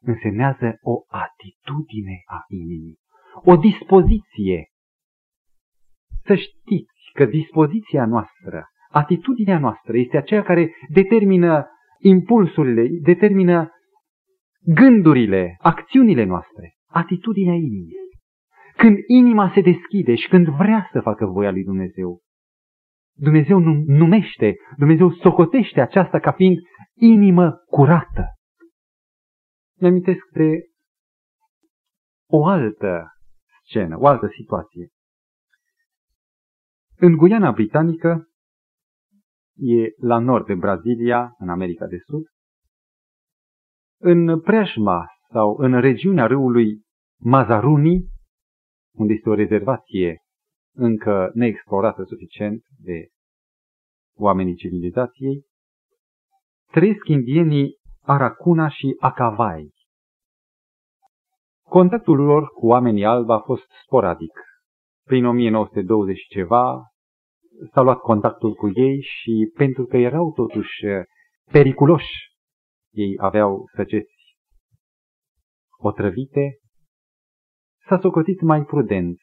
însemnează 0.00 0.78
o 0.80 0.94
atitudine 1.08 2.16
a 2.24 2.38
inimii, 2.48 2.98
o 3.44 3.56
dispoziție 3.56 4.68
să 6.24 6.34
știți 6.34 7.10
că 7.12 7.24
dispoziția 7.24 8.06
noastră, 8.06 8.64
atitudinea 8.90 9.58
noastră 9.58 9.96
este 9.96 10.16
aceea 10.16 10.42
care 10.42 10.74
determină 10.88 11.66
impulsurile, 11.98 12.88
determină 13.02 13.70
gândurile, 14.60 15.56
acțiunile 15.58 16.24
noastre, 16.24 16.74
atitudinea 16.86 17.54
inimii. 17.54 18.04
Când 18.76 18.96
inima 19.06 19.50
se 19.54 19.60
deschide 19.60 20.14
și 20.14 20.28
când 20.28 20.46
vrea 20.48 20.88
să 20.92 21.00
facă 21.00 21.26
voia 21.26 21.50
lui 21.50 21.64
Dumnezeu, 21.64 22.20
Dumnezeu 23.18 23.58
numește, 23.86 24.54
Dumnezeu 24.76 25.12
socotește 25.12 25.80
aceasta 25.80 26.18
ca 26.18 26.32
fiind 26.32 26.56
inimă 26.94 27.52
curată. 27.70 28.35
Mi 29.80 29.86
amintesc 29.88 30.28
de 30.32 30.70
o 32.28 32.46
altă 32.46 33.12
scenă, 33.64 33.98
o 33.98 34.06
altă 34.06 34.28
situație. 34.36 34.88
În 36.96 37.16
Guiana 37.16 37.52
Britanică, 37.52 38.28
e 39.54 39.94
la 39.96 40.18
nord 40.18 40.46
de 40.46 40.54
Brazilia, 40.54 41.34
în 41.38 41.48
America 41.48 41.86
de 41.86 41.98
Sud, 41.98 42.24
în 44.00 44.40
preajma 44.40 45.06
sau 45.32 45.56
în 45.56 45.80
regiunea 45.80 46.26
râului 46.26 46.82
Mazaruni, 47.20 48.08
unde 48.94 49.12
este 49.12 49.28
o 49.28 49.34
rezervație 49.34 50.20
încă 50.74 51.30
neexplorată 51.34 52.04
suficient 52.04 52.64
de 52.78 53.08
oamenii 54.14 54.54
civilizației, 54.54 55.44
trăiesc 56.70 57.08
indienii 57.08 57.75
Aracuna 58.06 58.68
și 58.68 58.96
Acavai. 59.00 59.74
Contactul 61.68 62.18
lor 62.20 62.48
cu 62.48 62.66
oamenii 62.66 63.04
albi 63.04 63.30
a 63.30 63.38
fost 63.38 63.70
sporadic. 63.84 64.40
Prin 65.04 65.24
1920 65.24 66.26
ceva 66.28 66.90
s-a 67.72 67.80
luat 67.80 67.98
contactul 67.98 68.54
cu 68.54 68.70
ei 68.74 69.00
și 69.00 69.52
pentru 69.54 69.84
că 69.84 69.96
erau 69.96 70.32
totuși 70.32 70.84
periculoși, 71.50 72.12
ei 72.92 73.14
aveau 73.18 73.64
săgeți 73.74 74.14
otrăvite, 75.78 76.58
s-a 77.88 77.98
socotit 77.98 78.40
mai 78.40 78.62
prudent 78.62 79.18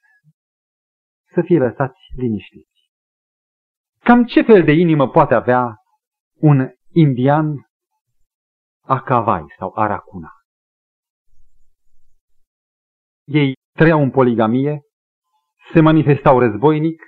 să 1.34 1.42
fie 1.42 1.58
lăsați 1.58 2.00
liniștiți. 2.16 2.92
Cam 4.00 4.24
ce 4.24 4.42
fel 4.42 4.64
de 4.64 4.72
inimă 4.72 5.10
poate 5.10 5.34
avea 5.34 5.76
un 6.40 6.70
indian 6.92 7.72
Acavai 8.86 9.46
sau 9.58 9.72
Aracuna? 9.76 10.32
Ei 13.24 13.54
trăiau 13.76 14.02
în 14.02 14.12
poligamie, 14.12 14.82
se 15.74 15.82
manifestau 15.82 16.40
războinic, 16.40 17.04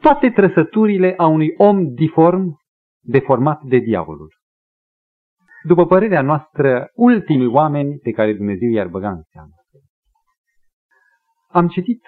toate 0.00 0.30
trăsăturile 0.30 1.14
a 1.16 1.26
unui 1.26 1.54
om 1.56 1.94
diform, 1.94 2.58
deformat 3.00 3.62
de 3.62 3.78
diavolul. 3.78 4.34
După 5.62 5.86
părerea 5.86 6.22
noastră, 6.22 6.90
ultimii 6.94 7.46
oameni 7.46 7.98
pe 7.98 8.10
care 8.10 8.34
Dumnezeu 8.34 8.68
i-ar 8.68 8.88
băga 8.88 9.10
în 9.10 9.22
seamă. 9.32 9.54
Am 11.48 11.68
citit 11.68 12.02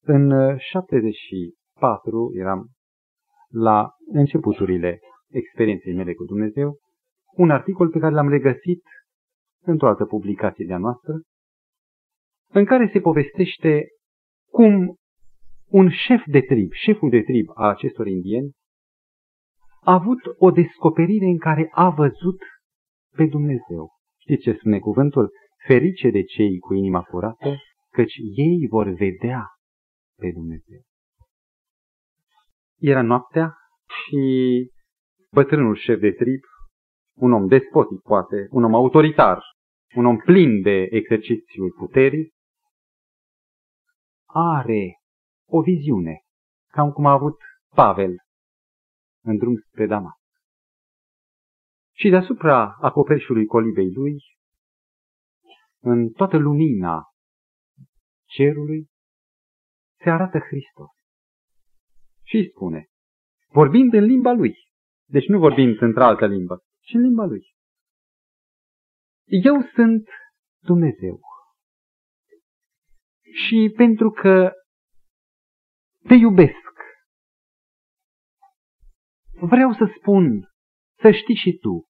în 0.00 0.56
74, 0.58 2.30
eram 2.34 2.68
la 3.48 3.90
începuturile 4.12 5.00
experienței 5.30 5.94
mele 5.94 6.14
cu 6.14 6.24
Dumnezeu, 6.24 6.78
un 7.36 7.50
articol 7.50 7.88
pe 7.88 7.98
care 7.98 8.14
l-am 8.14 8.28
regăsit 8.28 8.82
într-o 9.64 9.88
altă 9.88 10.04
publicație 10.04 10.64
de-a 10.66 10.78
noastră, 10.78 11.12
în 12.48 12.64
care 12.64 12.90
se 12.92 13.00
povestește 13.00 13.86
cum 14.50 14.96
un 15.68 15.90
șef 15.90 16.22
de 16.26 16.40
trib, 16.40 16.72
șeful 16.72 17.10
de 17.10 17.22
trib 17.22 17.46
a 17.54 17.68
acestor 17.68 18.06
indieni, 18.06 18.52
a 19.80 19.92
avut 19.92 20.18
o 20.38 20.50
descoperire 20.50 21.24
în 21.24 21.38
care 21.38 21.68
a 21.70 21.90
văzut 21.90 22.38
pe 23.16 23.26
Dumnezeu. 23.26 23.90
Știți 24.20 24.42
ce 24.42 24.52
spune 24.52 24.78
cuvântul? 24.78 25.30
Ferice 25.66 26.10
de 26.10 26.22
cei 26.22 26.58
cu 26.58 26.74
inima 26.74 27.02
curată, 27.02 27.56
căci 27.90 28.14
ei 28.34 28.66
vor 28.68 28.88
vedea 28.88 29.46
pe 30.16 30.30
Dumnezeu. 30.32 30.80
Era 32.80 33.02
noaptea 33.02 33.54
și 33.86 34.22
bătrânul 35.32 35.76
șef 35.76 36.00
de 36.00 36.10
trib, 36.10 36.40
un 37.14 37.32
om 37.32 37.46
despotic 37.46 38.00
poate, 38.00 38.46
un 38.50 38.64
om 38.64 38.74
autoritar, 38.74 39.42
un 39.94 40.06
om 40.06 40.16
plin 40.16 40.62
de 40.62 40.86
exercițiul 40.90 41.72
puterii, 41.72 42.32
are 44.26 45.00
o 45.46 45.60
viziune, 45.60 46.20
cam 46.66 46.90
cum 46.90 47.06
a 47.06 47.12
avut 47.12 47.40
Pavel 47.74 48.16
în 49.22 49.36
drum 49.36 49.56
spre 49.56 49.86
Damas. 49.86 50.18
Și 51.92 52.08
deasupra 52.08 52.76
acoperișului 52.80 53.46
colibei 53.46 53.92
lui, 53.92 54.22
în 55.80 56.10
toată 56.10 56.36
lumina 56.36 57.02
cerului, 58.24 58.88
se 60.02 60.10
arată 60.10 60.38
Hristos. 60.38 60.90
Și 62.22 62.36
îi 62.36 62.48
spune, 62.48 62.86
vorbind 63.48 63.92
în 63.92 64.04
limba 64.04 64.32
lui, 64.32 64.54
deci 65.04 65.26
nu 65.26 65.38
vorbind 65.38 65.80
într-altă 65.80 66.26
limbă, 66.26 66.62
ci 66.84 66.94
în 66.94 67.00
limba 67.00 67.24
lui. 67.24 67.54
Eu 69.24 69.60
sunt 69.74 70.08
Dumnezeu. 70.62 71.20
Și 73.32 73.72
pentru 73.76 74.10
că 74.10 74.52
te 76.08 76.14
iubesc, 76.14 76.72
vreau 79.40 79.72
să 79.72 79.94
spun, 79.98 80.48
să 81.00 81.10
știi 81.10 81.36
și 81.36 81.58
tu, 81.58 81.84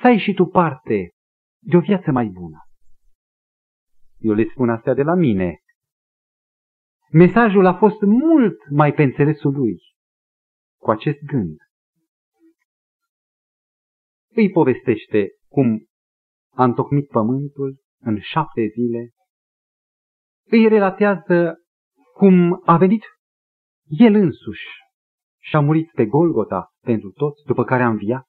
să 0.00 0.06
ai 0.06 0.18
și 0.18 0.34
tu 0.34 0.44
parte 0.44 1.10
de 1.58 1.76
o 1.76 1.80
viață 1.80 2.10
mai 2.10 2.26
bună. 2.26 2.58
Eu 4.18 4.34
le 4.34 4.44
spun 4.50 4.68
astea 4.70 4.94
de 4.94 5.02
la 5.02 5.14
mine. 5.14 5.58
Mesajul 7.10 7.66
a 7.66 7.74
fost 7.74 8.00
mult 8.00 8.70
mai 8.70 8.92
pe 8.92 9.02
înțelesul 9.02 9.52
lui 9.52 9.78
cu 10.78 10.90
acest 10.90 11.18
gând. 11.24 11.56
Îi 14.34 14.50
povestește 14.50 15.28
cum 15.48 15.86
a 16.54 16.64
întocmit 16.64 17.08
pământul 17.08 17.76
în 18.00 18.20
șapte 18.20 18.66
zile, 18.66 19.10
îi 20.50 20.68
relatează 20.68 21.56
cum 22.14 22.62
a 22.64 22.76
venit 22.76 23.02
el 23.84 24.14
însuși 24.14 24.66
și 25.40 25.56
a 25.56 25.60
murit 25.60 25.90
pe 25.90 26.06
Golgota 26.06 26.72
pentru 26.80 27.10
toți, 27.10 27.44
după 27.46 27.64
care 27.64 27.82
a 27.82 27.88
înviat. 27.88 28.28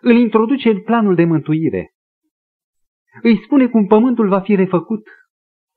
Îl 0.00 0.16
introduce 0.16 0.70
în 0.70 0.82
planul 0.82 1.14
de 1.14 1.24
mântuire. 1.24 1.90
Îi 3.22 3.42
spune 3.44 3.68
cum 3.68 3.86
pământul 3.86 4.28
va 4.28 4.40
fi 4.40 4.54
refăcut, 4.54 5.08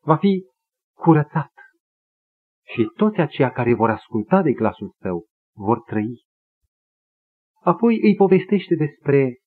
va 0.04 0.18
fi 0.18 0.46
curățat. 0.94 1.52
Și 2.74 2.92
toți 2.96 3.20
aceia 3.20 3.52
care 3.52 3.74
vor 3.74 3.90
asculta 3.90 4.42
de 4.42 4.52
glasul 4.52 4.96
său 5.02 5.26
vor 5.56 5.82
trăi. 5.82 6.30
Apoi 7.64 8.00
îi 8.02 8.16
povestește 8.16 8.76
despre 8.76 9.38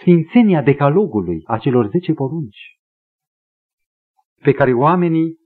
sfințenia 0.00 0.62
decalogului, 0.62 1.42
a 1.44 1.58
celor 1.58 1.88
zece 1.88 2.12
porunci, 2.12 2.78
pe 4.42 4.52
care 4.52 4.72
oamenii, 4.72 5.36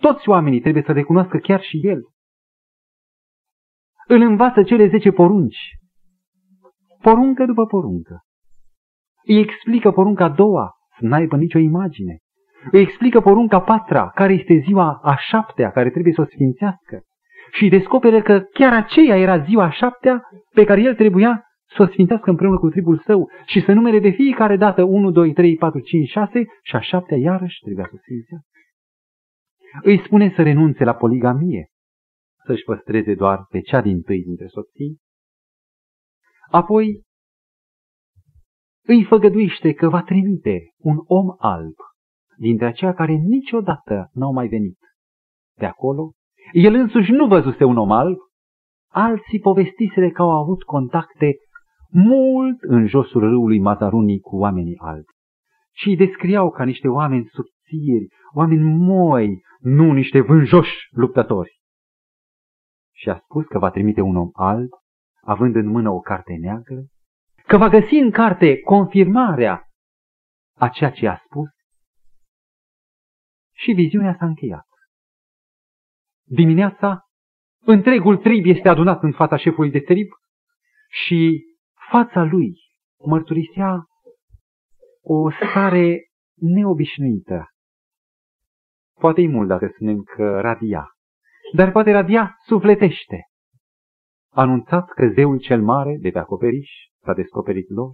toți 0.00 0.28
oamenii 0.28 0.60
trebuie 0.60 0.82
să 0.86 0.92
recunoască 0.92 1.38
chiar 1.38 1.62
și 1.62 1.80
el. 1.82 2.00
Îl 4.06 4.20
învață 4.20 4.62
cele 4.62 4.88
zece 4.88 5.10
porunci, 5.10 5.58
poruncă 7.00 7.44
după 7.44 7.66
poruncă. 7.66 8.20
Îi 9.24 9.38
explică 9.38 9.90
porunca 9.90 10.24
a 10.24 10.28
doua, 10.28 10.72
să 10.98 11.06
n-aibă 11.06 11.36
nicio 11.36 11.58
imagine. 11.58 12.18
Îi 12.70 12.80
explică 12.80 13.20
porunca 13.20 13.60
patra, 13.60 14.10
care 14.10 14.32
este 14.32 14.62
ziua 14.64 15.00
a 15.02 15.16
șaptea, 15.16 15.70
care 15.70 15.90
trebuie 15.90 16.12
să 16.12 16.20
o 16.20 16.24
sfințească. 16.24 17.02
Și 17.52 17.68
descoperă 17.68 18.22
că 18.22 18.40
chiar 18.40 18.72
aceea 18.72 19.16
era 19.16 19.44
ziua 19.44 19.64
a 19.64 19.70
șaptea 19.70 20.22
pe 20.52 20.64
care 20.64 20.80
el 20.80 20.94
trebuia 20.94 21.42
să 21.76 21.82
o 21.82 21.86
sfințească 21.86 22.30
împreună 22.30 22.58
cu 22.58 22.68
tribul 22.68 22.98
său 22.98 23.30
și 23.46 23.60
să 23.60 23.72
numere 23.72 23.98
de 23.98 24.10
fiecare 24.10 24.56
dată 24.56 24.82
1, 24.82 25.10
2, 25.10 25.32
3, 25.32 25.56
4, 25.56 25.80
5, 25.80 26.08
6 26.08 26.44
și 26.62 26.76
a 26.76 26.80
șaptea 26.80 27.16
iarăși 27.16 27.60
trebuia 27.60 27.84
să 27.84 27.92
o 27.94 27.98
sfințească. 27.98 28.46
Îi 29.82 30.02
spune 30.04 30.32
să 30.36 30.42
renunțe 30.42 30.84
la 30.84 30.94
poligamie, 30.94 31.68
să-și 32.44 32.62
păstreze 32.64 33.14
doar 33.14 33.46
pe 33.48 33.60
cea 33.60 33.80
din 33.80 34.02
tâi 34.02 34.22
dintre 34.22 34.46
soții. 34.46 34.98
Apoi 36.50 37.02
îi 38.86 39.04
făgăduiește 39.04 39.72
că 39.72 39.88
va 39.88 40.02
trimite 40.02 40.58
un 40.76 40.96
om 41.06 41.34
alb 41.38 41.74
dintre 42.36 42.66
aceia 42.66 42.94
care 42.94 43.12
niciodată 43.12 44.10
n-au 44.12 44.32
mai 44.32 44.48
venit 44.48 44.78
de 45.56 45.66
acolo. 45.66 46.12
El 46.52 46.74
însuși 46.74 47.10
nu 47.10 47.26
văzuse 47.26 47.64
un 47.64 47.76
om 47.76 47.90
alb, 47.90 48.16
alții 48.90 49.40
povestiseră 49.40 50.10
că 50.10 50.22
au 50.22 50.30
avut 50.30 50.62
contacte 50.62 51.36
mult 51.90 52.60
în 52.60 52.86
josul 52.86 53.20
râului 53.20 53.60
Mazarunii 53.60 54.20
cu 54.20 54.36
oamenii 54.36 54.78
albi. 54.78 55.12
Și 55.74 55.88
îi 55.88 55.96
descriau 55.96 56.50
ca 56.50 56.64
niște 56.64 56.88
oameni 56.88 57.28
subțiri, 57.32 58.06
oameni 58.34 58.62
moi, 58.62 59.42
nu 59.58 59.92
niște 59.92 60.20
vânjoși 60.20 60.76
luptători. 60.90 61.60
Și 62.94 63.08
a 63.08 63.18
spus 63.18 63.46
că 63.46 63.58
va 63.58 63.70
trimite 63.70 64.00
un 64.00 64.16
om 64.16 64.28
alb, 64.32 64.68
având 65.22 65.54
în 65.54 65.66
mână 65.66 65.90
o 65.90 66.00
carte 66.00 66.36
neagră, 66.40 66.84
că 67.46 67.56
va 67.56 67.68
găsi 67.68 67.94
în 67.94 68.10
carte 68.10 68.60
confirmarea 68.60 69.62
a 70.58 70.68
ceea 70.68 70.90
ce 70.90 71.08
a 71.08 71.16
spus 71.24 71.48
și 73.54 73.72
viziunea 73.72 74.16
s-a 74.18 74.26
încheiat. 74.26 74.67
Dimineața, 76.30 77.02
întregul 77.60 78.16
trib 78.16 78.46
este 78.46 78.68
adunat 78.68 79.02
în 79.02 79.12
fața 79.12 79.36
șefului 79.36 79.70
de 79.70 79.80
trib 79.80 80.08
și 80.88 81.44
fața 81.90 82.22
lui 82.22 82.54
mărturisea 83.04 83.84
o 85.02 85.30
stare 85.30 86.08
neobișnuită. 86.34 87.46
Poate 89.00 89.20
e 89.20 89.28
mult 89.28 89.48
dacă 89.48 89.70
spunem 89.74 90.02
că 90.02 90.40
radia, 90.40 90.88
dar 91.54 91.72
poate 91.72 91.92
radia 91.92 92.36
sufletește. 92.46 93.22
Anunțat 94.32 94.88
că 94.88 95.06
zeul 95.14 95.38
cel 95.38 95.62
mare 95.62 95.96
de 96.00 96.10
pe 96.10 96.18
acoperiș 96.18 96.70
s-a 97.04 97.14
descoperit 97.14 97.68
lor, 97.70 97.92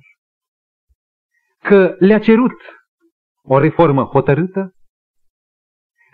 că 1.59 1.97
le-a 1.99 2.19
cerut 2.19 2.61
o 3.43 3.59
reformă 3.59 4.05
hotărâtă, 4.05 4.74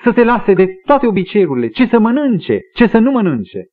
să 0.03 0.13
se 0.15 0.25
lase 0.25 0.55
de 0.55 0.67
toate 0.85 1.07
obiceiurile, 1.07 1.69
ce 1.69 1.87
să 1.87 1.99
mănânce, 1.99 2.61
ce 2.75 2.87
să 2.87 2.99
nu 2.99 3.11
mănânce. 3.11 3.69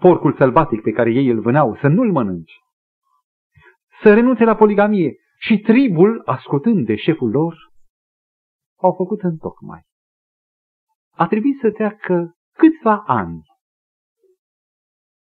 Porcul 0.00 0.34
sălbatic 0.34 0.82
pe 0.82 0.90
care 0.90 1.10
ei 1.10 1.26
îl 1.26 1.40
vânau, 1.40 1.76
să 1.76 1.88
nu-l 1.88 2.12
mănânce. 2.12 2.54
Să 4.02 4.14
renunțe 4.14 4.44
la 4.44 4.56
poligamie. 4.56 5.14
Și 5.38 5.58
tribul, 5.58 6.22
ascultând 6.24 6.86
de 6.86 6.96
șeful 6.96 7.30
lor, 7.30 7.56
au 8.76 8.94
făcut 8.94 9.20
în 9.22 9.36
tocmai. 9.36 9.82
A 11.10 11.26
trebuit 11.26 11.58
să 11.60 11.70
treacă 11.70 12.36
câțiva 12.52 13.02
ani 13.06 13.42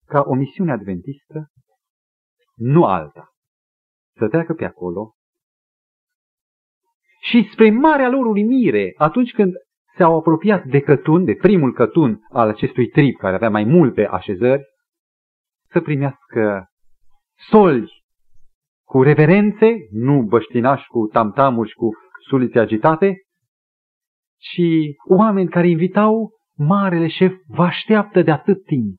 ca 0.07 0.23
o 0.27 0.35
misiune 0.35 0.73
adventistă, 0.73 1.51
nu 2.55 2.85
alta, 2.85 3.29
să 4.17 4.29
treacă 4.29 4.55
pe 4.55 4.65
acolo 4.65 5.13
și 7.21 7.49
spre 7.53 7.71
marea 7.71 8.09
lor 8.09 8.27
uimire, 8.27 8.95
atunci 8.97 9.33
când 9.33 9.53
s-au 9.99 10.17
apropiat 10.17 10.65
de 10.65 10.81
cătun, 10.81 11.25
de 11.25 11.35
primul 11.35 11.73
cătun 11.73 12.21
al 12.33 12.49
acestui 12.49 12.87
trib, 12.89 13.17
care 13.17 13.35
avea 13.35 13.51
mai 13.51 13.65
multe 13.65 14.07
așezări, 14.07 14.63
să 15.71 15.81
primească 15.81 16.69
soli 17.51 17.93
cu 18.85 19.03
reverențe, 19.03 19.77
nu 19.91 20.23
băștinași 20.23 20.87
cu 20.87 21.07
tamtamuri 21.07 21.69
și 21.69 21.75
cu 21.75 21.89
sulițe 22.29 22.59
agitate, 22.59 23.17
ci 24.39 24.63
oameni 25.09 25.49
care 25.49 25.69
invitau 25.69 26.31
marele 26.57 27.09
șef 27.09 27.33
vă 27.47 27.63
așteaptă 27.63 28.23
de 28.23 28.31
atât 28.31 28.65
timp. 28.65 28.97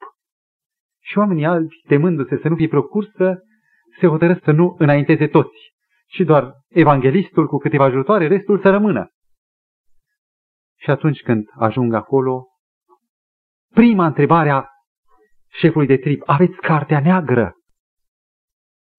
Și 1.01 1.17
oamenii 1.17 1.45
albi, 1.45 1.75
temându-se 1.87 2.39
să 2.41 2.47
nu 2.47 2.55
fie 2.55 2.67
procursă, 2.67 3.39
se 3.99 4.07
hotărăsc 4.07 4.43
să 4.43 4.51
nu 4.51 4.75
înainteze 4.77 5.27
toți, 5.27 5.73
și 6.07 6.23
doar 6.23 6.53
evanghelistul 6.67 7.47
cu 7.47 7.57
câteva 7.57 7.83
ajutoare, 7.83 8.27
restul 8.27 8.59
să 8.59 8.69
rămână. 8.69 9.09
Și 10.81 10.89
atunci 10.89 11.21
când 11.21 11.49
ajung 11.57 11.93
acolo, 11.93 12.47
prima 13.73 14.05
întrebare 14.05 14.49
a 14.49 14.65
șefului 15.49 15.87
de 15.87 15.97
trib, 15.97 16.21
aveți 16.25 16.55
cartea 16.55 16.99
neagră? 16.99 17.53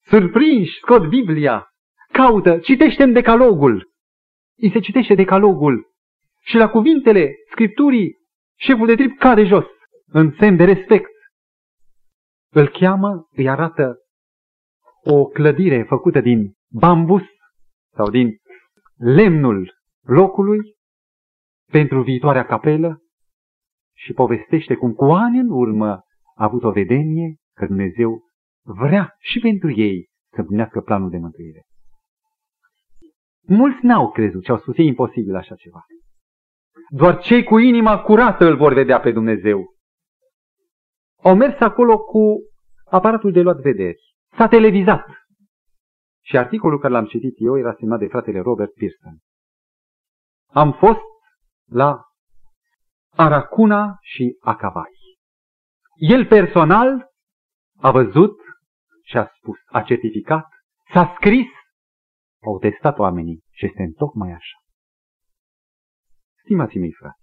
Surprinși, 0.03 0.79
scot 0.79 1.09
Biblia, 1.09 1.67
caută, 2.13 2.59
citește-mi 2.59 3.13
decalogul. 3.13 3.89
Îi 4.59 4.71
se 4.71 4.81
citește 4.81 5.15
decalogul 5.15 5.87
și 6.41 6.57
la 6.57 6.71
cuvintele 6.71 7.35
Scripturii 7.51 8.17
șeful 8.59 8.87
de 8.87 8.95
trib 8.95 9.17
cade 9.19 9.45
jos, 9.45 9.65
în 10.07 10.35
semn 10.39 10.57
de 10.57 10.65
respect. 10.65 11.11
Îl 12.53 12.69
cheamă, 12.69 13.29
îi 13.31 13.49
arată 13.49 13.97
o 15.05 15.25
clădire 15.25 15.83
făcută 15.83 16.21
din 16.21 16.53
bambus 16.71 17.23
sau 17.95 18.11
din 18.11 18.37
lemnul 18.97 19.75
locului 20.03 20.79
pentru 21.71 22.03
viitoarea 22.03 22.47
capelă 22.47 23.03
și 23.97 24.13
povestește 24.13 24.75
cum 24.75 24.93
cu 24.93 25.05
ani 25.05 25.39
în 25.39 25.51
urmă 25.51 25.91
a 26.35 26.45
avut 26.45 26.63
o 26.63 26.71
vedenie 26.71 27.37
că 27.55 27.67
Dumnezeu 27.67 28.23
vrea 28.65 29.15
și 29.19 29.39
pentru 29.41 29.71
ei 29.71 30.09
să 30.33 30.41
împlinească 30.41 30.81
planul 30.81 31.11
de 31.11 31.19
mântuire. 31.19 31.65
Mulți 33.47 33.85
n-au 33.85 34.11
crezut 34.11 34.45
și 34.45 34.51
au 34.51 34.59
spus, 34.59 34.77
e 34.77 34.83
imposibil 34.83 35.35
așa 35.35 35.55
ceva. 35.55 35.85
Doar 36.89 37.19
cei 37.19 37.45
cu 37.45 37.59
inima 37.59 38.03
curată 38.03 38.45
îl 38.45 38.57
vor 38.57 38.73
vedea 38.73 39.01
pe 39.01 39.11
Dumnezeu. 39.11 39.75
Au 41.23 41.37
mers 41.37 41.61
acolo 41.61 41.99
cu 41.99 42.39
aparatul 42.85 43.33
de 43.33 43.41
luat 43.41 43.61
vederi. 43.61 44.15
S-a 44.37 44.49
televizat. 44.49 45.07
Și 46.25 46.37
articolul 46.37 46.79
care 46.79 46.93
l-am 46.93 47.07
citit 47.07 47.35
eu 47.37 47.59
era 47.59 47.75
semnat 47.79 47.99
de 47.99 48.07
fratele 48.07 48.41
Robert 48.41 48.73
Pearson. 48.73 49.19
Am 50.53 50.73
fost 50.73 51.01
la 51.71 52.05
Aracuna 53.11 53.99
și 54.01 54.37
Acavai. 54.41 54.91
El 55.95 56.27
personal 56.27 57.11
a 57.79 57.91
văzut 57.91 58.37
și 59.05 59.17
a 59.17 59.27
spus, 59.37 59.59
a 59.67 59.83
certificat, 59.83 60.47
s-a 60.93 61.15
scris, 61.17 61.49
au 62.43 62.59
testat 62.59 62.99
oamenii 62.99 63.43
și 63.51 63.67
este 63.67 63.83
în 63.83 63.93
tocmai 63.93 64.31
așa. 64.31 64.59
Stimați 66.45 66.79
mei 66.79 66.93
frați, 66.93 67.21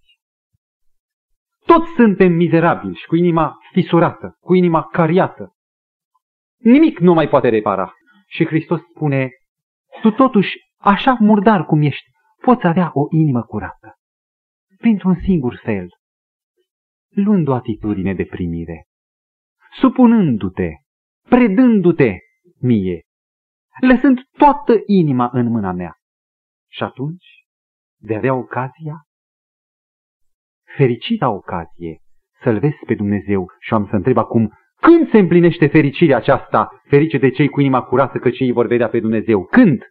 toți 1.66 1.91
suntem 1.95 2.32
mizerabili 2.32 2.95
și 2.95 3.06
cu 3.06 3.16
inima 3.16 3.58
fisurată, 3.72 4.38
cu 4.39 4.54
inima 4.54 4.84
cariată. 4.84 5.52
Nimic 6.58 7.00
nu 7.00 7.14
mai 7.14 7.28
poate 7.28 7.50
repara. 7.50 7.93
Și 8.28 8.45
Hristos 8.45 8.82
spune, 8.95 9.30
tu 10.02 10.12
totuși, 10.12 10.58
așa 10.78 11.18
murdar 11.20 11.66
cum 11.66 11.82
ești, 11.82 12.06
poți 12.41 12.68
avea 12.68 12.89
o 12.93 13.08
inimă 13.10 13.43
curată. 13.43 13.97
Printr-un 14.78 15.15
singur 15.23 15.59
fel, 15.63 15.88
luând 17.09 17.47
o 17.47 17.53
atitudine 17.53 18.13
de 18.13 18.25
primire, 18.25 18.88
supunându-te 19.80 20.69
predându-te 21.30 22.17
mie, 22.59 23.01
lăsând 23.82 24.19
toată 24.38 24.82
inima 24.86 25.30
în 25.34 25.47
mâna 25.47 25.71
mea. 25.71 25.93
Și 26.71 26.84
atunci, 26.84 27.25
de 27.99 28.15
avea 28.15 28.34
ocazia, 28.34 29.07
fericita 30.75 31.30
ocazie, 31.30 32.01
să-L 32.43 32.59
vezi 32.59 32.78
pe 32.86 32.95
Dumnezeu 32.95 33.47
și 33.59 33.73
am 33.73 33.88
să 33.88 33.95
întreb 33.95 34.17
acum, 34.17 34.53
când 34.82 35.09
se 35.09 35.17
împlinește 35.17 35.67
fericirea 35.67 36.17
aceasta, 36.17 36.82
ferice 36.84 37.17
de 37.17 37.30
cei 37.30 37.49
cu 37.49 37.59
inima 37.59 37.84
curată 37.84 38.17
că 38.17 38.30
cei 38.30 38.51
vor 38.51 38.67
vedea 38.67 38.89
pe 38.89 38.99
Dumnezeu? 38.99 39.45
Când? 39.45 39.82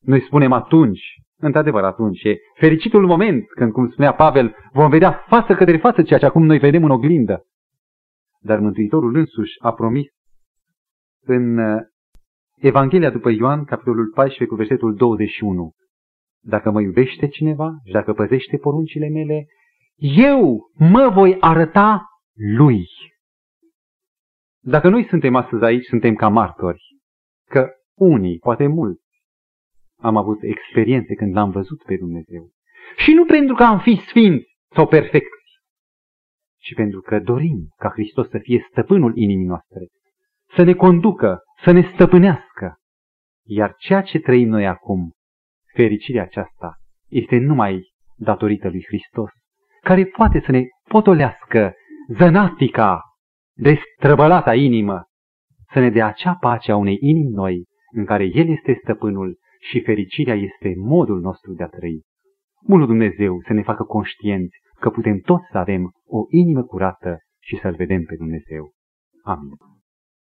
Noi 0.00 0.20
spunem 0.20 0.52
atunci, 0.52 1.14
într-adevăr 1.44 1.84
atunci, 1.84 2.22
e 2.22 2.36
fericitul 2.54 3.06
moment 3.06 3.44
când, 3.50 3.72
cum 3.72 3.90
spunea 3.90 4.14
Pavel, 4.14 4.56
vom 4.72 4.90
vedea 4.90 5.24
față 5.28 5.54
către 5.54 5.76
față 5.76 6.02
ceea 6.02 6.18
ce 6.18 6.26
acum 6.26 6.44
noi 6.44 6.58
vedem 6.58 6.84
în 6.84 6.90
oglindă. 6.90 7.44
Dar 8.40 8.58
Mântuitorul 8.58 9.16
însuși 9.16 9.52
a 9.60 9.72
promis 9.72 10.06
în 11.24 11.58
uh, 11.58 11.80
Evanghelia 12.56 13.10
după 13.10 13.30
Ioan, 13.30 13.64
capitolul 13.64 14.10
14, 14.14 14.46
cu 14.46 14.54
versetul 14.54 14.94
21. 14.94 15.72
Dacă 16.40 16.70
mă 16.70 16.80
iubește 16.80 17.28
cineva 17.28 17.72
și 17.84 17.92
dacă 17.92 18.12
păzește 18.12 18.56
poruncile 18.56 19.08
mele, 19.08 19.46
eu 20.16 20.70
mă 20.74 21.10
voi 21.12 21.36
arăta 21.40 22.06
lui. 22.56 22.86
Dacă 24.60 24.88
noi 24.88 25.06
suntem 25.08 25.34
astăzi 25.34 25.64
aici, 25.64 25.84
suntem 25.84 26.14
ca 26.14 26.28
martori, 26.28 26.82
că 27.48 27.68
unii, 27.94 28.38
poate 28.38 28.66
mulți, 28.66 29.03
am 30.04 30.16
avut 30.16 30.42
experiențe 30.42 31.14
când 31.14 31.34
l-am 31.34 31.50
văzut 31.50 31.82
pe 31.82 31.96
Dumnezeu. 31.96 32.50
Și 32.96 33.12
nu 33.12 33.24
pentru 33.24 33.54
că 33.54 33.64
am 33.64 33.78
fi 33.78 34.02
sfinți 34.08 34.46
sau 34.74 34.86
perfecți, 34.86 35.42
ci 36.58 36.74
pentru 36.74 37.00
că 37.00 37.20
dorim 37.20 37.68
ca 37.76 37.88
Hristos 37.88 38.28
să 38.28 38.38
fie 38.38 38.66
stăpânul 38.70 39.16
inimii 39.16 39.46
noastre, 39.46 39.86
să 40.56 40.62
ne 40.62 40.74
conducă, 40.74 41.38
să 41.64 41.70
ne 41.70 41.90
stăpânească. 41.94 42.76
Iar 43.46 43.74
ceea 43.78 44.02
ce 44.02 44.18
trăim 44.18 44.48
noi 44.48 44.66
acum, 44.66 45.12
fericirea 45.74 46.22
aceasta, 46.22 46.74
este 47.08 47.36
numai 47.36 47.82
datorită 48.16 48.68
lui 48.68 48.84
Hristos, 48.86 49.30
care 49.80 50.04
poate 50.04 50.42
să 50.44 50.50
ne 50.50 50.62
potolească 50.88 51.74
zănatica 52.18 53.00
de 53.56 53.78
străbălata 53.96 54.54
inimă, 54.54 55.02
să 55.72 55.78
ne 55.78 55.90
dea 55.90 56.06
acea 56.06 56.34
pace 56.34 56.72
a 56.72 56.76
unei 56.76 56.98
inimi 57.00 57.30
noi, 57.30 57.64
în 57.92 58.04
care 58.04 58.24
El 58.24 58.48
este 58.48 58.78
stăpânul 58.82 59.42
și 59.70 59.80
fericirea 59.80 60.34
este 60.34 60.74
modul 60.76 61.20
nostru 61.20 61.52
de 61.52 61.62
a 61.62 61.66
trăi. 61.66 62.02
Bunul 62.66 62.86
Dumnezeu 62.86 63.40
să 63.46 63.52
ne 63.52 63.62
facă 63.62 63.82
conștienți 63.82 64.56
că 64.80 64.90
putem 64.90 65.18
toți 65.18 65.44
să 65.50 65.58
avem 65.58 65.90
o 66.06 66.24
inimă 66.28 66.62
curată 66.62 67.18
și 67.42 67.58
să-L 67.62 67.74
vedem 67.74 68.02
pe 68.04 68.16
Dumnezeu. 68.16 68.72
Amin. 69.22 69.73